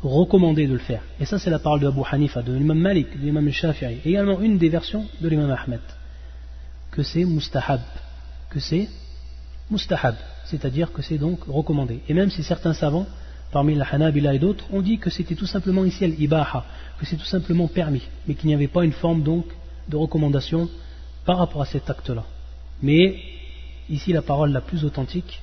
recommandé 0.02 0.66
de 0.66 0.74
le 0.74 0.78
faire. 0.78 1.02
Et 1.20 1.24
ça 1.24 1.38
c'est 1.38 1.50
la 1.50 1.58
parole 1.58 1.80
de 1.80 1.88
Abu 1.88 2.00
Hanifa, 2.10 2.42
de 2.42 2.52
l'imam 2.52 2.78
Malik, 2.78 3.18
de 3.18 3.24
l'imam 3.24 3.50
Shafi'i, 3.50 3.98
également 4.04 4.40
une 4.40 4.58
des 4.58 4.68
versions 4.68 5.06
de 5.20 5.28
l'imam 5.28 5.50
Ahmed, 5.50 5.80
que 6.98 7.04
c'est 7.04 7.24
mustahab, 7.24 7.80
que 8.50 8.58
c'est 8.58 8.88
mustahab, 9.70 10.16
c'est-à-dire 10.46 10.92
que 10.92 11.00
c'est 11.00 11.16
donc 11.16 11.44
recommandé. 11.46 12.00
Et 12.08 12.12
même 12.12 12.28
si 12.28 12.42
certains 12.42 12.74
savants, 12.74 13.06
parmi 13.52 13.76
la 13.76 13.84
Hanabila 13.84 14.34
et 14.34 14.40
d'autres, 14.40 14.64
ont 14.72 14.82
dit 14.82 14.98
que 14.98 15.08
c'était 15.08 15.36
tout 15.36 15.46
simplement 15.46 15.84
ici 15.84 16.02
al-ibaha, 16.04 16.64
que 16.98 17.06
c'est 17.06 17.14
tout 17.14 17.30
simplement 17.36 17.68
permis, 17.68 18.02
mais 18.26 18.34
qu'il 18.34 18.48
n'y 18.48 18.54
avait 18.54 18.66
pas 18.66 18.84
une 18.84 18.90
forme 18.90 19.22
donc 19.22 19.44
de 19.88 19.96
recommandation 19.96 20.68
par 21.24 21.38
rapport 21.38 21.62
à 21.62 21.66
cet 21.66 21.88
acte-là. 21.88 22.24
Mais 22.82 23.20
ici 23.88 24.12
la 24.12 24.22
parole 24.22 24.50
la 24.50 24.60
plus 24.60 24.84
authentique, 24.84 25.40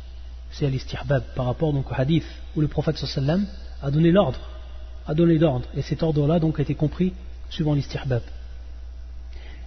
c'est 0.52 0.66
al 0.66 1.24
par 1.38 1.46
rapport 1.46 1.72
donc 1.72 1.90
au 1.90 1.94
hadith 1.96 2.28
où 2.58 2.60
le 2.60 2.68
prophète 2.68 2.98
sallam 2.98 3.48
a 3.82 3.92
donné 3.92 4.12
l'ordre, 4.12 4.42
a 5.08 5.14
donné 5.14 5.38
l'ordre, 5.38 5.70
et 5.74 5.82
cet 5.84 6.04
ordre-là 6.04 6.38
donc 6.38 6.60
a 6.60 6.64
été 6.64 6.76
compris 6.76 7.14
suivant 7.50 7.76
l'istihbab. 7.76 8.24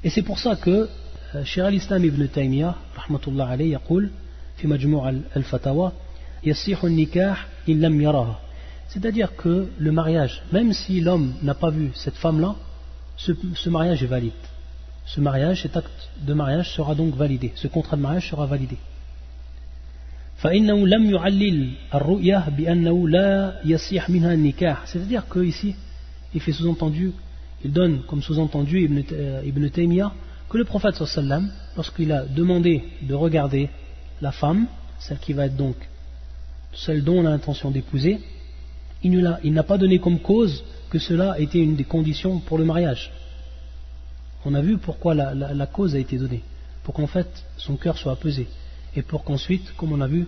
Et 0.04 0.10
c'est 0.10 0.22
pour 0.22 0.38
ça 0.38 0.54
que 0.54 0.90
Shir 1.43 1.65
al-Islam 1.65 2.05
ibn 2.05 2.27
Taymiyyah, 2.27 2.75
rahmatullah 2.95 3.49
alayhi, 3.49 3.71
يقول 3.71 4.09
في 4.57 4.67
مجموع 4.67 5.09
الفتاوى 5.09 5.91
يصيح 6.43 6.83
النكاح 6.83 7.47
إن 7.69 7.81
لم 7.81 8.01
يراها 8.01 8.39
c'est-à-dire 8.93 9.35
que 9.35 9.69
le 9.79 9.91
mariage, 9.91 10.43
même 10.51 10.71
si 10.71 11.01
l'homme 11.01 11.33
n'a 11.41 11.55
pas 11.55 11.71
vu 11.71 11.89
cette 11.95 12.13
femme-là, 12.13 12.55
ce, 13.17 13.31
ce, 13.55 13.69
mariage 13.69 14.03
est 14.03 14.07
valide. 14.07 14.33
Ce 15.05 15.19
mariage, 15.19 15.63
cet 15.63 15.75
acte 15.75 16.09
de 16.21 16.33
mariage 16.35 16.69
sera 16.69 16.93
donc 16.93 17.15
validé. 17.15 17.53
Ce 17.55 17.67
contrat 17.67 17.97
de 17.97 18.01
mariage 18.03 18.29
sera 18.29 18.45
validé. 18.45 18.77
c'est-à-dire 24.85 25.25
qu'ici 25.27 25.75
il 26.35 26.41
fait 26.41 26.51
sous-entendu 26.51 27.13
il 27.65 27.71
donne 27.71 28.01
comme 28.03 28.21
sous-entendu 28.21 28.81
Ibn, 28.81 29.01
euh, 29.13 29.41
Ibn 29.45 29.69
Taymiyyah 29.69 30.11
que 30.48 30.58
le 30.58 30.64
prophète 30.64 31.02
sallam 31.04 31.50
lorsqu'il 31.76 32.12
a 32.12 32.24
demandé 32.24 32.84
de 33.02 33.14
regarder 33.14 33.70
la 34.20 34.32
femme 34.32 34.66
celle 34.98 35.18
qui 35.18 35.32
va 35.32 35.46
être 35.46 35.56
donc 35.56 35.76
celle 36.72 37.04
dont 37.04 37.18
on 37.18 37.26
a 37.26 37.30
l'intention 37.30 37.70
d'épouser 37.70 38.20
il 39.02 39.52
n'a 39.52 39.62
pas 39.62 39.78
donné 39.78 39.98
comme 39.98 40.18
cause 40.18 40.64
que 40.90 40.98
cela 40.98 41.38
était 41.38 41.58
une 41.58 41.76
des 41.76 41.84
conditions 41.84 42.40
pour 42.40 42.58
le 42.58 42.64
mariage. 42.64 43.12
On 44.44 44.54
a 44.54 44.60
vu 44.60 44.78
pourquoi 44.78 45.14
la, 45.14 45.66
cause 45.66 45.94
a 45.94 45.98
été 45.98 46.16
donnée 46.16 46.42
pour 46.82 46.94
qu'en 46.94 47.06
fait 47.06 47.28
son 47.56 47.76
cœur 47.76 47.98
soit 47.98 48.12
apaisé 48.12 48.48
et 48.96 49.02
pour 49.02 49.22
qu'ensuite, 49.24 49.74
comme 49.76 49.92
on 49.92 50.00
a 50.00 50.06
vu 50.06 50.26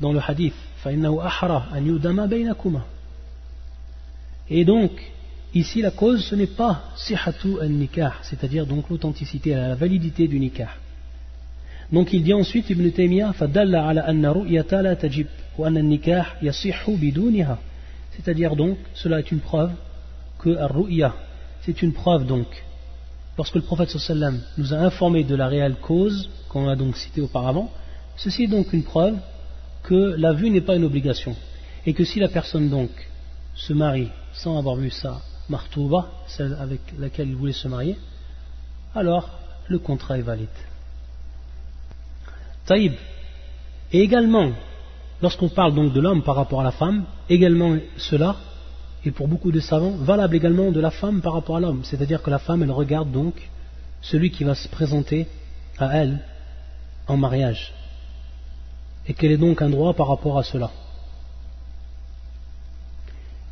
dans 0.00 0.12
le 0.12 0.20
hadith, 0.26 0.54
et 4.48 4.64
donc, 4.64 5.12
Ici, 5.54 5.80
la 5.80 5.90
cause, 5.90 6.24
ce 6.24 6.34
n'est 6.34 6.46
pas 6.46 6.84
sihatu 6.96 7.60
al-nikah, 7.60 8.14
c'est-à-dire 8.22 8.66
donc 8.66 8.90
l'authenticité, 8.90 9.54
la 9.54 9.74
validité 9.74 10.28
du 10.28 10.38
nikah. 10.38 10.70
Donc 11.92 12.12
il 12.12 12.22
dit 12.22 12.34
ensuite 12.34 12.68
Ibn 12.68 12.90
Taymiyyah, 12.90 13.32
fadalla 13.32 13.86
ala 13.86 14.04
anna 14.06 14.32
ru'yata 14.32 14.82
la 14.82 14.96
tajib, 14.96 15.28
wa 15.56 15.68
anna 15.68 15.82
nikah 15.82 16.36
yasihu 16.42 16.96
biduniha. 16.96 17.58
C'est-à-dire 18.16 18.56
donc, 18.56 18.78
cela 18.94 19.20
est 19.20 19.30
une 19.30 19.40
preuve 19.40 19.72
que 20.38 20.50
ruya 20.72 21.14
c'est 21.66 21.82
une 21.82 21.92
preuve 21.92 22.26
donc. 22.26 22.46
Lorsque 23.36 23.56
le 23.56 23.62
prophète 23.62 23.90
sallam 23.90 24.40
nous 24.56 24.72
a 24.72 24.76
informé 24.76 25.24
de 25.24 25.34
la 25.34 25.48
réelle 25.48 25.74
cause, 25.82 26.30
qu'on 26.48 26.68
a 26.68 26.76
donc 26.76 26.96
citée 26.96 27.20
auparavant, 27.20 27.70
ceci 28.16 28.44
est 28.44 28.48
donc 28.48 28.72
une 28.72 28.84
preuve 28.84 29.18
que 29.82 30.14
la 30.16 30.32
vue 30.32 30.48
n'est 30.48 30.60
pas 30.60 30.76
une 30.76 30.84
obligation. 30.84 31.34
Et 31.84 31.92
que 31.92 32.04
si 32.04 32.20
la 32.20 32.28
personne 32.28 32.70
donc 32.70 32.90
se 33.56 33.72
marie 33.72 34.10
sans 34.32 34.56
avoir 34.56 34.76
vu 34.76 34.90
ça, 34.90 35.20
martouba, 35.48 36.08
celle 36.26 36.56
avec 36.60 36.80
laquelle 36.98 37.28
il 37.28 37.36
voulait 37.36 37.52
se 37.52 37.68
marier, 37.68 37.96
alors 38.94 39.30
le 39.68 39.78
contrat 39.78 40.18
est 40.18 40.22
valide. 40.22 40.48
Taïb. 42.66 42.94
Et 43.92 44.00
également, 44.00 44.50
lorsqu'on 45.22 45.48
parle 45.48 45.74
donc 45.74 45.92
de 45.92 46.00
l'homme 46.00 46.22
par 46.22 46.36
rapport 46.36 46.60
à 46.60 46.64
la 46.64 46.72
femme, 46.72 47.04
également 47.28 47.76
cela, 47.96 48.36
et 49.04 49.12
pour 49.12 49.28
beaucoup 49.28 49.52
de 49.52 49.60
savants, 49.60 49.96
valable 49.96 50.34
également 50.34 50.72
de 50.72 50.80
la 50.80 50.90
femme 50.90 51.20
par 51.20 51.34
rapport 51.34 51.56
à 51.56 51.60
l'homme. 51.60 51.84
C'est-à-dire 51.84 52.22
que 52.22 52.30
la 52.30 52.40
femme, 52.40 52.62
elle 52.64 52.72
regarde 52.72 53.12
donc 53.12 53.48
celui 54.02 54.30
qui 54.32 54.42
va 54.42 54.56
se 54.56 54.68
présenter 54.68 55.28
à 55.78 55.96
elle 55.96 56.18
en 57.06 57.16
mariage 57.16 57.72
et 59.08 59.14
quel 59.14 59.32
est 59.32 59.36
donc 59.36 59.62
un 59.62 59.70
droit 59.70 59.94
par 59.94 60.08
rapport 60.08 60.38
à 60.38 60.42
cela? 60.42 60.70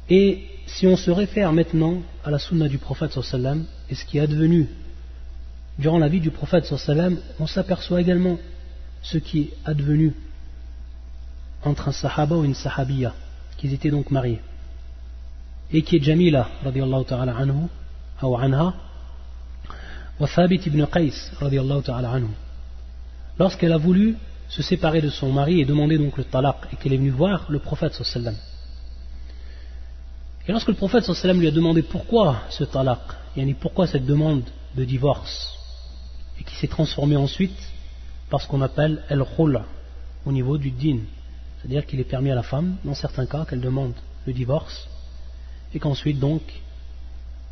Et 0.08 0.46
si 0.66 0.86
on 0.86 0.96
se 0.96 1.10
réfère 1.10 1.52
maintenant 1.52 2.02
à 2.24 2.30
la 2.30 2.38
sunna 2.38 2.68
du 2.68 2.78
prophète 2.78 3.12
sallam 3.20 3.64
et 3.88 3.94
ce 3.94 4.04
qui 4.04 4.18
est 4.18 4.22
advenu 4.22 4.68
durant 5.78 5.98
la 5.98 6.08
vie 6.08 6.20
du 6.20 6.30
prophète 6.30 6.66
sallam, 6.66 7.18
on 7.40 7.46
s'aperçoit 7.46 8.00
également 8.00 8.38
ce 9.02 9.18
qui 9.18 9.40
est 9.40 9.50
advenu 9.64 10.14
entre 11.64 11.88
un 11.88 11.92
sahaba 11.92 12.36
ou 12.36 12.44
une 12.44 12.54
sahabiya, 12.54 13.14
qui 13.56 13.72
étaient 13.72 13.90
donc 13.90 14.10
mariés, 14.10 14.40
et 15.72 15.82
qui 15.82 15.96
est 15.96 16.02
Jamila, 16.02 16.48
ta'ala 17.08 17.36
anhu, 17.36 17.68
ou 18.22 18.36
anha, 18.36 18.74
wa 20.20 20.28
Thabit 20.28 20.60
ibn 20.66 20.84
Qais, 20.86 21.12
radiallahu 21.40 21.82
ta'ala 21.82 22.10
anhu. 22.10 22.28
Lorsqu'elle 23.38 23.72
a 23.72 23.78
voulu 23.78 24.16
se 24.48 24.62
séparer 24.62 25.00
de 25.00 25.08
son 25.08 25.32
mari 25.32 25.60
et 25.60 25.64
demander 25.64 25.98
donc 25.98 26.16
le 26.18 26.24
talaq 26.24 26.56
et 26.72 26.76
qu'elle 26.76 26.92
est 26.92 26.98
venue 26.98 27.10
voir 27.10 27.46
le 27.48 27.58
prophète 27.58 27.94
sallam. 27.94 28.34
Et 30.46 30.52
lorsque 30.52 30.68
le 30.68 30.74
prophète 30.74 31.04
sallam 31.04 31.40
lui 31.40 31.48
a 31.48 31.50
demandé 31.50 31.82
pourquoi 31.82 32.42
ce 32.50 32.64
talaq, 32.64 33.00
yani 33.36 33.54
pourquoi 33.54 33.86
cette 33.86 34.04
demande 34.04 34.42
de 34.76 34.84
divorce, 34.84 35.54
et 36.38 36.44
qui 36.44 36.54
s'est 36.56 36.68
transformée 36.68 37.16
ensuite 37.16 37.58
par 38.28 38.42
ce 38.42 38.48
qu'on 38.48 38.60
appelle 38.60 39.02
el-khula 39.08 39.64
au 40.26 40.32
niveau 40.32 40.58
du 40.58 40.70
din, 40.70 40.98
c'est-à-dire 41.58 41.86
qu'il 41.86 41.98
est 42.00 42.04
permis 42.04 42.30
à 42.30 42.34
la 42.34 42.42
femme, 42.42 42.76
dans 42.84 42.94
certains 42.94 43.24
cas, 43.24 43.46
qu'elle 43.46 43.60
demande 43.60 43.94
le 44.26 44.32
divorce, 44.34 44.86
et 45.74 45.78
qu'ensuite 45.78 46.18
donc 46.18 46.42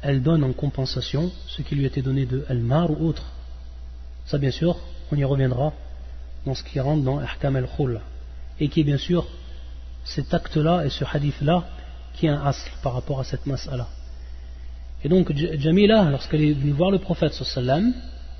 elle 0.02 0.22
donne 0.22 0.44
en 0.44 0.52
compensation 0.52 1.30
ce 1.46 1.62
qui 1.62 1.76
lui 1.76 1.86
été 1.86 2.02
donné 2.02 2.26
de 2.26 2.44
el-mar 2.48 2.90
ou 2.90 3.06
autre. 3.06 3.24
Ça 4.26 4.36
bien 4.36 4.50
sûr, 4.50 4.76
on 5.10 5.16
y 5.16 5.24
reviendra 5.24 5.72
dans 6.44 6.54
ce 6.54 6.62
qui 6.62 6.80
rentre 6.80 7.04
dans 7.04 7.18
Ahkam 7.18 7.56
al-Khul 7.56 8.00
et 8.58 8.68
qui 8.68 8.80
est 8.80 8.84
bien 8.84 8.98
sûr 8.98 9.26
cet 10.04 10.34
acte-là 10.34 10.84
et 10.84 10.90
ce 10.90 11.04
hadith-là 11.04 11.64
qui 12.14 12.26
est 12.26 12.30
un 12.30 12.42
asl 12.42 12.70
par 12.82 12.94
rapport 12.94 13.20
à 13.20 13.24
cette 13.24 13.46
mas'ala. 13.46 13.88
Et 15.04 15.08
donc 15.08 15.32
Jamila, 15.34 16.10
lorsqu'elle 16.10 16.42
est 16.42 16.52
venue 16.52 16.72
voir 16.72 16.90
le 16.90 16.98
prophète 16.98 17.32
sallam 17.32 17.92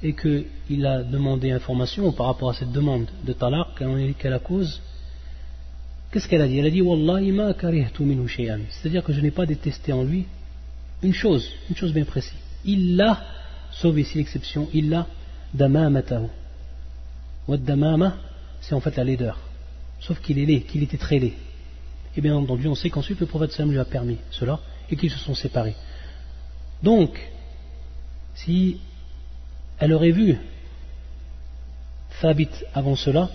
et 0.03 0.15
qu'il 0.15 0.87
a 0.87 1.03
demandé 1.03 1.51
information 1.51 2.13
par 2.13 2.27
rapport 2.27 2.51
à 2.51 2.55
cette 2.55 2.73
demande 2.73 3.07
de 3.25 3.33
talaq, 3.33 3.69
quelle 3.79 4.31
la 4.31 4.39
cause, 4.39 4.81
qu'est-ce 6.11 6.29
qu'elle 6.29 6.43
a 6.43 6.49
dit? 6.49 6.59
Elle 6.59 6.67
a 6.67 6.71
dit 6.71 6.83
Wallahi 6.83 7.33
ma 7.33 7.53
C'est-à-dire 7.55 9.03
que 9.03 9.13
je 9.13 9.21
n'ai 9.21 9.31
pas 9.31 9.47
détesté 9.47 9.93
en 9.93 10.05
lui 10.05 10.27
une 11.03 11.15
chose, 11.15 11.49
une 11.69 11.77
chose 11.77 11.93
bien 11.93 12.05
précise. 12.05 12.39
Il 12.65 12.97
l'a, 12.97 13.21
sauf 13.73 13.97
ici 13.97 14.19
l'exception, 14.19 14.69
il 14.73 14.89
l'a 14.89 15.07
damamatahu. 15.53 16.29
Wa 17.49 17.57
damama, 17.57 18.17
c'est 18.61 18.75
en 18.75 18.81
fait 18.81 18.97
la 18.97 19.05
laideur. 19.05 19.39
Sauf 20.01 20.21
qu'il 20.21 20.39
est 20.39 20.47
laid, 20.47 20.63
qu'il 20.63 20.83
était 20.83 20.97
très 20.97 21.19
laid. 21.19 21.35
Et 22.17 22.21
bien 22.21 22.35
entendu, 22.35 22.69
on 22.69 22.75
sait 22.75 22.91
qu'ensuite 22.91 23.21
le 23.21 23.27
prophète 23.27 23.53
Sam 23.53 23.71
lui 23.71 23.79
a 23.79 23.85
permis 23.85 24.19
cela 24.31 24.61
et 24.91 24.97
qu'ils 24.97 25.11
se 25.11 25.19
sont 25.19 25.35
séparés. 25.35 25.75
Donc, 26.83 27.19
si 28.35 28.81
elle 29.79 29.93
aurait 29.93 30.11
vu 30.11 30.37
Thabit 32.21 32.51
avant 32.75 32.97
cela 32.97 33.31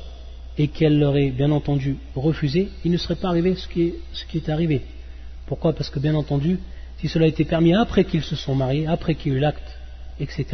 et 0.57 0.69
qu'elle 0.69 0.99
l'aurait 0.99 1.31
bien 1.31 1.51
entendu 1.51 1.97
refusé, 2.15 2.69
il 2.85 2.91
ne 2.91 2.97
serait 2.97 3.15
pas 3.15 3.29
arrivé 3.29 3.55
ce 3.55 3.67
qui 3.67 3.93
est, 4.33 4.49
arrivé. 4.49 4.81
Pourquoi? 5.45 5.73
Parce 5.73 5.89
que 5.89 5.99
bien 5.99 6.15
entendu, 6.15 6.59
si 6.99 7.07
cela 7.07 7.25
a 7.25 7.27
été 7.27 7.45
permis 7.45 7.73
après 7.73 8.05
qu'ils 8.05 8.23
se 8.23 8.35
sont 8.35 8.55
mariés, 8.55 8.87
après 8.87 9.15
qu'il 9.15 9.33
y 9.33 9.35
ait 9.35 9.37
eu 9.37 9.41
l'acte, 9.41 9.77
etc., 10.19 10.45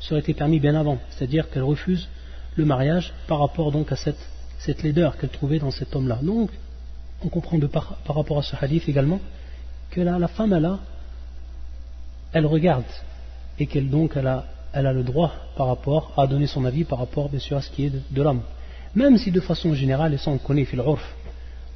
ça 0.00 0.12
aurait 0.12 0.20
été 0.20 0.34
permis 0.34 0.60
bien 0.60 0.74
avant. 0.74 0.98
C'est-à-dire 1.10 1.48
qu'elle 1.50 1.62
refuse 1.62 2.08
le 2.56 2.64
mariage 2.64 3.12
par 3.26 3.40
rapport 3.40 3.72
donc 3.72 3.90
à 3.92 3.96
cette, 3.96 4.82
laideur 4.82 5.16
qu'elle 5.16 5.30
trouvait 5.30 5.58
dans 5.58 5.70
cet 5.70 5.94
homme-là. 5.96 6.18
Donc, 6.22 6.50
on 7.24 7.28
comprend 7.28 7.58
par, 7.60 7.96
rapport 8.08 8.38
à 8.38 8.42
ce 8.42 8.56
hadith 8.60 8.88
également 8.88 9.20
que 9.90 10.00
la 10.00 10.28
femme, 10.28 10.78
elle 12.32 12.46
regarde 12.46 12.84
et 13.58 13.66
qu'elle 13.66 13.90
donc 13.90 14.16
a, 14.16 14.44
le 14.74 15.02
droit 15.02 15.32
par 15.56 15.66
rapport 15.66 16.12
à 16.16 16.26
donner 16.26 16.46
son 16.46 16.64
avis 16.64 16.84
par 16.84 16.98
rapport 16.98 17.30
à 17.32 17.60
ce 17.60 17.70
qui 17.70 17.86
est 17.86 17.92
de, 18.10 18.22
l'homme. 18.22 18.42
Même 18.94 19.18
si 19.18 19.30
de 19.30 19.40
façon 19.40 19.74
générale, 19.74 20.14
et 20.14 20.18
ça 20.18 20.30
on 20.30 20.38
connaît 20.38 20.66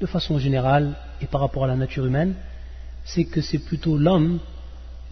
de 0.00 0.06
façon 0.06 0.38
générale 0.38 0.94
et 1.20 1.26
par 1.26 1.40
rapport 1.40 1.64
à 1.64 1.66
la 1.66 1.76
nature 1.76 2.06
humaine, 2.06 2.34
c'est 3.04 3.24
que 3.24 3.40
c'est 3.40 3.58
plutôt 3.58 3.96
l'homme 3.96 4.40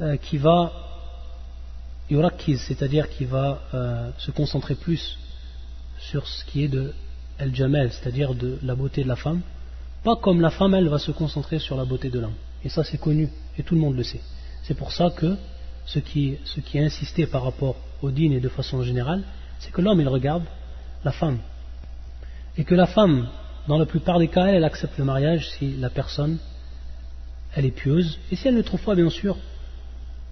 euh, 0.00 0.16
qui 0.16 0.38
va 0.38 0.72
yurakiz, 2.10 2.60
c'est-à-dire 2.66 3.08
qui 3.08 3.24
va 3.24 3.60
euh, 3.72 4.10
se 4.18 4.30
concentrer 4.30 4.74
plus 4.74 5.16
sur 5.98 6.26
ce 6.26 6.44
qui 6.44 6.64
est 6.64 6.68
de 6.68 6.92
el 7.38 7.54
jamel, 7.54 7.90
c'est-à-dire 7.92 8.34
de 8.34 8.58
la 8.62 8.74
beauté 8.74 9.02
de 9.02 9.08
la 9.08 9.16
femme, 9.16 9.40
pas 10.04 10.16
comme 10.16 10.40
la 10.40 10.50
femme 10.50 10.74
elle 10.74 10.88
va 10.88 10.98
se 10.98 11.10
concentrer 11.10 11.58
sur 11.58 11.76
la 11.76 11.84
beauté 11.84 12.10
de 12.10 12.20
l'homme. 12.20 12.34
Et 12.64 12.68
ça 12.68 12.84
c'est 12.84 12.98
connu 12.98 13.28
et 13.58 13.62
tout 13.62 13.74
le 13.74 13.80
monde 13.80 13.96
le 13.96 14.04
sait. 14.04 14.20
C'est 14.62 14.74
pour 14.74 14.92
ça 14.92 15.10
que 15.10 15.36
ce 15.86 15.98
qui, 15.98 16.36
ce 16.44 16.60
est 16.60 16.84
insisté 16.84 17.26
par 17.26 17.42
rapport 17.42 17.76
au 18.02 18.10
dîne 18.10 18.32
et 18.32 18.40
de 18.40 18.48
façon 18.48 18.82
générale, 18.82 19.22
c'est 19.58 19.72
que 19.72 19.80
l'homme 19.80 20.00
il 20.00 20.08
regarde 20.08 20.44
la 21.04 21.12
femme. 21.12 21.38
Et 22.56 22.64
que 22.64 22.74
la 22.74 22.86
femme, 22.86 23.28
dans 23.66 23.78
la 23.78 23.86
plupart 23.86 24.18
des 24.18 24.28
cas, 24.28 24.46
elle, 24.46 24.64
accepte 24.64 24.96
le 24.98 25.04
mariage 25.04 25.48
si 25.50 25.76
la 25.76 25.90
personne 25.90 26.38
elle 27.54 27.64
est 27.64 27.70
pieuse. 27.70 28.18
Et 28.30 28.36
si 28.36 28.48
elle 28.48 28.56
ne 28.56 28.62
trouve 28.62 28.82
pas, 28.82 28.94
bien 28.94 29.10
sûr, 29.10 29.36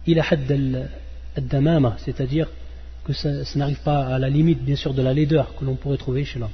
il 0.07 0.19
a 0.21 0.25
damama 1.41 1.97
c'est-à-dire 1.99 2.49
que 3.05 3.13
ça, 3.13 3.31
n'arrive 3.57 3.81
pas 3.83 4.07
à 4.07 4.19
la 4.19 4.29
limite, 4.29 4.63
bien 4.63 4.77
sûr, 4.77 4.95
de 4.95 5.03
la 5.03 5.13
laideur 5.13 5.55
que 5.57 5.65
l'on 5.65 5.77
pourrait 5.77 5.97
trouver 5.97 6.25
chez 6.25 6.39
l'homme. 6.39 6.51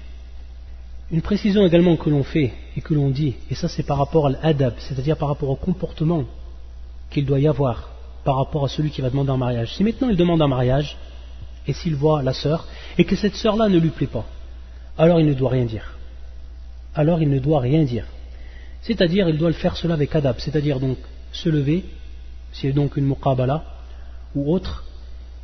Une 1.10 1.22
précision 1.22 1.64
également 1.64 1.96
que 1.96 2.10
l'on 2.10 2.22
fait 2.22 2.52
et 2.76 2.80
que 2.82 2.92
l'on 2.92 3.08
dit, 3.08 3.34
et 3.50 3.54
ça 3.54 3.68
c'est 3.68 3.82
par 3.82 3.96
rapport 3.96 4.26
à 4.26 4.30
l'adab, 4.30 4.74
c'est-à-dire 4.78 5.16
par 5.16 5.28
rapport 5.28 5.48
au 5.48 5.56
comportement 5.56 6.24
qu'il 7.10 7.24
doit 7.24 7.40
y 7.40 7.48
avoir 7.48 7.90
par 8.24 8.36
rapport 8.36 8.66
à 8.66 8.68
celui 8.68 8.90
qui 8.90 9.00
va 9.00 9.08
demander 9.08 9.30
un 9.30 9.38
mariage. 9.38 9.74
Si 9.74 9.82
maintenant 9.82 10.10
il 10.10 10.16
demande 10.16 10.42
un 10.42 10.48
mariage, 10.48 10.98
et 11.66 11.72
s'il 11.72 11.94
voit 11.94 12.22
la 12.22 12.34
sœur, 12.34 12.66
et 12.98 13.04
que 13.04 13.16
cette 13.16 13.36
sœur-là 13.36 13.68
ne 13.68 13.78
lui 13.78 13.88
plaît 13.88 14.06
pas, 14.06 14.26
alors 14.98 15.18
il 15.18 15.26
ne 15.26 15.32
doit 15.32 15.50
rien 15.50 15.64
dire. 15.64 15.96
Alors 16.94 17.22
il 17.22 17.30
ne 17.30 17.38
doit 17.38 17.60
rien 17.60 17.84
dire. 17.84 18.04
C'est-à-dire, 18.82 19.28
il 19.28 19.38
doit 19.38 19.48
le 19.48 19.54
faire 19.54 19.76
cela 19.76 19.94
avec 19.94 20.14
adab, 20.14 20.36
c'est-à-dire 20.38 20.78
donc 20.78 20.98
se 21.32 21.48
lever, 21.48 21.84
a 22.62 22.70
donc 22.72 22.96
une 22.96 23.06
muqabala 23.06 23.64
ou 24.34 24.52
autre, 24.52 24.84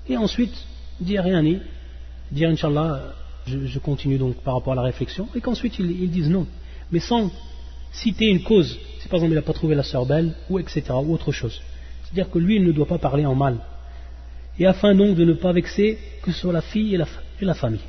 et 0.08 0.16
ensuite 0.18 0.54
dire 1.00 1.24
rien 1.24 1.42
dire 2.30 2.50
Inch'Allah, 2.50 3.14
je, 3.46 3.78
continue 3.78 4.18
donc 4.18 4.36
par 4.36 4.54
rapport 4.54 4.72
à 4.72 4.76
la 4.76 4.82
réflexion, 4.82 5.28
et 5.34 5.40
qu'ensuite 5.40 5.78
ils, 5.78 6.10
disent 6.10 6.30
non, 6.30 6.46
mais 6.90 7.00
sans 7.00 7.30
citer 7.92 8.26
une 8.26 8.42
cause 8.42 8.78
si 9.00 9.08
par 9.08 9.18
exemple 9.18 9.32
il 9.32 9.36
n'a 9.36 9.42
pas 9.42 9.52
trouvé 9.52 9.74
la 9.74 9.82
sœur 9.82 10.06
belle, 10.06 10.34
ou 10.48 10.58
etc., 10.58 10.82
ou 10.94 11.12
autre 11.12 11.30
chose. 11.30 11.60
C'est-à-dire 12.04 12.30
que 12.30 12.38
lui, 12.38 12.56
il 12.56 12.64
ne 12.64 12.72
doit 12.72 12.86
pas 12.86 12.98
parler 12.98 13.26
en 13.26 13.34
mal. 13.34 13.58
Et 14.58 14.66
afin 14.66 14.94
donc 14.94 15.16
de 15.16 15.24
ne 15.24 15.34
pas 15.34 15.52
vexer 15.52 15.98
que 16.22 16.32
ce 16.32 16.40
soit 16.40 16.52
la 16.52 16.62
fille 16.62 16.94
et 16.94 17.44
la, 17.44 17.54
famille. 17.54 17.80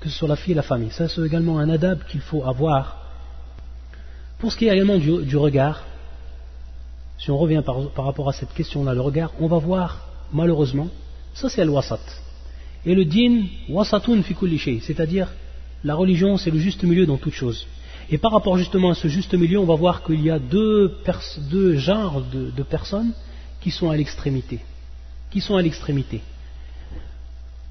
Que 0.00 0.08
ce 0.08 0.26
la 0.26 0.36
fille 0.36 0.52
et 0.52 0.56
la 0.56 0.62
famille. 0.62 0.90
Ça, 0.90 1.06
c'est 1.06 1.20
également 1.20 1.58
un 1.58 1.68
adab 1.68 2.02
qu'il 2.08 2.20
faut 2.20 2.44
avoir. 2.44 2.96
Pour 4.38 4.50
ce 4.50 4.56
qui 4.56 4.66
est 4.66 4.72
également 4.72 4.96
du, 4.98 5.36
regard, 5.36 5.84
si 7.18 7.30
on 7.30 7.36
revient 7.36 7.62
par, 7.64 8.04
rapport 8.04 8.28
à 8.28 8.32
cette 8.32 8.54
question-là, 8.54 8.94
le 8.94 9.00
regard, 9.00 9.32
on 9.38 9.48
va 9.48 9.58
voir, 9.58 10.08
malheureusement, 10.32 10.88
ça 11.34 11.48
c'est 11.48 11.60
al-wasat. 11.60 12.00
Et 12.86 12.94
le 12.94 13.04
din, 13.04 13.44
wasatun 13.68 14.22
fi 14.22 14.34
c'est-à-dire 14.80 15.28
la 15.84 15.94
religion, 15.94 16.36
c'est 16.36 16.50
le 16.50 16.58
juste 16.58 16.82
milieu 16.82 17.06
dans 17.06 17.16
toute 17.16 17.34
chose. 17.34 17.66
Et 18.10 18.18
par 18.18 18.32
rapport 18.32 18.56
justement 18.56 18.90
à 18.90 18.94
ce 18.94 19.08
juste 19.08 19.34
milieu, 19.34 19.58
on 19.58 19.66
va 19.66 19.74
voir 19.74 20.02
qu'il 20.02 20.20
y 20.22 20.30
a 20.30 20.38
deux, 20.38 20.96
genres 21.76 22.22
de, 22.22 22.62
personnes 22.62 23.12
qui 23.60 23.70
sont 23.70 23.90
à 23.90 23.96
l'extrémité. 23.96 24.60
Qui 25.30 25.40
sont 25.40 25.56
à 25.56 25.62
l'extrémité. 25.62 26.22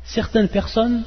Certaines 0.03 0.47
personnes 0.47 1.03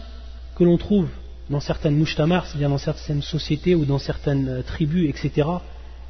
que 0.56 0.64
l'on 0.64 0.76
trouve 0.76 1.08
dans 1.48 1.60
certaines 1.60 1.96
mouchtamars, 1.96 2.46
c'est-à-dire 2.46 2.68
dans 2.68 2.78
certaines 2.78 3.22
sociétés 3.22 3.74
ou 3.74 3.84
dans 3.84 3.98
certaines 3.98 4.48
euh, 4.48 4.62
tribus, 4.62 5.08
etc. 5.08 5.48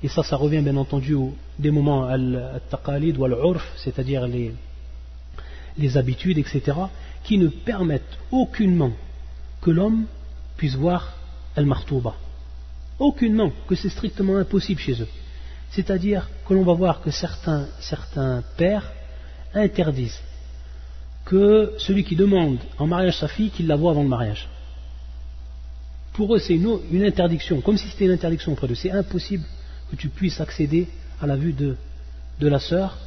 Et 0.03 0.09
ça, 0.09 0.23
ça 0.23 0.37
revient 0.37 0.61
bien 0.61 0.77
entendu 0.77 1.17
des 1.59 1.71
moments 1.71 2.07
al-taqalid 2.07 3.17
ou 3.17 3.25
al-urf, 3.25 3.73
c'est-à-dire 3.77 4.27
les, 4.27 4.53
les 5.79 5.97
habitudes, 5.97 6.39
etc., 6.39 6.73
qui 7.25 7.39
ne 7.39 7.49
permettent 7.49 8.19
aucunement 8.31 8.93
que 9.61 9.71
l'homme 9.71 10.07
puisse 10.57 10.75
voir 10.75 11.15
al-martouba 11.57 12.15
aucunement 13.01 13.51
que 13.67 13.75
c'est 13.75 13.89
strictement 13.89 14.37
impossible 14.37 14.81
chez 14.81 15.03
eux. 15.03 15.09
C'est-à-dire 15.71 16.29
que 16.47 16.55
l'on 16.55 16.63
va 16.63 16.75
voir 16.75 17.01
que 17.01 17.11
certains, 17.11 17.67
certains 17.81 18.45
pères 18.57 18.93
interdisent 19.55 20.21
que 21.25 21.73
celui 21.79 22.05
qui 22.05 22.17
demande 22.17 22.59
en 22.79 22.87
mariage 22.87 23.19
sa 23.19 23.29
fille, 23.29 23.51
qu'il 23.51 23.67
la 23.67 23.77
voit 23.77 23.93
avant 23.93 24.03
le 24.03 24.09
mariage. 24.09 24.49
Pour 26.13 26.35
eux, 26.35 26.39
c'est 26.39 26.55
une, 26.55 27.05
interdiction, 27.05 27.61
comme 27.61 27.77
si 27.77 27.89
c'était 27.89 28.07
une 28.07 28.13
interdiction 28.13 28.53
auprès 28.53 28.67
d'eux. 28.67 28.75
C'est 28.75 28.91
impossible 28.91 29.45
que 29.91 29.97
tu 29.97 30.09
puisses 30.09 30.41
accéder 30.41 30.89
à 31.21 31.27
la 31.27 31.37
vue 31.37 31.53
de, 31.53 31.77
la 32.41 32.59
sœur, 32.59 32.99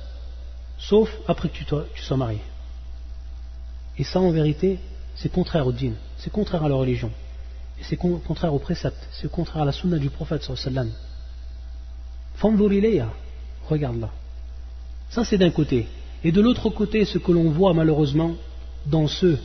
sauf 0.78 1.09
après 1.28 1.49
que 1.49 1.55
tu 1.55 1.66
sois 2.03 2.18
marié. 2.18 2.39
Et 3.98 4.04
ça, 4.04 4.20
en 4.20 4.32
vérité, 4.32 4.80
c'est 5.16 5.32
contraire 5.32 5.68
au 5.68 5.72
dîn, 5.72 5.94
c'est 6.18 6.32
contraire 6.32 6.64
à 6.64 6.70
la 6.70 6.76
religion. 6.76 7.12
C'est 7.82 7.98
contraire 7.98 8.54
au 8.54 8.60
précepte, 8.60 8.98
c'est 9.12 9.30
contraire 9.30 9.64
à 9.64 9.66
la 9.66 9.72
sunna 9.72 9.98
du 9.98 10.10
prophète 10.10 10.44
sallam. 10.44 10.89
regarde 13.70 14.00
là. 14.00 14.10
Ça 15.10 15.26
c'est 15.26 15.38
d'un 15.38 15.52
côté. 15.52 15.88
Et 16.24 16.32
de 16.32 16.41
l'autre 16.41 16.70
côté, 16.70 17.04
ce 17.06 17.18
que 17.18 17.32
l'on 17.32 17.50
voit 17.52 17.74
malheureusement 17.74 18.36
dans 18.86 19.08
ceux 19.08 19.38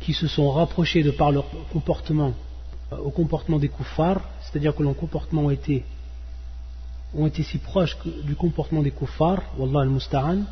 qui 0.00 0.12
se 0.12 0.28
sont 0.28 0.50
rapprochés 0.50 1.02
de 1.02 1.10
par 1.10 1.32
leur 1.32 1.46
comportement 1.72 2.32
euh, 2.92 2.98
au 2.98 3.10
comportement 3.10 3.58
des 3.58 3.68
kuffars, 3.68 4.20
c'est-à-dire 4.42 4.74
que 4.74 4.82
leurs 4.82 4.96
comportements 4.96 5.46
ont 5.46 5.50
été, 5.50 5.84
si 7.42 7.58
proches 7.58 7.96
du 8.24 8.34
comportement 8.36 8.82
des 8.82 8.90
kuffars, 8.90 9.42
Wallah 9.58 9.80
al-Musta'an, 9.80 10.42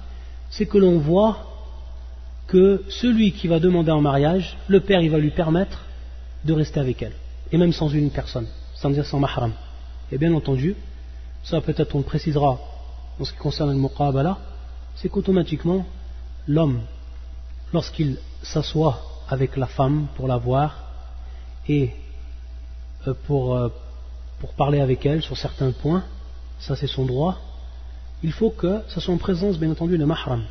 c'est 0.50 0.66
que 0.66 0.78
l'on 0.78 0.98
voit 0.98 1.51
que 2.46 2.82
celui 2.88 3.32
qui 3.32 3.48
va 3.48 3.60
demander 3.60 3.90
en 3.90 4.00
mariage, 4.00 4.56
le 4.68 4.80
père 4.80 5.00
il 5.00 5.10
va 5.10 5.18
lui 5.18 5.30
permettre 5.30 5.84
de 6.44 6.52
rester 6.52 6.80
avec 6.80 7.02
elle, 7.02 7.14
et 7.50 7.56
même 7.56 7.72
sans 7.72 7.88
une 7.88 8.10
personne, 8.10 8.46
sans 8.74 8.90
dire 8.90 9.06
sans 9.06 9.20
mahram. 9.20 9.52
Et 10.10 10.18
bien 10.18 10.32
entendu, 10.34 10.76
ça 11.44 11.60
peut-être 11.60 11.94
on 11.94 11.98
le 11.98 12.04
précisera 12.04 12.58
en 13.20 13.24
ce 13.24 13.32
qui 13.32 13.38
concerne 13.38 13.70
le 13.70 13.78
muqabala, 13.78 14.38
c'est 14.96 15.08
qu'automatiquement, 15.08 15.86
l'homme, 16.46 16.80
lorsqu'il 17.72 18.18
s'assoit 18.42 19.00
avec 19.28 19.56
la 19.56 19.66
femme 19.66 20.08
pour 20.16 20.28
la 20.28 20.36
voir 20.36 20.76
et 21.68 21.90
euh, 23.06 23.14
pour, 23.26 23.56
euh, 23.56 23.68
pour 24.40 24.52
parler 24.54 24.80
avec 24.80 25.06
elle 25.06 25.22
sur 25.22 25.36
certains 25.36 25.72
points, 25.72 26.04
ça 26.58 26.76
c'est 26.76 26.86
son 26.86 27.04
droit, 27.04 27.38
il 28.22 28.32
faut 28.32 28.50
que 28.50 28.82
ça 28.88 29.00
soit 29.00 29.14
en 29.14 29.18
présence 29.18 29.58
bien 29.58 29.70
entendu 29.70 29.98
de 29.98 30.04
mahram. 30.04 30.44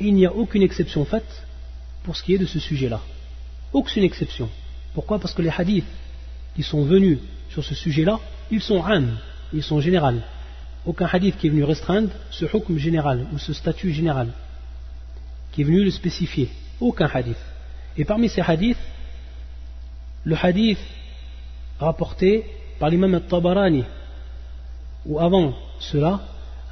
Et 0.00 0.06
il 0.06 0.14
n'y 0.14 0.26
a 0.26 0.32
aucune 0.32 0.62
exception 0.62 1.04
faite 1.04 1.46
pour 2.02 2.16
ce 2.16 2.22
qui 2.22 2.34
est 2.34 2.38
de 2.38 2.46
ce 2.46 2.58
sujet-là. 2.58 3.00
Aucune 3.72 4.04
exception. 4.04 4.48
Pourquoi? 4.94 5.18
Parce 5.18 5.34
que 5.34 5.42
les 5.42 5.50
hadiths 5.50 5.84
qui 6.54 6.62
sont 6.62 6.84
venus 6.84 7.18
sur 7.50 7.64
ce 7.64 7.74
sujet-là, 7.74 8.20
ils 8.50 8.62
sont 8.62 8.78
an, 8.78 9.04
ils 9.52 9.62
sont 9.62 9.80
généraux. 9.80 10.20
Aucun 10.86 11.08
hadith 11.10 11.36
qui 11.38 11.46
est 11.46 11.50
venu 11.50 11.64
restreindre 11.64 12.10
ce 12.30 12.44
hukm 12.44 12.78
général 12.78 13.26
ou 13.32 13.38
ce 13.38 13.52
statut 13.52 13.92
général 13.92 14.28
qui 15.54 15.62
est 15.62 15.64
venu 15.64 15.84
le 15.84 15.90
spécifier. 15.90 16.50
Aucun 16.80 17.06
hadith. 17.06 17.38
Et 17.96 18.04
parmi 18.04 18.28
ces 18.28 18.40
hadiths, 18.40 18.76
le 20.24 20.36
hadith 20.36 20.78
rapporté 21.78 22.44
par 22.80 22.90
l'imam 22.90 23.14
al-Tabarani, 23.14 23.84
ou 25.06 25.20
avant 25.20 25.54
cela, 25.78 26.22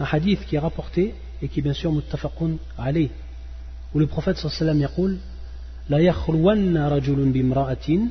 un 0.01 0.05
hadith 0.05 0.45
qui 0.47 0.57
est 0.57 0.59
rapporté 0.59 1.14
et 1.43 1.49
qui 1.49 1.59
est 1.59 1.62
bien 1.62 1.74
sûr 1.74 1.93
muttafaqun 1.93 2.53
alayh, 2.78 3.11
où 3.93 3.99
le 3.99 4.07
prophète 4.07 4.36
sallallahu 4.36 4.62
alayhi 4.62 4.84
wa 4.84 4.97
sallam 4.97 5.18
la 5.88 6.01
yakhluwanna 6.01 6.88
rajulun 6.88 7.30
bimra'atin 7.30 8.09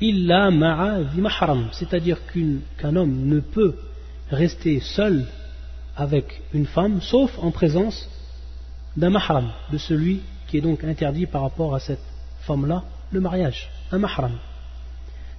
illa 0.00 0.50
ma'a 0.50 0.98
mahram, 1.16 1.68
c'est-à-dire 1.72 2.18
qu'un 2.26 2.96
homme 2.96 3.26
ne 3.26 3.40
peut 3.40 3.76
rester 4.30 4.80
seul 4.80 5.24
avec 5.96 6.42
une 6.52 6.66
femme 6.66 7.00
sauf 7.00 7.30
en 7.38 7.52
présence 7.52 8.08
d'un 8.96 9.10
mahram, 9.10 9.50
de 9.72 9.78
celui 9.78 10.20
qui 10.48 10.58
est 10.58 10.60
donc 10.60 10.82
interdit 10.82 11.26
par 11.26 11.42
rapport 11.42 11.74
à 11.74 11.80
cette 11.80 12.02
femme-là, 12.40 12.82
le 13.12 13.20
mariage, 13.20 13.70
un 13.92 13.98
mahram. 13.98 14.32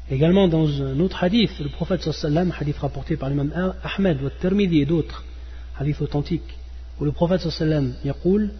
Également 0.09 0.47
dans 0.47 0.67
un 0.81 0.99
autre 0.99 1.23
hadith, 1.23 1.59
le 1.59 1.69
prophète 1.69 2.09
sallam, 2.11 2.53
hadith 2.57 2.77
rapporté 2.77 3.17
par 3.17 3.29
l'imam 3.29 3.51
Ahmed, 3.83 4.21
ou 4.23 4.29
Tirmidhi 4.29 4.81
et 4.81 4.85
d'autres, 4.85 5.25
hadith 5.77 5.99
authentiques, 6.01 6.53
où 7.00 7.04
le 7.04 7.12
prophète 7.12 7.48
sallam 7.48 7.94
يقول 8.04 8.50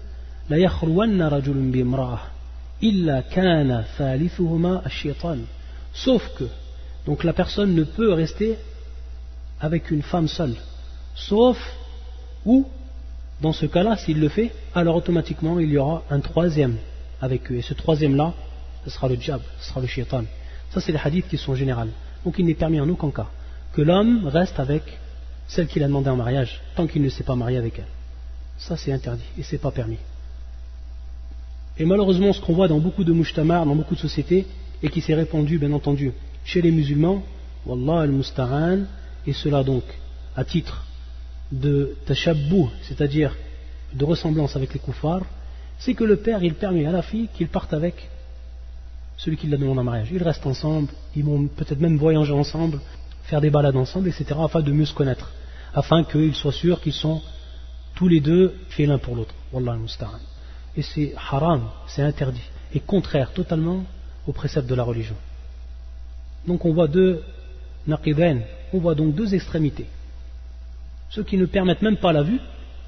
لا 0.51 0.57
يخلون 0.57 1.23
رجل 1.23 1.71
بامرأة 1.71 2.19
إلا 2.83 3.21
كان 3.21 3.85
ثالثهما 3.99 4.87
الشيطان 4.87 5.45
sauf 5.95 6.23
que 6.39 6.45
donc 7.07 7.25
la 7.25 7.33
personne 7.33 7.75
ne 7.75 7.85
peut 7.85 8.13
rester 8.13 8.57
avec 9.61 9.91
une 9.91 10.03
femme 10.03 10.29
seule 10.29 10.55
sauf 11.15 11.59
ou 12.47 12.67
dans 13.43 13.53
ce 13.53 13.67
cas-là 13.67 13.97
s'il 13.97 14.21
le 14.21 14.29
fait 14.29 14.53
alors 14.75 14.97
automatiquement 14.97 15.59
il 15.59 15.71
y 15.71 15.79
aura 15.79 16.03
un 16.11 16.21
troisième 16.21 16.77
avec 17.21 17.51
eux 17.51 17.57
et 17.57 17.63
ce 17.63 17.75
troisième 17.75 18.17
là 18.17 18.33
ce 18.85 18.91
sera 18.91 19.09
le 19.09 19.17
diable 19.17 19.45
ce 19.61 19.69
sera 19.69 19.81
le 19.81 19.87
shaitan 19.87 20.25
ça 20.71 20.81
c'est 20.81 20.93
les 20.93 20.99
hadiths 20.99 21.29
qui 21.29 21.37
sont 21.37 21.55
généraux 21.55 21.93
donc 22.25 22.35
il 22.39 22.47
n'est 22.47 22.55
permis 22.55 22.81
en 22.81 22.89
aucun 22.89 23.11
cas 23.11 23.29
que 23.75 23.83
l'homme 23.83 24.27
reste 24.27 24.59
avec 24.59 24.85
celle 25.47 25.67
qu'il 25.67 25.83
a 25.83 25.89
demandé 25.89 26.09
en 26.09 26.17
mariage 26.17 26.61
tant 26.77 26.87
qu'il 26.87 27.03
ne 27.03 27.09
s'est 27.09 27.25
pas 27.25 27.35
marié 27.35 27.59
avec 27.59 27.79
elle 27.79 27.94
ça 28.58 28.78
c'est 28.78 28.92
interdit 28.92 29.24
et 29.38 29.44
c'est 29.44 29.58
pas 29.58 29.72
permis. 29.72 29.98
Et 31.78 31.86
malheureusement 31.86 32.32
ce 32.34 32.40
qu'on 32.42 32.54
voit 32.54 32.68
dans 32.68 32.80
beaucoup 32.80 33.04
de 33.04 33.14
mujtamar 33.14 33.66
dans 33.66 33.76
beaucoup 33.76 33.96
de 33.96 34.00
sociétés 34.00 34.46
et 34.82 34.90
qui 34.90 35.02
s'est 35.02 35.16
répandu 35.16 35.58
bien 35.58 35.72
entendu 35.74 36.14
chez 36.46 36.62
les 36.62 36.72
musulmans 36.72 37.24
Wallah 37.66 38.02
al-Musta'an 38.02 38.86
et 39.28 39.34
cela 39.34 39.64
donc 39.64 39.84
à 40.36 40.44
titre 40.46 40.86
de 41.52 41.96
tashabbu 42.06 42.66
c'est-à-dire 42.84 43.36
de 43.94 44.06
ressemblance 44.06 44.56
avec 44.56 44.74
les 44.74 44.80
koufars 44.80 45.26
c'est 45.80 45.94
que 45.94 46.04
le 46.04 46.18
père 46.18 46.44
il 46.44 46.54
permet 46.56 46.86
à 46.86 46.92
la 46.92 47.02
fille 47.02 47.28
qu'il 47.34 47.48
parte 47.50 47.74
avec 47.74 48.10
celui 49.18 49.38
qui 49.38 49.48
la 49.48 49.58
demande 49.58 49.80
en 49.80 49.84
mariage. 49.84 50.10
Ils 50.12 50.24
restent 50.24 50.46
ensemble 50.48 50.90
ils 51.16 51.24
vont 51.24 51.48
peut-être 51.48 51.80
même 51.80 51.98
voyager 51.98 52.34
ensemble 52.34 52.80
faire 53.24 53.42
des 53.42 53.50
balades 53.50 53.76
ensemble 53.76 54.08
etc 54.08 54.40
afin 54.40 54.62
de 54.62 54.72
mieux 54.72 54.86
se 54.86 54.94
connaître 54.94 55.32
afin 55.74 56.04
qu'ils 56.06 56.36
soient 56.36 56.54
sûrs 56.54 56.80
qu'ils 56.80 56.94
sont 56.94 57.22
tous 57.96 58.08
les 58.08 58.20
deux 58.20 58.54
faits 58.70 58.88
l'un 58.88 58.98
pour 58.98 59.16
l'autre 59.16 59.34
et 60.78 60.82
c'est 60.82 61.14
haram 61.16 61.70
c'est 61.88 62.02
interdit 62.02 62.42
et 62.74 62.80
contraire 62.80 63.32
totalement 63.32 63.84
aux 64.28 64.34
préceptes 64.34 64.68
de 64.68 64.76
la 64.76 64.84
religion. 64.84 65.16
Donc 66.48 66.66
on 66.66 66.74
voit 66.74 66.88
deux 66.88 67.24
naqidain, 67.88 68.40
on 68.74 68.80
voit 68.80 68.96
donc 68.96 69.16
deux 69.16 69.34
extrémités. 69.34 69.86
Ceux 71.10 71.24
qui 71.24 71.38
ne 71.38 71.46
permettent 71.46 71.82
même 71.82 71.98
pas 71.98 72.12
la 72.12 72.24
vue 72.24 72.40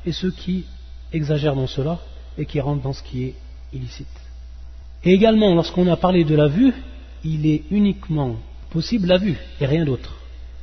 et 0.05 0.11
ceux 0.11 0.31
qui 0.31 0.65
exagèrent 1.13 1.55
dans 1.55 1.67
cela 1.67 1.99
et 2.37 2.45
qui 2.45 2.59
rentrent 2.59 2.83
dans 2.83 2.93
ce 2.93 3.03
qui 3.03 3.23
est 3.23 3.35
illicite. 3.71 4.07
Et 5.03 5.13
également, 5.13 5.53
lorsqu'on 5.55 5.87
a 5.87 5.97
parlé 5.97 6.23
de 6.23 6.35
la 6.35 6.47
vue, 6.47 6.73
il 7.23 7.45
est 7.45 7.63
uniquement 7.71 8.35
possible 8.69 9.07
la 9.07 9.17
vue 9.17 9.37
et 9.61 9.65
rien 9.65 9.85
d'autre. 9.85 10.17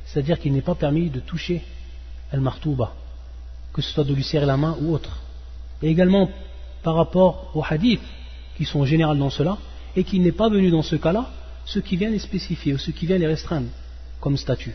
C'est-à-dire 0.05 0.39
qu'il 0.39 0.53
n'est 0.53 0.61
pas 0.61 0.75
permis 0.75 1.09
de 1.09 1.19
toucher 1.19 1.63
al-martouba, 2.31 2.93
que 3.75 3.81
ce 3.81 3.91
soit 3.91 4.05
de 4.05 4.13
lui 4.13 4.23
serrer 4.23 4.45
la 4.45 4.55
main 4.55 4.77
ou 4.79 4.93
autre. 4.93 5.17
Et 5.81 5.89
également, 5.89 6.29
par 6.81 6.95
rapport 6.95 7.51
aux 7.53 7.63
hadiths 7.69 7.99
qui 8.55 8.63
sont 8.63 8.85
généraux 8.85 9.15
dans 9.15 9.29
cela, 9.29 9.57
et 9.97 10.05
qu'il 10.05 10.21
n'est 10.21 10.31
pas 10.31 10.47
venu 10.47 10.71
dans 10.71 10.81
ce 10.81 10.95
cas-là, 10.95 11.29
ce 11.65 11.79
qui 11.79 11.97
vient 11.97 12.09
les 12.09 12.19
spécifier 12.19 12.73
ou 12.73 12.77
ce 12.77 12.91
qui 12.91 13.05
vient 13.05 13.17
les 13.17 13.27
restreindre 13.27 13.67
comme 14.21 14.37
statut. 14.37 14.73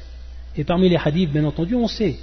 Et 0.55 0.65
parmi 0.65 0.91
les 0.91 0.99
hadiths, 0.99 1.33
bien 1.33 1.45
entendu, 1.45 1.75
on 1.77 1.89
sait 1.89 2.17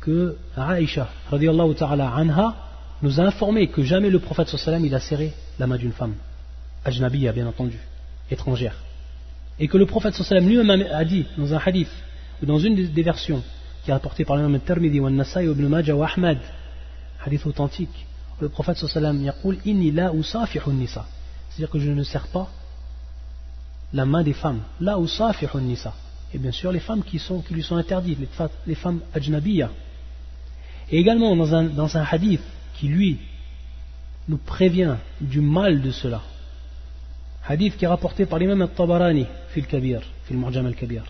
que 0.00 0.36
Aïcha 0.56 1.08
ta'ala 1.30 2.14
anha 2.14 2.54
nous 3.02 3.18
a 3.20 3.24
informé 3.24 3.66
que 3.66 3.82
jamais 3.82 4.08
le 4.08 4.20
prophète 4.20 4.46
sallam 4.46 4.84
il 4.84 4.94
a 4.94 5.00
serré 5.00 5.32
la 5.58 5.66
main 5.66 5.78
d'une 5.78 5.92
femme, 5.92 6.14
ajnabiya 6.84 7.32
bien 7.32 7.48
entendu, 7.48 7.80
étrangère. 8.30 8.76
Et 9.58 9.66
que 9.66 9.78
le 9.78 9.86
prophète 9.86 10.14
sallam 10.14 10.46
lui-même 10.48 10.86
a 10.92 11.04
dit 11.04 11.26
dans 11.36 11.52
un 11.52 11.58
hadith, 11.58 11.90
ou 12.40 12.46
dans 12.46 12.60
une 12.60 12.76
des 12.92 13.02
versions, 13.02 13.42
qui 13.84 13.90
est 13.90 13.94
rapportée 13.94 14.24
par 14.24 14.36
l'imam 14.36 14.58
Tirmidhi 14.60 15.00
ou 15.00 15.10
Nasai 15.10 15.44
ibn 15.44 15.66
Majah 15.68 15.94
ou 15.94 16.02
Ahmad, 16.02 16.38
hadith 17.24 17.46
authentique, 17.46 18.06
le 18.40 18.48
prophète 18.48 18.78
sallam 18.78 19.22
yaqul 19.22 19.58
inni 19.64 19.90
la 19.92 20.12
usafihu 20.12 20.72
nisa 20.72 21.06
c'est-à-dire 21.54 21.70
que 21.70 21.78
je 21.78 21.90
ne 21.90 22.02
sers 22.02 22.26
pas 22.26 22.48
la 23.92 24.04
main 24.04 24.24
des 24.24 24.32
femmes. 24.32 24.60
Ça 24.80 25.32
fait 25.32 25.60
nisa. 25.60 25.94
Et 26.32 26.38
bien 26.38 26.50
sûr, 26.50 26.72
les 26.72 26.80
femmes 26.80 27.04
qui, 27.04 27.20
sont, 27.20 27.42
qui 27.42 27.54
lui 27.54 27.62
sont 27.62 27.76
interdites, 27.76 28.18
les, 28.66 28.74
femmes 28.74 29.00
ajnabiya. 29.14 29.70
Et 30.90 30.98
également 30.98 31.36
dans 31.36 31.54
un, 31.54 31.64
dans 31.64 31.96
un 31.96 32.04
hadith 32.10 32.42
qui, 32.76 32.88
lui, 32.88 33.20
nous 34.26 34.38
prévient 34.38 34.96
du 35.20 35.40
mal 35.40 35.80
de 35.80 35.92
cela. 35.92 36.22
Hadith 37.46 37.76
qui 37.76 37.84
est 37.84 37.88
rapporté 37.88 38.26
par 38.26 38.40
l'imam 38.40 38.60
al-Tabarani, 38.62 39.26
fil 39.50 39.66
kabir, 39.66 40.02
fil 40.24 40.36
mu'jam 40.36 40.66
al-kabir 40.66 41.04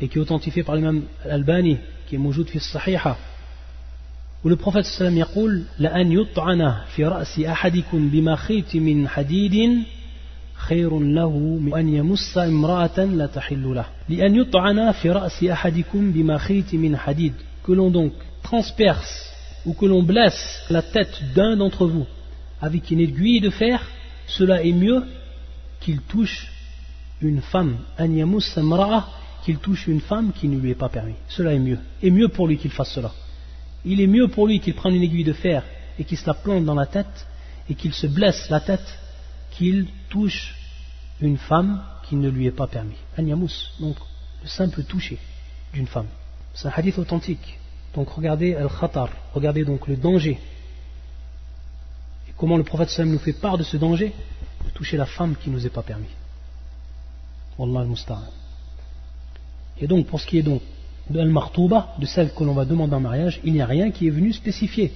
Et 0.00 0.08
qui 0.08 0.18
est 0.18 0.20
authentifié 0.20 0.62
par 0.62 0.76
l'imam 0.76 1.02
al-Albani, 1.24 1.78
qui 2.06 2.14
est 2.14 2.18
moujoud 2.18 2.48
fil 2.48 2.60
sahiha. 2.60 3.16
Où 4.44 4.48
le 4.48 4.56
prophète 4.56 4.84
sallam 4.84 5.16
يقول 5.16 5.64
لأن 5.78 6.12
يطعن 6.12 6.74
في 6.94 7.04
رأس 7.04 7.40
أحدكم 7.40 8.08
بمخيط 8.08 8.76
من 8.76 9.08
حديد 9.08 9.82
خير 10.54 10.98
له 10.98 11.38
من 11.38 11.74
أن 11.74 11.94
يمس 11.94 12.38
امرأة 12.38 13.04
لا 13.04 13.26
تحل 13.26 13.74
له 13.74 13.86
لأن 14.08 14.36
يطعن 14.36 14.92
في 14.92 15.10
رأس 15.10 15.44
أحدكم 15.44 16.12
بمخيط 16.12 16.74
من 16.74 16.96
حديد 16.96 17.32
que 17.64 17.72
l'on 17.72 17.90
donc 17.90 18.12
transperce 18.42 19.26
ou 19.66 19.72
que 19.74 19.86
l'on 19.86 20.02
blesse 20.02 20.64
la 20.70 20.82
tête 20.82 21.20
d'un 21.34 21.56
d'entre 21.56 21.86
vous 21.86 22.06
avec 22.60 22.90
une 22.90 23.00
aiguille 23.00 23.40
de 23.40 23.50
fer 23.50 23.82
cela 24.26 24.62
est 24.62 24.72
mieux 24.72 25.02
qu'il 25.80 26.00
touche 26.02 26.52
une 27.20 27.40
femme 27.40 27.76
أن 28.00 28.18
يمس 28.18 28.58
امرأة 28.58 29.04
qu'il 29.43 29.57
touche 29.57 29.87
une 29.87 30.01
femme 30.01 30.31
qui 30.33 30.47
ne 30.47 30.57
lui 30.57 30.71
est 30.71 30.75
pas 30.75 30.89
permis 30.89 31.15
cela 31.27 31.53
est 31.53 31.59
mieux 31.59 31.79
et 32.01 32.11
mieux 32.11 32.29
pour 32.29 32.47
lui 32.47 32.57
qu'il 32.57 32.71
fasse 32.71 32.91
cela 32.91 33.11
il 33.85 33.99
est 33.99 34.07
mieux 34.07 34.27
pour 34.27 34.47
lui 34.47 34.59
qu'il 34.59 34.75
prenne 34.75 34.95
une 34.95 35.03
aiguille 35.03 35.23
de 35.23 35.33
fer 35.33 35.63
et 35.99 36.03
qu'il 36.03 36.17
se 36.17 36.25
la 36.25 36.33
plante 36.33 36.65
dans 36.65 36.75
la 36.75 36.85
tête 36.85 37.27
et 37.69 37.75
qu'il 37.75 37.93
se 37.93 38.07
blesse 38.07 38.49
la 38.49 38.59
tête 38.59 38.99
qu'il 39.51 39.87
touche 40.09 40.55
une 41.19 41.37
femme 41.37 41.83
qui 42.07 42.15
ne 42.15 42.29
lui 42.29 42.47
est 42.47 42.51
pas 42.51 42.67
permis. 42.67 42.95
Anyamous, 43.17 43.71
donc 43.79 43.95
le 44.41 44.47
simple 44.47 44.83
toucher 44.83 45.19
d'une 45.73 45.87
femme. 45.87 46.07
C'est 46.53 46.67
un 46.67 46.71
hadith 46.75 46.97
authentique. 46.97 47.59
Donc 47.93 48.09
regardez 48.09 48.55
al-khatar, 48.55 49.09
regardez 49.33 49.63
donc 49.63 49.87
le 49.87 49.95
danger. 49.95 50.39
Et 52.27 52.33
comment 52.37 52.57
le 52.57 52.63
prophète 52.63 52.97
nous 52.99 53.19
fait 53.19 53.33
part 53.33 53.57
de 53.57 53.63
ce 53.63 53.77
danger 53.77 54.13
de 54.65 54.69
toucher 54.71 54.97
la 54.97 55.05
femme 55.05 55.35
qui 55.35 55.49
ne 55.49 55.55
nous 55.55 55.65
est 55.65 55.69
pas 55.69 55.83
permis. 55.83 56.07
Wallah 57.57 57.81
al 57.81 58.42
Et 59.79 59.87
donc 59.87 60.07
pour 60.07 60.19
ce 60.19 60.27
qui 60.27 60.37
est 60.37 60.43
donc 60.43 60.61
de 61.09 61.19
al-martouba, 61.19 61.95
de 61.99 62.05
celle 62.05 62.33
que 62.33 62.43
l'on 62.43 62.53
va 62.53 62.65
demander 62.65 62.95
en 62.95 62.99
mariage, 62.99 63.39
il 63.43 63.53
n'y 63.53 63.61
a 63.61 63.65
rien 63.65 63.91
qui 63.91 64.07
est 64.07 64.11
venu 64.11 64.31
spécifier 64.31 64.91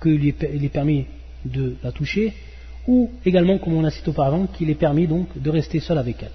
qu'il 0.00 0.26
est 0.26 0.68
permis 0.68 1.06
de 1.44 1.76
la 1.82 1.92
toucher, 1.92 2.34
ou 2.86 3.10
également, 3.24 3.58
comme 3.58 3.74
on 3.74 3.84
a 3.84 3.90
cité 3.90 4.10
auparavant, 4.10 4.46
qu'il 4.46 4.70
est 4.70 4.74
permis 4.74 5.06
donc 5.06 5.26
de 5.40 5.50
rester 5.50 5.80
seul 5.80 5.98
avec 5.98 6.22
elle, 6.22 6.32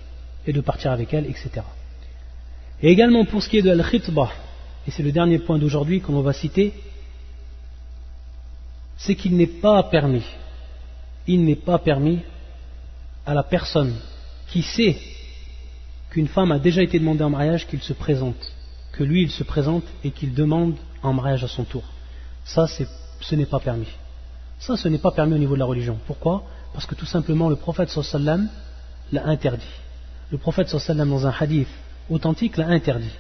et 0.47 0.53
de 0.53 0.61
partir 0.61 0.91
avec 0.91 1.13
elle, 1.13 1.25
etc. 1.25 1.61
Et 2.81 2.89
également 2.89 3.25
pour 3.25 3.41
ce 3.43 3.49
qui 3.49 3.57
est 3.57 3.61
de 3.61 3.69
al-khitba, 3.69 4.29
et 4.87 4.91
c'est 4.91 5.03
le 5.03 5.11
dernier 5.11 5.39
point 5.39 5.59
d'aujourd'hui 5.59 6.01
qu'on 6.01 6.19
va 6.21 6.33
citer, 6.33 6.73
c'est 8.97 9.15
qu'il 9.15 9.35
n'est 9.35 9.47
pas 9.47 9.83
permis, 9.83 10.23
il 11.27 11.43
n'est 11.43 11.55
pas 11.55 11.79
permis 11.79 12.19
à 13.25 13.33
la 13.33 13.43
personne 13.43 13.95
qui 14.47 14.63
sait 14.63 14.97
qu'une 16.10 16.28
femme 16.28 16.52
a 16.52 16.58
déjà 16.58 16.82
été 16.82 16.98
demandée 16.98 17.24
en 17.24 17.30
mariage 17.30 17.66
qu'il 17.66 17.82
se 17.82 17.92
présente 17.92 18.52
que 18.96 19.04
lui 19.04 19.22
il 19.22 19.30
se 19.30 19.44
présente 19.44 19.84
et 20.04 20.10
qu'il 20.10 20.32
demande 20.34 20.74
en 21.02 21.12
mariage 21.12 21.44
à 21.44 21.48
son 21.48 21.64
tour. 21.64 21.84
Ça, 22.44 22.66
ce 22.66 23.34
n'est 23.34 23.46
pas 23.46 23.60
permis. 23.60 23.88
Ça, 24.58 24.76
ce 24.76 24.88
n'est 24.88 24.98
pas 24.98 25.10
permis 25.10 25.34
au 25.34 25.38
niveau 25.38 25.54
de 25.54 25.58
la 25.58 25.66
religion. 25.66 25.98
Pourquoi 26.06 26.44
Parce 26.72 26.86
que 26.86 26.94
tout 26.94 27.06
simplement 27.06 27.48
le 27.48 27.56
prophète 27.56 27.90
sallam 27.90 28.48
l'a 29.12 29.26
interdit. 29.26 29.74
Le 30.32 30.38
prophète 30.38 30.68
sallam 30.68 31.10
dans 31.10 31.26
un 31.26 31.34
hadith 31.38 31.68
authentique 32.10 32.56
l'a 32.56 32.68
interdit. 32.68 33.14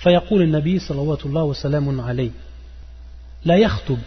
فيقول 0.00 0.42
النبي 0.42 0.78
صلى 0.78 1.02
الله 1.24 1.44
وسلم 1.44 2.00
عليه 2.00 2.30
لا 3.44 3.56
يخطب 3.56 3.98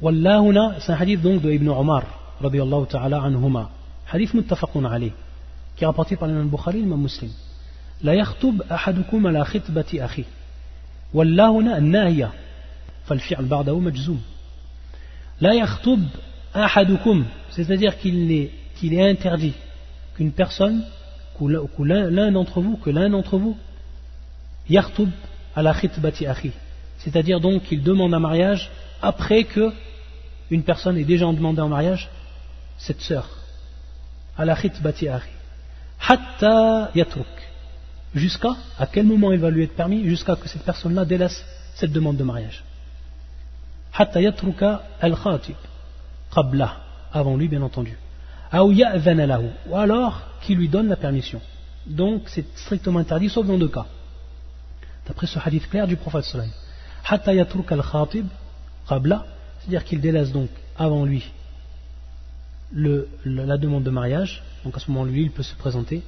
والله 0.00 0.38
هنا 0.38 0.78
c'est 0.80 0.92
un 0.92 0.96
hadith 0.96 1.20
donc 1.20 1.42
de 1.42 1.50
Ibn 1.52 1.68
Omar 1.68 2.04
رضي 2.42 2.62
الله 2.62 2.84
تعالى 2.84 3.16
عنهما 3.16 3.68
hadith 4.10 4.32
muttafaqun 4.32 4.86
alayh, 4.86 5.12
qui 5.76 5.84
est 5.84 5.86
rapporté 5.86 6.16
par 6.16 6.26
l'imam 6.26 6.48
Bukhari 6.48 6.78
et 6.78 6.80
l'imam 6.80 7.02
Muslim. 7.02 7.30
لا 8.02 8.12
يخطب 8.12 8.62
أحدكم 8.62 9.26
على 9.26 9.44
خطبة 9.44 9.84
أخيه 9.94 10.24
والله 11.14 11.50
هنا 11.50 11.78
الناهية 11.78 12.32
فالفعل 13.06 13.44
بعده 13.44 13.78
مجزوم 13.78 14.22
لا 15.40 15.52
يخطب 15.52 16.02
أحدكم 16.56 17.24
c'est-à-dire 17.50 17.98
qu'il 17.98 18.30
est, 18.32 18.50
qu'il 18.76 18.94
est 18.94 19.10
interdit 19.10 19.54
qu'une 20.14 20.32
personne 20.32 20.84
que 21.38 21.82
l'un 21.82 22.32
d'entre 22.32 22.60
vous 22.60 22.76
que 22.76 22.90
l'un 22.90 23.10
d'entre 23.10 23.38
vous 23.38 23.56
yakhtoub 24.68 25.08
ala 25.56 25.74
khitbati 25.74 26.26
akhi 26.26 26.52
c'est-à-dire 26.98 27.40
donc 27.40 27.62
qu'il 27.64 27.82
demande 27.82 28.14
un 28.14 28.20
mariage 28.20 28.70
après 29.02 29.44
que 29.44 29.72
une 30.50 30.62
personne 30.62 30.96
ait 30.98 31.04
déjà 31.04 31.26
demandé 31.26 31.60
en 31.60 31.68
mariage 31.68 32.08
cette 32.78 33.00
sœur 33.00 33.28
ala 34.36 34.54
khitbati 34.54 35.08
akhi 35.08 35.30
hatta 36.08 36.90
yatruk 36.94 37.43
jusqu'à 38.15 38.55
à 38.79 38.87
quel 38.87 39.05
moment 39.05 39.31
il 39.31 39.39
va 39.39 39.51
lui 39.51 39.63
être 39.63 39.75
permis 39.75 40.03
jusqu'à 40.05 40.35
que 40.35 40.47
cette 40.47 40.63
personne-là 40.63 41.05
délaisse 41.05 41.45
cette 41.75 41.91
demande 41.91 42.17
de 42.17 42.23
mariage. 42.23 42.63
Avant 47.13 47.37
lui 47.37 47.47
bien 47.47 47.61
entendu. 47.61 47.97
Ou 48.53 49.75
alors 49.75 50.21
qu'il 50.41 50.57
lui 50.57 50.69
donne 50.69 50.87
la 50.87 50.95
permission. 50.95 51.41
Donc 51.85 52.23
c'est 52.27 52.45
strictement 52.57 52.97
interdit 52.99 53.29
sauf 53.29 53.45
dans 53.45 53.57
deux 53.57 53.67
cas. 53.67 53.85
D'après 55.07 55.27
ce 55.27 55.37
hadith 55.43 55.69
clair 55.69 55.87
du 55.87 55.97
prophète 55.97 56.23
sallam. 56.23 56.49
C'est-à-dire 57.07 57.47
qu'il 59.83 60.01
délaisse 60.01 60.31
donc 60.31 60.49
avant 60.77 61.05
lui 61.05 61.31
la 62.73 63.57
demande 63.57 63.83
de 63.83 63.91
mariage. 63.91 64.41
Donc 64.63 64.77
à 64.77 64.79
ce 64.79 64.89
moment 64.89 65.05
lui 65.05 65.23
il 65.23 65.31
peut 65.31 65.43
se 65.43 65.55
présenter 65.55 66.01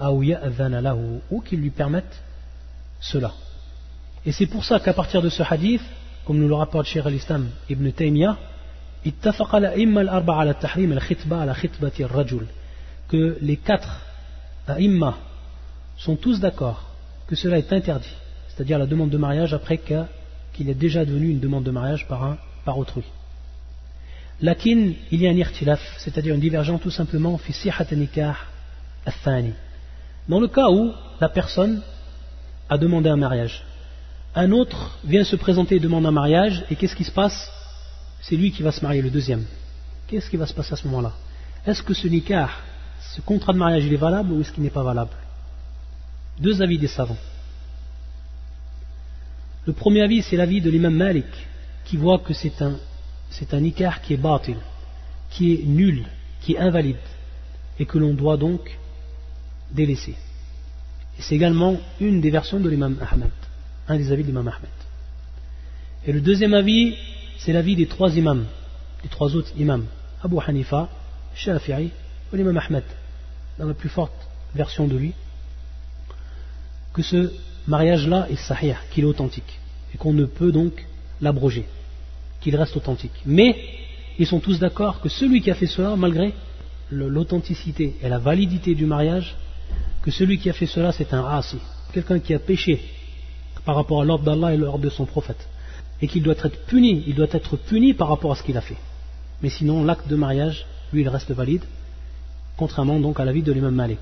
ou 0.00 1.40
qu'il 1.40 1.60
lui 1.60 1.70
permette 1.70 2.22
cela. 3.00 3.32
Et 4.24 4.32
c'est 4.32 4.46
pour 4.46 4.64
ça 4.64 4.80
qu'à 4.80 4.92
partir 4.92 5.22
de 5.22 5.28
ce 5.28 5.42
hadith, 5.42 5.82
comme 6.24 6.38
nous 6.38 6.48
le 6.48 6.54
rapporte 6.54 6.86
Cheikh 6.86 7.04
al-Islam 7.04 7.48
ibn 7.68 7.90
Taymiyyah, 7.90 8.36
que 13.08 13.38
les 13.40 13.56
quatre 13.56 14.00
a'imma 14.68 15.16
sont 15.96 16.16
tous 16.16 16.38
d'accord 16.38 16.88
que 17.26 17.34
cela 17.34 17.58
est 17.58 17.72
interdit, 17.72 18.14
c'est-à-dire 18.48 18.78
la 18.78 18.86
demande 18.86 19.10
de 19.10 19.18
mariage 19.18 19.52
après 19.54 19.78
qu'il 19.78 20.70
est 20.70 20.74
déjà 20.74 21.04
devenu 21.04 21.30
une 21.30 21.40
demande 21.40 21.64
de 21.64 21.72
mariage 21.72 22.06
par, 22.06 22.22
un, 22.22 22.38
par 22.64 22.78
autrui. 22.78 23.04
Lakin, 24.40 24.92
il 25.10 25.20
y 25.20 25.26
a 25.26 25.30
un 25.30 25.36
irtilaf, 25.36 25.80
c'est-à-dire 25.98 26.34
une 26.34 26.40
divergence 26.40 26.80
tout 26.80 26.90
simplement 26.90 27.38
fi 27.38 27.52
sihat 27.52 27.86
nikah 27.92 28.36
al-thani 29.06 29.52
dans 30.28 30.40
le 30.40 30.48
cas 30.48 30.70
où 30.70 30.92
la 31.20 31.28
personne 31.28 31.82
a 32.68 32.78
demandé 32.78 33.08
un 33.08 33.16
mariage, 33.16 33.64
un 34.34 34.50
autre 34.52 34.98
vient 35.04 35.24
se 35.24 35.36
présenter 35.36 35.76
et 35.76 35.80
demande 35.80 36.06
un 36.06 36.10
mariage, 36.10 36.64
et 36.70 36.76
qu'est-ce 36.76 36.96
qui 36.96 37.04
se 37.04 37.10
passe? 37.10 37.50
C'est 38.22 38.36
lui 38.36 38.52
qui 38.52 38.62
va 38.62 38.72
se 38.72 38.82
marier, 38.82 39.02
le 39.02 39.10
deuxième. 39.10 39.44
Qu'est-ce 40.06 40.30
qui 40.30 40.36
va 40.36 40.46
se 40.46 40.54
passer 40.54 40.72
à 40.72 40.76
ce 40.76 40.86
moment-là? 40.86 41.12
Est-ce 41.66 41.82
que 41.82 41.92
ce 41.92 42.06
nikah, 42.08 42.48
ce 43.14 43.20
contrat 43.20 43.52
de 43.52 43.58
mariage, 43.58 43.84
il 43.84 43.92
est 43.92 43.96
valable 43.96 44.32
ou 44.32 44.40
est-ce 44.40 44.52
qu'il 44.52 44.62
n'est 44.62 44.70
pas 44.70 44.82
valable? 44.82 45.10
Deux 46.38 46.62
avis 46.62 46.78
des 46.78 46.88
savants. 46.88 47.18
Le 49.66 49.72
premier 49.72 50.02
avis, 50.02 50.22
c'est 50.22 50.36
l'avis 50.36 50.60
de 50.60 50.70
l'imam 50.70 50.94
Malik, 50.94 51.26
qui 51.84 51.96
voit 51.96 52.18
que 52.18 52.32
c'est 52.32 52.62
un, 52.62 52.76
c'est 53.30 53.48
qui 54.02 54.14
est 54.14 54.16
batil, 54.16 54.56
qui 55.30 55.52
est 55.52 55.62
nul, 55.64 56.06
qui 56.40 56.54
est 56.54 56.58
invalide, 56.58 56.96
et 57.78 57.86
que 57.86 57.98
l'on 57.98 58.14
doit 58.14 58.36
donc 58.36 58.78
délaissé. 59.72 60.14
Et 61.18 61.22
c'est 61.22 61.34
également 61.34 61.76
une 62.00 62.20
des 62.20 62.30
versions 62.30 62.60
de 62.60 62.68
l'imam 62.68 62.96
Ahmed, 63.10 63.30
un 63.88 63.96
des 63.96 64.12
avis 64.12 64.22
de 64.22 64.28
l'imam 64.28 64.48
Ahmed. 64.48 64.70
Et 66.06 66.12
le 66.12 66.20
deuxième 66.20 66.54
avis, 66.54 66.96
c'est 67.38 67.52
l'avis 67.52 67.76
des 67.76 67.86
trois 67.86 68.16
imams, 68.16 68.46
des 69.02 69.08
trois 69.08 69.34
autres 69.34 69.52
imams, 69.56 69.86
Abu 70.22 70.36
Hanifa, 70.46 70.88
Shafi'i 71.34 71.90
et 72.32 72.36
l'imam 72.36 72.56
Ahmed, 72.58 72.84
dans 73.58 73.66
la 73.66 73.74
plus 73.74 73.88
forte 73.88 74.14
version 74.54 74.86
de 74.86 74.96
lui, 74.96 75.12
que 76.92 77.02
ce 77.02 77.32
mariage-là 77.66 78.26
est 78.30 78.36
sahih, 78.36 78.74
qu'il 78.90 79.04
est 79.04 79.06
authentique, 79.06 79.58
et 79.94 79.98
qu'on 79.98 80.12
ne 80.12 80.24
peut 80.24 80.52
donc 80.52 80.86
l'abroger, 81.20 81.66
qu'il 82.40 82.56
reste 82.56 82.76
authentique. 82.76 83.22
Mais 83.24 83.56
ils 84.18 84.26
sont 84.26 84.40
tous 84.40 84.58
d'accord 84.58 85.00
que 85.00 85.08
celui 85.08 85.40
qui 85.40 85.50
a 85.50 85.54
fait 85.54 85.66
cela, 85.66 85.96
malgré 85.96 86.34
l'authenticité 86.90 87.96
et 88.02 88.08
la 88.08 88.18
validité 88.18 88.74
du 88.74 88.84
mariage, 88.84 89.34
que 90.02 90.10
celui 90.10 90.38
qui 90.38 90.50
a 90.50 90.52
fait 90.52 90.66
cela 90.66 90.92
c'est 90.92 91.12
un 91.14 91.24
asi, 91.24 91.58
quelqu'un 91.92 92.18
qui 92.18 92.34
a 92.34 92.38
péché 92.38 92.82
par 93.64 93.76
rapport 93.76 94.02
à 94.02 94.04
l'ordre 94.04 94.24
d'Allah 94.24 94.54
et 94.54 94.56
l'ordre 94.56 94.84
de 94.84 94.90
son 94.90 95.04
prophète, 95.04 95.48
et 96.00 96.08
qu'il 96.08 96.22
doit 96.22 96.34
être 96.42 96.64
puni, 96.66 97.04
il 97.06 97.14
doit 97.14 97.28
être 97.30 97.56
puni 97.56 97.94
par 97.94 98.08
rapport 98.08 98.32
à 98.32 98.34
ce 98.34 98.42
qu'il 98.42 98.56
a 98.56 98.60
fait. 98.60 98.76
Mais 99.40 99.50
sinon, 99.50 99.84
l'acte 99.84 100.08
de 100.08 100.16
mariage, 100.16 100.66
lui, 100.92 101.02
il 101.02 101.08
reste 101.08 101.30
valide, 101.30 101.62
contrairement 102.56 102.98
donc 102.98 103.20
à 103.20 103.24
l'avis 103.24 103.42
de 103.42 103.52
l'imam 103.52 103.74
Malik. 103.74 104.00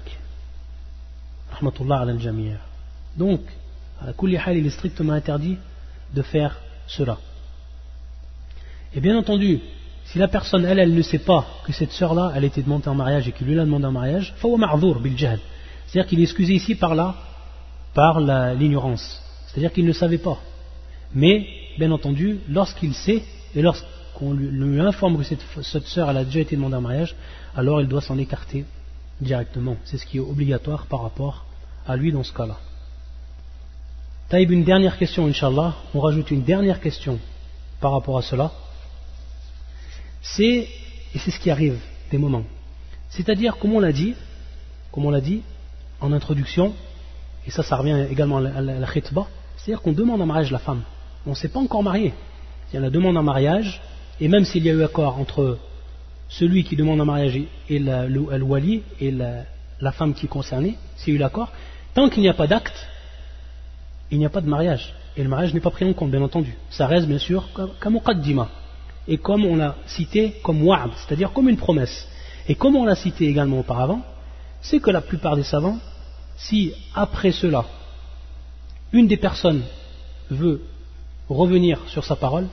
Donc, 3.17 3.41
à 4.01 4.07
la 4.07 4.13
Kulli 4.13 4.39
il 4.55 4.67
est 4.67 4.71
strictement 4.71 5.13
interdit 5.13 5.59
de 6.15 6.23
faire 6.23 6.59
cela. 6.87 7.19
Et 8.95 9.01
bien 9.01 9.17
entendu, 9.17 9.61
si 10.07 10.19
la 10.19 10.29
personne, 10.29 10.65
elle, 10.65 10.79
elle 10.79 10.95
ne 10.95 11.03
sait 11.03 11.19
pas 11.19 11.47
que 11.65 11.73
cette 11.73 11.93
sœur-là, 11.93 12.33
elle 12.35 12.45
était 12.45 12.63
demandée 12.63 12.89
en 12.89 12.95
mariage 12.95 13.29
et 13.29 13.33
qu'il 13.33 13.47
lui 13.47 13.55
l'a 13.55 13.65
demandé 13.65 13.87
en 13.87 13.93
mariage, 13.93 14.35
bil 14.43 15.17
c'est-à-dire 15.91 16.09
qu'il 16.09 16.21
est 16.21 16.25
excusé 16.25 16.55
ici 16.55 16.77
par 16.77 16.95
là, 16.95 17.17
par 17.95 18.21
l'ignorance. 18.55 19.21
C'est-à-dire 19.47 19.73
qu'il 19.73 19.85
ne 19.85 19.93
savait 19.93 20.19
pas. 20.19 20.39
Mais, 21.13 21.49
bien 21.79 21.91
entendu, 21.91 22.39
lorsqu'il 22.49 22.95
sait, 22.95 23.25
et 23.57 23.61
lorsqu'on 23.61 24.33
lui, 24.33 24.81
informe 24.81 25.19
que 25.19 25.25
cette, 25.25 25.87
sœur 25.87 26.09
a 26.09 26.25
déjà 26.25 26.39
été 26.39 26.55
demandée 26.55 26.77
en 26.77 26.81
mariage, 26.81 27.17
alors 27.57 27.81
il 27.81 27.89
doit 27.89 28.03
s'en 28.03 28.19
écarter 28.19 28.65
directement. 29.21 29.77
C'est 29.85 29.99
ce 29.99 30.07
qui 30.07 30.19
est 30.19 30.21
obligatoire 30.21 30.87
par 30.87 31.03
rapport 31.03 31.45
à 31.85 31.97
lui 31.97 32.13
dans 32.13 32.23
ce 32.23 32.33
cas-là. 32.33 32.57
Taïb, 34.29 34.53
une 34.53 34.63
dernière 34.63 34.97
question, 34.97 35.27
Inch'Allah. 35.27 35.75
On 35.93 35.99
rajoute 35.99 36.31
une 36.31 36.45
dernière 36.45 36.81
question 36.81 37.19
par 37.81 37.91
rapport 37.91 38.17
à 38.17 38.23
cela. 38.23 38.53
C'est, 40.23 40.69
et 41.15 41.19
c'est 41.19 41.33
ce 41.33 41.41
qui 41.41 41.51
arrive 41.51 41.81
des 42.13 42.19
moments. 42.19 42.45
C'est-à-dire, 43.09 43.57
comme 43.59 43.73
on 43.73 43.81
l'a 43.81 43.91
dit, 43.91 44.15
comme 44.93 45.05
on 45.05 45.11
l'a 45.11 45.21
dit, 45.21 45.43
en 46.01 46.13
introduction, 46.13 46.75
et 47.47 47.51
ça, 47.51 47.63
ça 47.63 47.77
revient 47.77 48.07
également 48.11 48.39
à 48.39 48.61
la, 48.61 48.87
khitba, 48.87 49.27
c'est-à-dire 49.57 49.83
qu'on 49.83 49.93
demande 49.93 50.21
en 50.21 50.27
mariage 50.27 50.51
la 50.51 50.59
femme. 50.59 50.83
On 51.27 51.31
ne 51.31 51.35
s'est 51.35 51.49
pas 51.49 51.61
encore 51.61 51.83
marié. 51.83 52.13
Il 52.71 52.75
y 52.75 52.79
a 52.79 52.81
la 52.81 52.91
demande 52.91 53.17
en 53.17 53.23
mariage, 53.23 53.81
et 54.21 54.29
même 54.29 54.45
s'il 54.45 54.65
y 54.65 54.71
a 54.71 54.73
eu 54.73 54.83
accord 54.83 55.19
entre 55.19 55.59
celui 56.29 56.65
qui 56.65 56.77
demande 56.77 57.01
en 57.01 57.05
mariage 57.05 57.41
et 57.69 57.79
le, 57.79 58.43
wali 58.43 58.83
et 59.01 59.11
la, 59.11 59.93
femme 59.93 60.15
qui 60.15 60.27
est 60.27 60.29
concernée, 60.29 60.77
s'il 60.97 61.15
y 61.15 61.17
a 61.17 61.19
eu 61.19 61.21
l'accord, 61.21 61.51
tant 61.95 62.09
qu'il 62.09 62.23
n'y 62.23 62.29
a 62.29 62.35
pas 62.35 62.47
d'acte, 62.47 62.87
il 64.11 64.19
n'y 64.19 64.27
a 64.27 64.31
pas 64.31 64.41
de 64.41 64.49
mariage. 64.49 64.95
Et 65.17 65.23
le 65.23 65.29
mariage 65.29 65.53
n'est 65.55 65.61
pas 65.61 65.71
pris 65.71 65.85
en 65.85 65.93
compte, 65.93 66.11
bien 66.11 66.23
entendu. 66.23 66.57
Ça 66.71 66.87
reste 66.87 67.07
bien 67.07 67.19
sûr 67.19 67.49
comme 67.81 67.95
muqaddima. 67.95 68.49
Et 69.09 69.19
comme 69.19 69.45
on 69.45 69.57
l'a 69.57 69.77
cité 69.87 70.37
comme 70.43 70.63
wa'ad, 70.63 70.91
c'est-à-dire 70.97 71.33
comme 71.33 71.49
une 71.49 71.57
promesse. 71.57 72.07
Et 72.49 72.55
comme 72.55 72.77
on 72.77 72.85
l'a 72.85 72.95
cité 72.95 73.27
également 73.27 73.59
auparavant, 73.59 74.03
c'est 74.61 74.79
que 74.79 74.91
la 74.91 75.01
plupart 75.01 75.37
des 75.37 75.43
savants 75.43 75.79
si 76.45 76.73
après 76.95 77.33
cela, 77.33 77.65
une 78.93 79.07
des 79.07 79.17
personnes 79.17 79.63
veut 80.31 80.63
revenir 81.29 81.79
sur 81.89 82.05
sa 82.05 82.17
parole, 82.17 82.49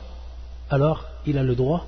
alors 0.70 1.06
il 1.26 1.38
a 1.38 1.44
le 1.44 1.56
droit 1.56 1.86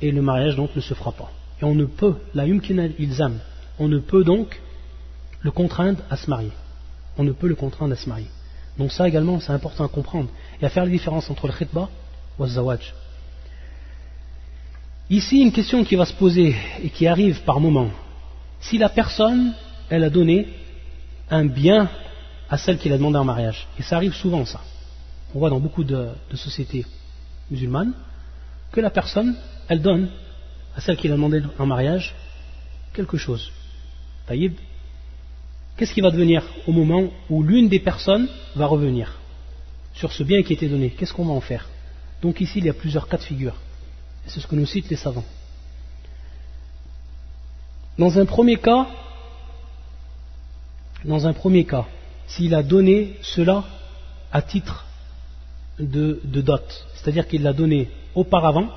et 0.00 0.10
le 0.12 0.22
mariage 0.22 0.56
donc 0.56 0.74
ne 0.76 0.80
se 0.80 0.94
fera 0.94 1.12
pas. 1.12 1.30
Et 1.60 1.64
on 1.64 1.74
ne 1.74 1.84
peut, 1.84 2.14
la 2.34 2.46
yumkina 2.46 2.86
ilzam, 2.98 3.38
on 3.78 3.88
ne 3.88 3.98
peut 3.98 4.24
donc 4.24 4.60
le 5.40 5.50
contraindre 5.50 6.02
à 6.10 6.16
se 6.16 6.30
marier. 6.30 6.52
On 7.16 7.24
ne 7.24 7.32
peut 7.32 7.48
le 7.48 7.56
contraindre 7.56 7.92
à 7.92 7.96
se 7.96 8.08
marier. 8.08 8.28
Donc 8.78 8.92
ça 8.92 9.08
également, 9.08 9.40
c'est 9.40 9.52
important 9.52 9.84
à 9.84 9.88
comprendre 9.88 10.28
et 10.60 10.64
à 10.64 10.68
faire 10.68 10.84
la 10.84 10.90
différence 10.90 11.28
entre 11.28 11.48
le 11.48 11.52
khitba 11.52 11.88
et 12.38 12.42
le 12.42 12.48
zawaj. 12.48 12.94
Ici, 15.10 15.40
une 15.40 15.52
question 15.52 15.84
qui 15.84 15.96
va 15.96 16.04
se 16.04 16.12
poser 16.12 16.54
et 16.82 16.90
qui 16.90 17.06
arrive 17.08 17.42
par 17.42 17.58
moment. 17.58 17.88
Si 18.60 18.78
la 18.78 18.88
personne, 18.88 19.54
elle 19.88 20.04
a 20.04 20.10
donné 20.10 20.46
un 21.30 21.44
bien 21.44 21.90
à 22.48 22.56
celle 22.56 22.78
qui 22.78 22.88
l'a 22.88 22.96
demandé 22.96 23.18
en 23.18 23.24
mariage. 23.24 23.66
Et 23.78 23.82
ça 23.82 23.96
arrive 23.96 24.14
souvent, 24.14 24.44
ça. 24.44 24.60
On 25.34 25.40
voit 25.40 25.50
dans 25.50 25.60
beaucoup 25.60 25.84
de, 25.84 26.08
sociétés 26.34 26.86
musulmanes 27.50 27.92
que 28.72 28.80
la 28.80 28.90
personne, 28.90 29.36
elle 29.68 29.82
donne 29.82 30.08
à 30.74 30.80
celle 30.80 30.96
qui 30.96 31.08
l'a 31.08 31.14
demandé 31.14 31.42
en 31.58 31.66
mariage 31.66 32.14
quelque 32.92 33.16
chose. 33.16 33.50
Taïb, 34.26 34.54
qu'est-ce 35.76 35.92
qui 35.92 36.00
va 36.00 36.10
devenir 36.10 36.42
au 36.66 36.72
moment 36.72 37.10
où 37.28 37.42
l'une 37.42 37.68
des 37.68 37.80
personnes 37.80 38.28
va 38.56 38.66
revenir 38.66 39.18
sur 39.94 40.12
ce 40.12 40.22
bien 40.22 40.42
qui 40.42 40.52
a 40.52 40.56
été 40.56 40.68
donné? 40.68 40.90
Qu'est-ce 40.90 41.12
qu'on 41.12 41.26
va 41.26 41.32
en 41.32 41.40
faire? 41.40 41.68
Donc 42.22 42.40
ici, 42.40 42.58
il 42.58 42.64
y 42.64 42.70
a 42.70 42.74
plusieurs 42.74 43.08
cas 43.08 43.18
de 43.18 43.22
figure. 43.22 43.56
C'est 44.26 44.40
ce 44.40 44.46
que 44.46 44.56
nous 44.56 44.66
citent 44.66 44.90
les 44.90 44.96
savants. 44.96 45.24
Dans 47.98 48.18
un 48.18 48.26
premier 48.26 48.56
cas, 48.56 48.86
dans 51.04 51.26
un 51.26 51.32
premier 51.32 51.64
cas, 51.64 51.86
s'il 52.26 52.54
a 52.54 52.62
donné 52.62 53.16
cela 53.22 53.64
à 54.32 54.42
titre 54.42 54.86
de, 55.78 56.20
dot, 56.24 56.86
c'est-à-dire 56.94 57.26
qu'il 57.28 57.42
l'a 57.42 57.52
donné 57.52 57.88
auparavant 58.14 58.68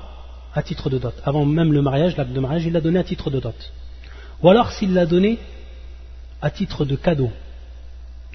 à 0.54 0.62
titre 0.62 0.88
de 0.88 0.98
dot, 0.98 1.14
avant 1.24 1.44
même 1.44 1.72
le 1.72 1.82
mariage, 1.82 2.16
l'acte 2.16 2.32
de 2.32 2.40
mariage, 2.40 2.64
il 2.64 2.72
l'a 2.72 2.80
donné 2.80 2.98
à 2.98 3.04
titre 3.04 3.30
de 3.30 3.40
dot. 3.40 3.72
Ou 4.42 4.48
alors 4.48 4.72
s'il 4.72 4.94
l'a 4.94 5.06
donné 5.06 5.38
à 6.40 6.50
titre 6.50 6.84
de 6.84 6.96
cadeau. 6.96 7.30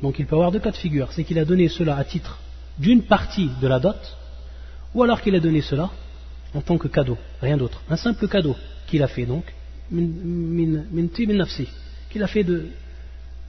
Donc 0.02 0.20
il 0.20 0.26
peut 0.26 0.36
avoir 0.36 0.52
deux 0.52 0.60
cas 0.60 0.72
de 0.72 0.78
figure, 0.78 1.12
c'est 1.12 1.24
qu'il 1.24 1.40
a 1.40 1.46
donné 1.46 1.70
cela 1.70 1.98
à 1.98 2.04
titre 2.04 2.40
d'une 2.78 3.04
partie 3.04 3.50
de 3.62 3.68
la 3.68 3.80
dot, 3.80 4.18
ou 4.94 5.04
alors 5.04 5.22
qu'il 5.22 5.36
a 5.36 5.40
donné 5.40 5.62
cela 5.62 5.90
en 6.54 6.62
tant 6.62 6.78
que 6.78 6.88
cadeau, 6.88 7.18
rien 7.42 7.58
d'autre. 7.58 7.82
Un 7.90 7.98
simple 7.98 8.28
cadeau 8.28 8.56
qu'il 8.88 9.02
a 9.04 9.08
fait 9.08 9.26
donc, 9.26 9.44
qu'il 12.10 12.24
a 12.24 12.28
fait 12.28 12.44
de, 12.44 12.68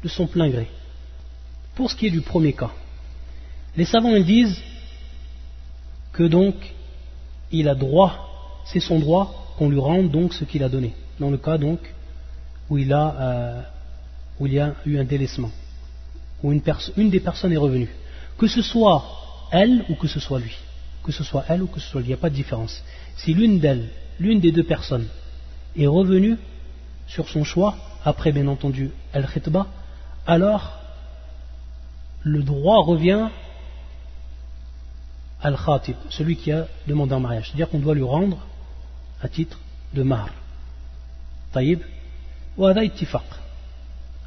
de 0.03 0.09
son 0.09 0.26
plein 0.26 0.49
gré. 0.49 0.68
Pour 1.74 1.90
ce 1.90 1.96
qui 1.96 2.07
est 2.07 2.11
du 2.11 2.20
premier 2.20 2.53
cas, 2.53 2.70
les 3.76 3.84
savants 3.84 4.18
disent 4.20 4.61
que 6.12 6.24
donc 6.24 6.55
il 7.53 7.68
a 7.68 7.74
droit, 7.74 8.62
c'est 8.66 8.80
son 8.80 8.99
droit 8.99 9.55
qu'on 9.57 9.68
lui 9.68 9.78
rende 9.78 10.11
donc 10.11 10.34
ce 10.34 10.44
qu'il 10.44 10.62
a 10.62 10.68
donné. 10.68 10.94
Dans 11.20 11.30
le 11.30 11.38
cas 11.38 11.59
donc 11.59 11.80
où 12.68 12.78
il 12.78 12.92
a, 12.92 13.14
euh, 13.20 13.62
où 14.38 14.46
il 14.46 14.55
y 14.55 14.59
a 14.59 14.74
eu 14.84 14.99
un 14.99 15.05
délaissement, 15.05 15.51
où 16.42 16.53
une, 16.53 17.11
des 17.11 17.20
personnes 17.20 17.53
est 17.53 17.57
revenue, 17.57 17.88
que 18.36 18.46
ce 18.46 18.62
soit 18.62 19.05
elle 19.51 19.84
ou 19.88 19.94
que 19.94 20.07
ce 20.07 20.20
soit 20.20 20.38
lui, 20.38 20.57
que 21.03 21.12
ce 21.12 21.24
soit 21.24 21.44
elle 21.49 21.62
ou 21.62 21.66
que 21.66 21.80
ce 21.80 21.88
soit 21.88 22.01
lui, 22.01 22.09
il 22.09 22.11
n'y 22.11 22.14
a 22.14 22.18
pas 22.18 22.30
de 22.30 22.34
différence. 22.34 22.82
Si 23.16 23.34
l'une 23.34 23.59
d'elles, 23.59 23.88
l'une 24.20 24.40
des 24.40 24.53
deux 24.53 24.64
personnes 24.64 25.07
est 25.76 25.86
revenue 25.86 26.36
sur 27.07 27.28
son 27.28 27.44
choix, 27.44 27.76
après 28.05 28.32
bien 28.32 28.46
entendu 28.46 28.90
el-khitba, 29.12 29.66
alors 30.29 30.79
le 32.22 32.43
droit 32.43 32.85
revient 32.85 33.29
al-khatib, 35.43 35.97
celui 36.11 36.37
qui 36.37 36.53
a 36.53 36.66
demandé 36.87 37.14
en 37.14 37.20
mariage. 37.20 37.47
C'est-à-dire 37.47 37.70
qu'on 37.70 37.79
doit 37.79 37.95
lui 37.95 38.03
rendre 38.03 38.39
à 39.22 39.29
titre 39.29 39.59
de 39.95 40.03
mar. 40.03 40.29
Taïb. 41.53 41.81
Ou 42.59 42.68
ittifaq. 42.68 43.22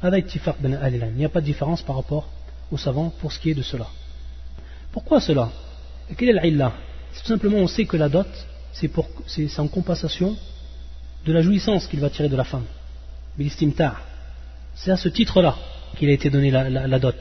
Ben 0.02 0.80
Il 0.92 1.14
n'y 1.14 1.24
a 1.24 1.28
pas 1.28 1.40
de 1.40 1.46
différence 1.46 1.82
par 1.82 1.96
rapport 1.96 2.28
aux 2.72 2.78
savants 2.78 3.12
pour 3.20 3.30
ce 3.30 3.38
qui 3.38 3.50
est 3.50 3.54
de 3.54 3.62
cela. 3.62 3.86
Pourquoi 4.90 5.20
cela? 5.20 5.50
Et 6.10 6.16
quelle 6.16 6.30
est 6.30 6.42
l'illah 6.42 6.72
Tout 7.14 7.28
simplement, 7.28 7.58
on 7.58 7.68
sait 7.68 7.84
que 7.84 7.96
la 7.96 8.08
dot, 8.08 8.26
c'est 8.72 9.60
en 9.60 9.68
compensation 9.68 10.36
de 11.24 11.32
la 11.32 11.42
jouissance 11.42 11.86
qu'il 11.86 12.00
va 12.00 12.10
tirer 12.10 12.28
de 12.28 12.36
la 12.36 12.44
femme. 12.44 12.64
C'est 14.74 14.90
à 14.90 14.96
ce 14.96 15.08
titre-là 15.08 15.54
qu'il 15.96 16.08
a 16.08 16.12
été 16.12 16.30
donné 16.30 16.50
la, 16.50 16.98
dot. 16.98 17.16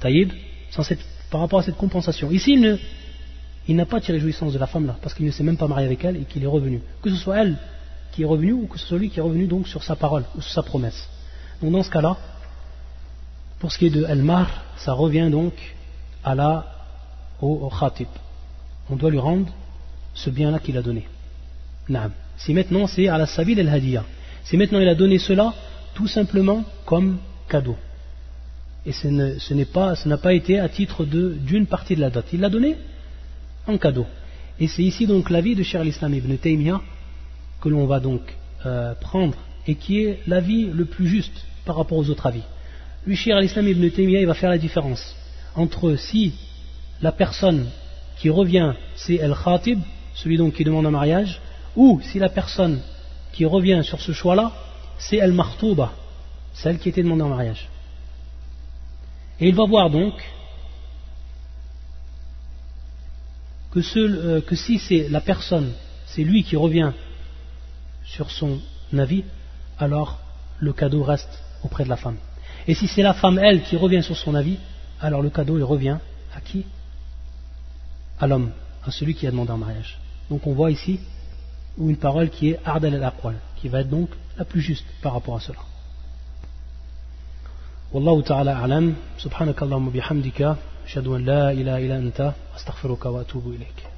Taïb, 0.00 0.32
par 1.30 1.40
rapport 1.40 1.60
à 1.60 1.62
cette 1.62 1.76
compensation. 1.76 2.30
Ici, 2.30 2.58
il 3.68 3.76
n'a 3.76 3.86
pas 3.86 4.00
tiré 4.00 4.18
jouissance 4.18 4.52
de 4.52 4.58
la 4.58 4.66
femme 4.66 4.86
là, 4.86 4.96
parce 5.00 5.14
qu'il 5.14 5.26
ne 5.26 5.30
s'est 5.30 5.44
même 5.44 5.56
pas 5.56 5.68
marié 5.68 5.86
avec 5.86 6.04
elle 6.04 6.16
et 6.16 6.24
qu'il 6.24 6.42
est 6.42 6.48
revenu. 6.48 6.80
Que 7.02 7.10
ce 7.10 7.16
soit 7.16 7.38
elle 7.40 7.56
qui 8.12 8.22
est 8.22 8.26
revenue 8.26 8.52
ou 8.52 8.66
que 8.66 8.78
ce 8.78 8.86
soit 8.86 8.98
lui 8.98 9.08
qui 9.08 9.18
est 9.18 9.22
revenu 9.22 9.46
donc 9.46 9.68
sur 9.68 9.82
sa 9.82 9.96
parole 9.96 10.24
ou 10.36 10.42
sur 10.42 10.52
sa 10.52 10.62
promesse. 10.62 11.08
Donc 11.62 11.72
dans 11.72 11.82
ce 11.82 11.90
cas-là, 11.90 12.16
pour 13.58 13.72
ce 13.72 13.78
qui 13.78 13.86
est 13.86 13.90
de 13.90 14.04
Elmar, 14.04 14.64
ça 14.76 14.92
revient 14.92 15.28
donc 15.30 15.54
à 16.24 16.34
la, 16.34 16.66
au. 17.40 17.70
On 18.90 18.96
doit 18.96 19.10
lui 19.10 19.18
rendre 19.18 19.52
ce 20.14 20.30
bien-là 20.30 20.58
qu'il 20.58 20.76
a 20.76 20.82
donné. 20.82 21.06
Si 22.36 22.52
maintenant 22.52 22.86
c'est 22.86 23.08
à 23.08 23.18
la 23.18 23.26
el 23.26 23.68
hadiya, 23.68 24.04
si 24.44 24.56
maintenant 24.56 24.80
il 24.80 24.88
a 24.88 24.94
donné 24.94 25.18
cela 25.18 25.54
tout 25.94 26.08
simplement 26.08 26.64
comme 26.84 27.18
cadeau. 27.48 27.76
Et 28.84 28.92
ce 28.92 30.08
n'a 30.08 30.16
pas 30.16 30.34
été 30.34 30.58
à 30.58 30.68
titre 30.68 31.04
d'une 31.04 31.66
partie 31.66 31.94
de 31.94 32.00
la 32.00 32.10
dot. 32.10 32.24
Il 32.32 32.40
l'a 32.40 32.48
donné 32.48 32.76
en 33.66 33.78
cadeau. 33.78 34.06
Et 34.58 34.68
c'est 34.68 34.82
ici 34.82 35.06
donc 35.06 35.30
l'avis 35.30 35.54
de 35.54 35.62
Cheikh 35.62 35.82
l'Islam 35.82 36.14
ibn 36.14 36.36
Taymiyyah 36.36 36.80
que 37.60 37.68
l'on 37.68 37.86
va 37.86 38.00
donc 38.00 38.20
euh, 38.66 38.94
prendre 39.00 39.36
et 39.66 39.76
qui 39.76 40.02
est 40.02 40.20
l'avis 40.26 40.66
le 40.66 40.84
plus 40.84 41.06
juste 41.06 41.44
par 41.64 41.76
rapport 41.76 41.98
aux 41.98 42.10
autres 42.10 42.26
avis. 42.26 42.42
Lui, 43.06 43.16
Cheikh 43.16 43.34
l'Islam 43.40 43.68
ibn 43.68 43.88
Taymiyyah, 43.88 44.20
il 44.20 44.26
va 44.26 44.34
faire 44.34 44.50
la 44.50 44.58
différence 44.58 45.16
entre 45.54 45.96
si 45.96 46.34
la 47.00 47.12
personne 47.12 47.66
qui 48.18 48.30
revient 48.30 48.74
c'est 48.94 49.16
El 49.16 49.34
Khatib, 49.34 49.80
celui 50.14 50.36
donc 50.36 50.54
qui 50.54 50.64
demande 50.64 50.86
un 50.86 50.90
mariage, 50.90 51.40
ou 51.76 52.00
si 52.02 52.18
la 52.18 52.28
personne 52.28 52.80
qui 53.32 53.44
revient 53.44 53.80
sur 53.82 54.00
ce 54.00 54.12
choix-là, 54.12 54.52
c'est 54.98 55.16
El 55.16 55.32
Martouba, 55.32 55.92
celle 56.52 56.78
qui 56.78 56.88
était 56.88 57.02
demandée 57.02 57.22
en 57.22 57.28
mariage. 57.28 57.68
Et 59.42 59.48
il 59.48 59.56
va 59.56 59.64
voir 59.64 59.90
donc 59.90 60.14
que, 63.72 63.80
euh, 63.96 64.40
que 64.40 64.54
si 64.54 64.78
c'est 64.78 65.08
la 65.08 65.20
personne, 65.20 65.72
c'est 66.06 66.22
lui 66.22 66.44
qui 66.44 66.54
revient 66.54 66.92
sur 68.04 68.30
son 68.30 68.60
avis, 68.96 69.24
alors 69.80 70.20
le 70.60 70.72
cadeau 70.72 71.02
reste 71.02 71.42
auprès 71.64 71.82
de 71.82 71.88
la 71.88 71.96
femme. 71.96 72.18
Et 72.68 72.74
si 72.74 72.86
c'est 72.86 73.02
la 73.02 73.14
femme, 73.14 73.40
elle, 73.40 73.64
qui 73.64 73.76
revient 73.76 74.04
sur 74.04 74.16
son 74.16 74.36
avis, 74.36 74.58
alors 75.00 75.22
le 75.22 75.30
cadeau, 75.30 75.66
revient 75.66 75.98
à 76.36 76.40
qui? 76.40 76.64
À 78.20 78.28
l'homme, 78.28 78.52
à 78.84 78.92
celui 78.92 79.16
qui 79.16 79.26
a 79.26 79.32
demandé 79.32 79.50
en 79.50 79.58
mariage. 79.58 79.98
Donc 80.30 80.46
on 80.46 80.52
voit 80.52 80.70
ici 80.70 81.00
une 81.76 81.96
parole 81.96 82.30
qui 82.30 82.50
est 82.50 82.60
ardal 82.64 82.94
al 82.94 83.12
qui 83.56 83.68
va 83.68 83.80
être 83.80 83.90
donc 83.90 84.10
la 84.38 84.44
plus 84.44 84.60
juste 84.60 84.86
par 85.02 85.14
rapport 85.14 85.34
à 85.34 85.40
cela. 85.40 85.58
والله 87.94 88.22
تعالى 88.22 88.52
أعلم. 88.52 88.96
سبحانك 89.18 89.62
اللهم 89.62 89.88
وبحمدك 89.88 90.56
أشهد 90.86 91.06
أن 91.06 91.24
لا 91.24 91.50
إله 91.50 91.78
إلا 91.78 91.96
أنت 91.98 92.32
أستغفرك 92.56 93.06
وأتوب 93.06 93.48
إليك. 93.48 93.91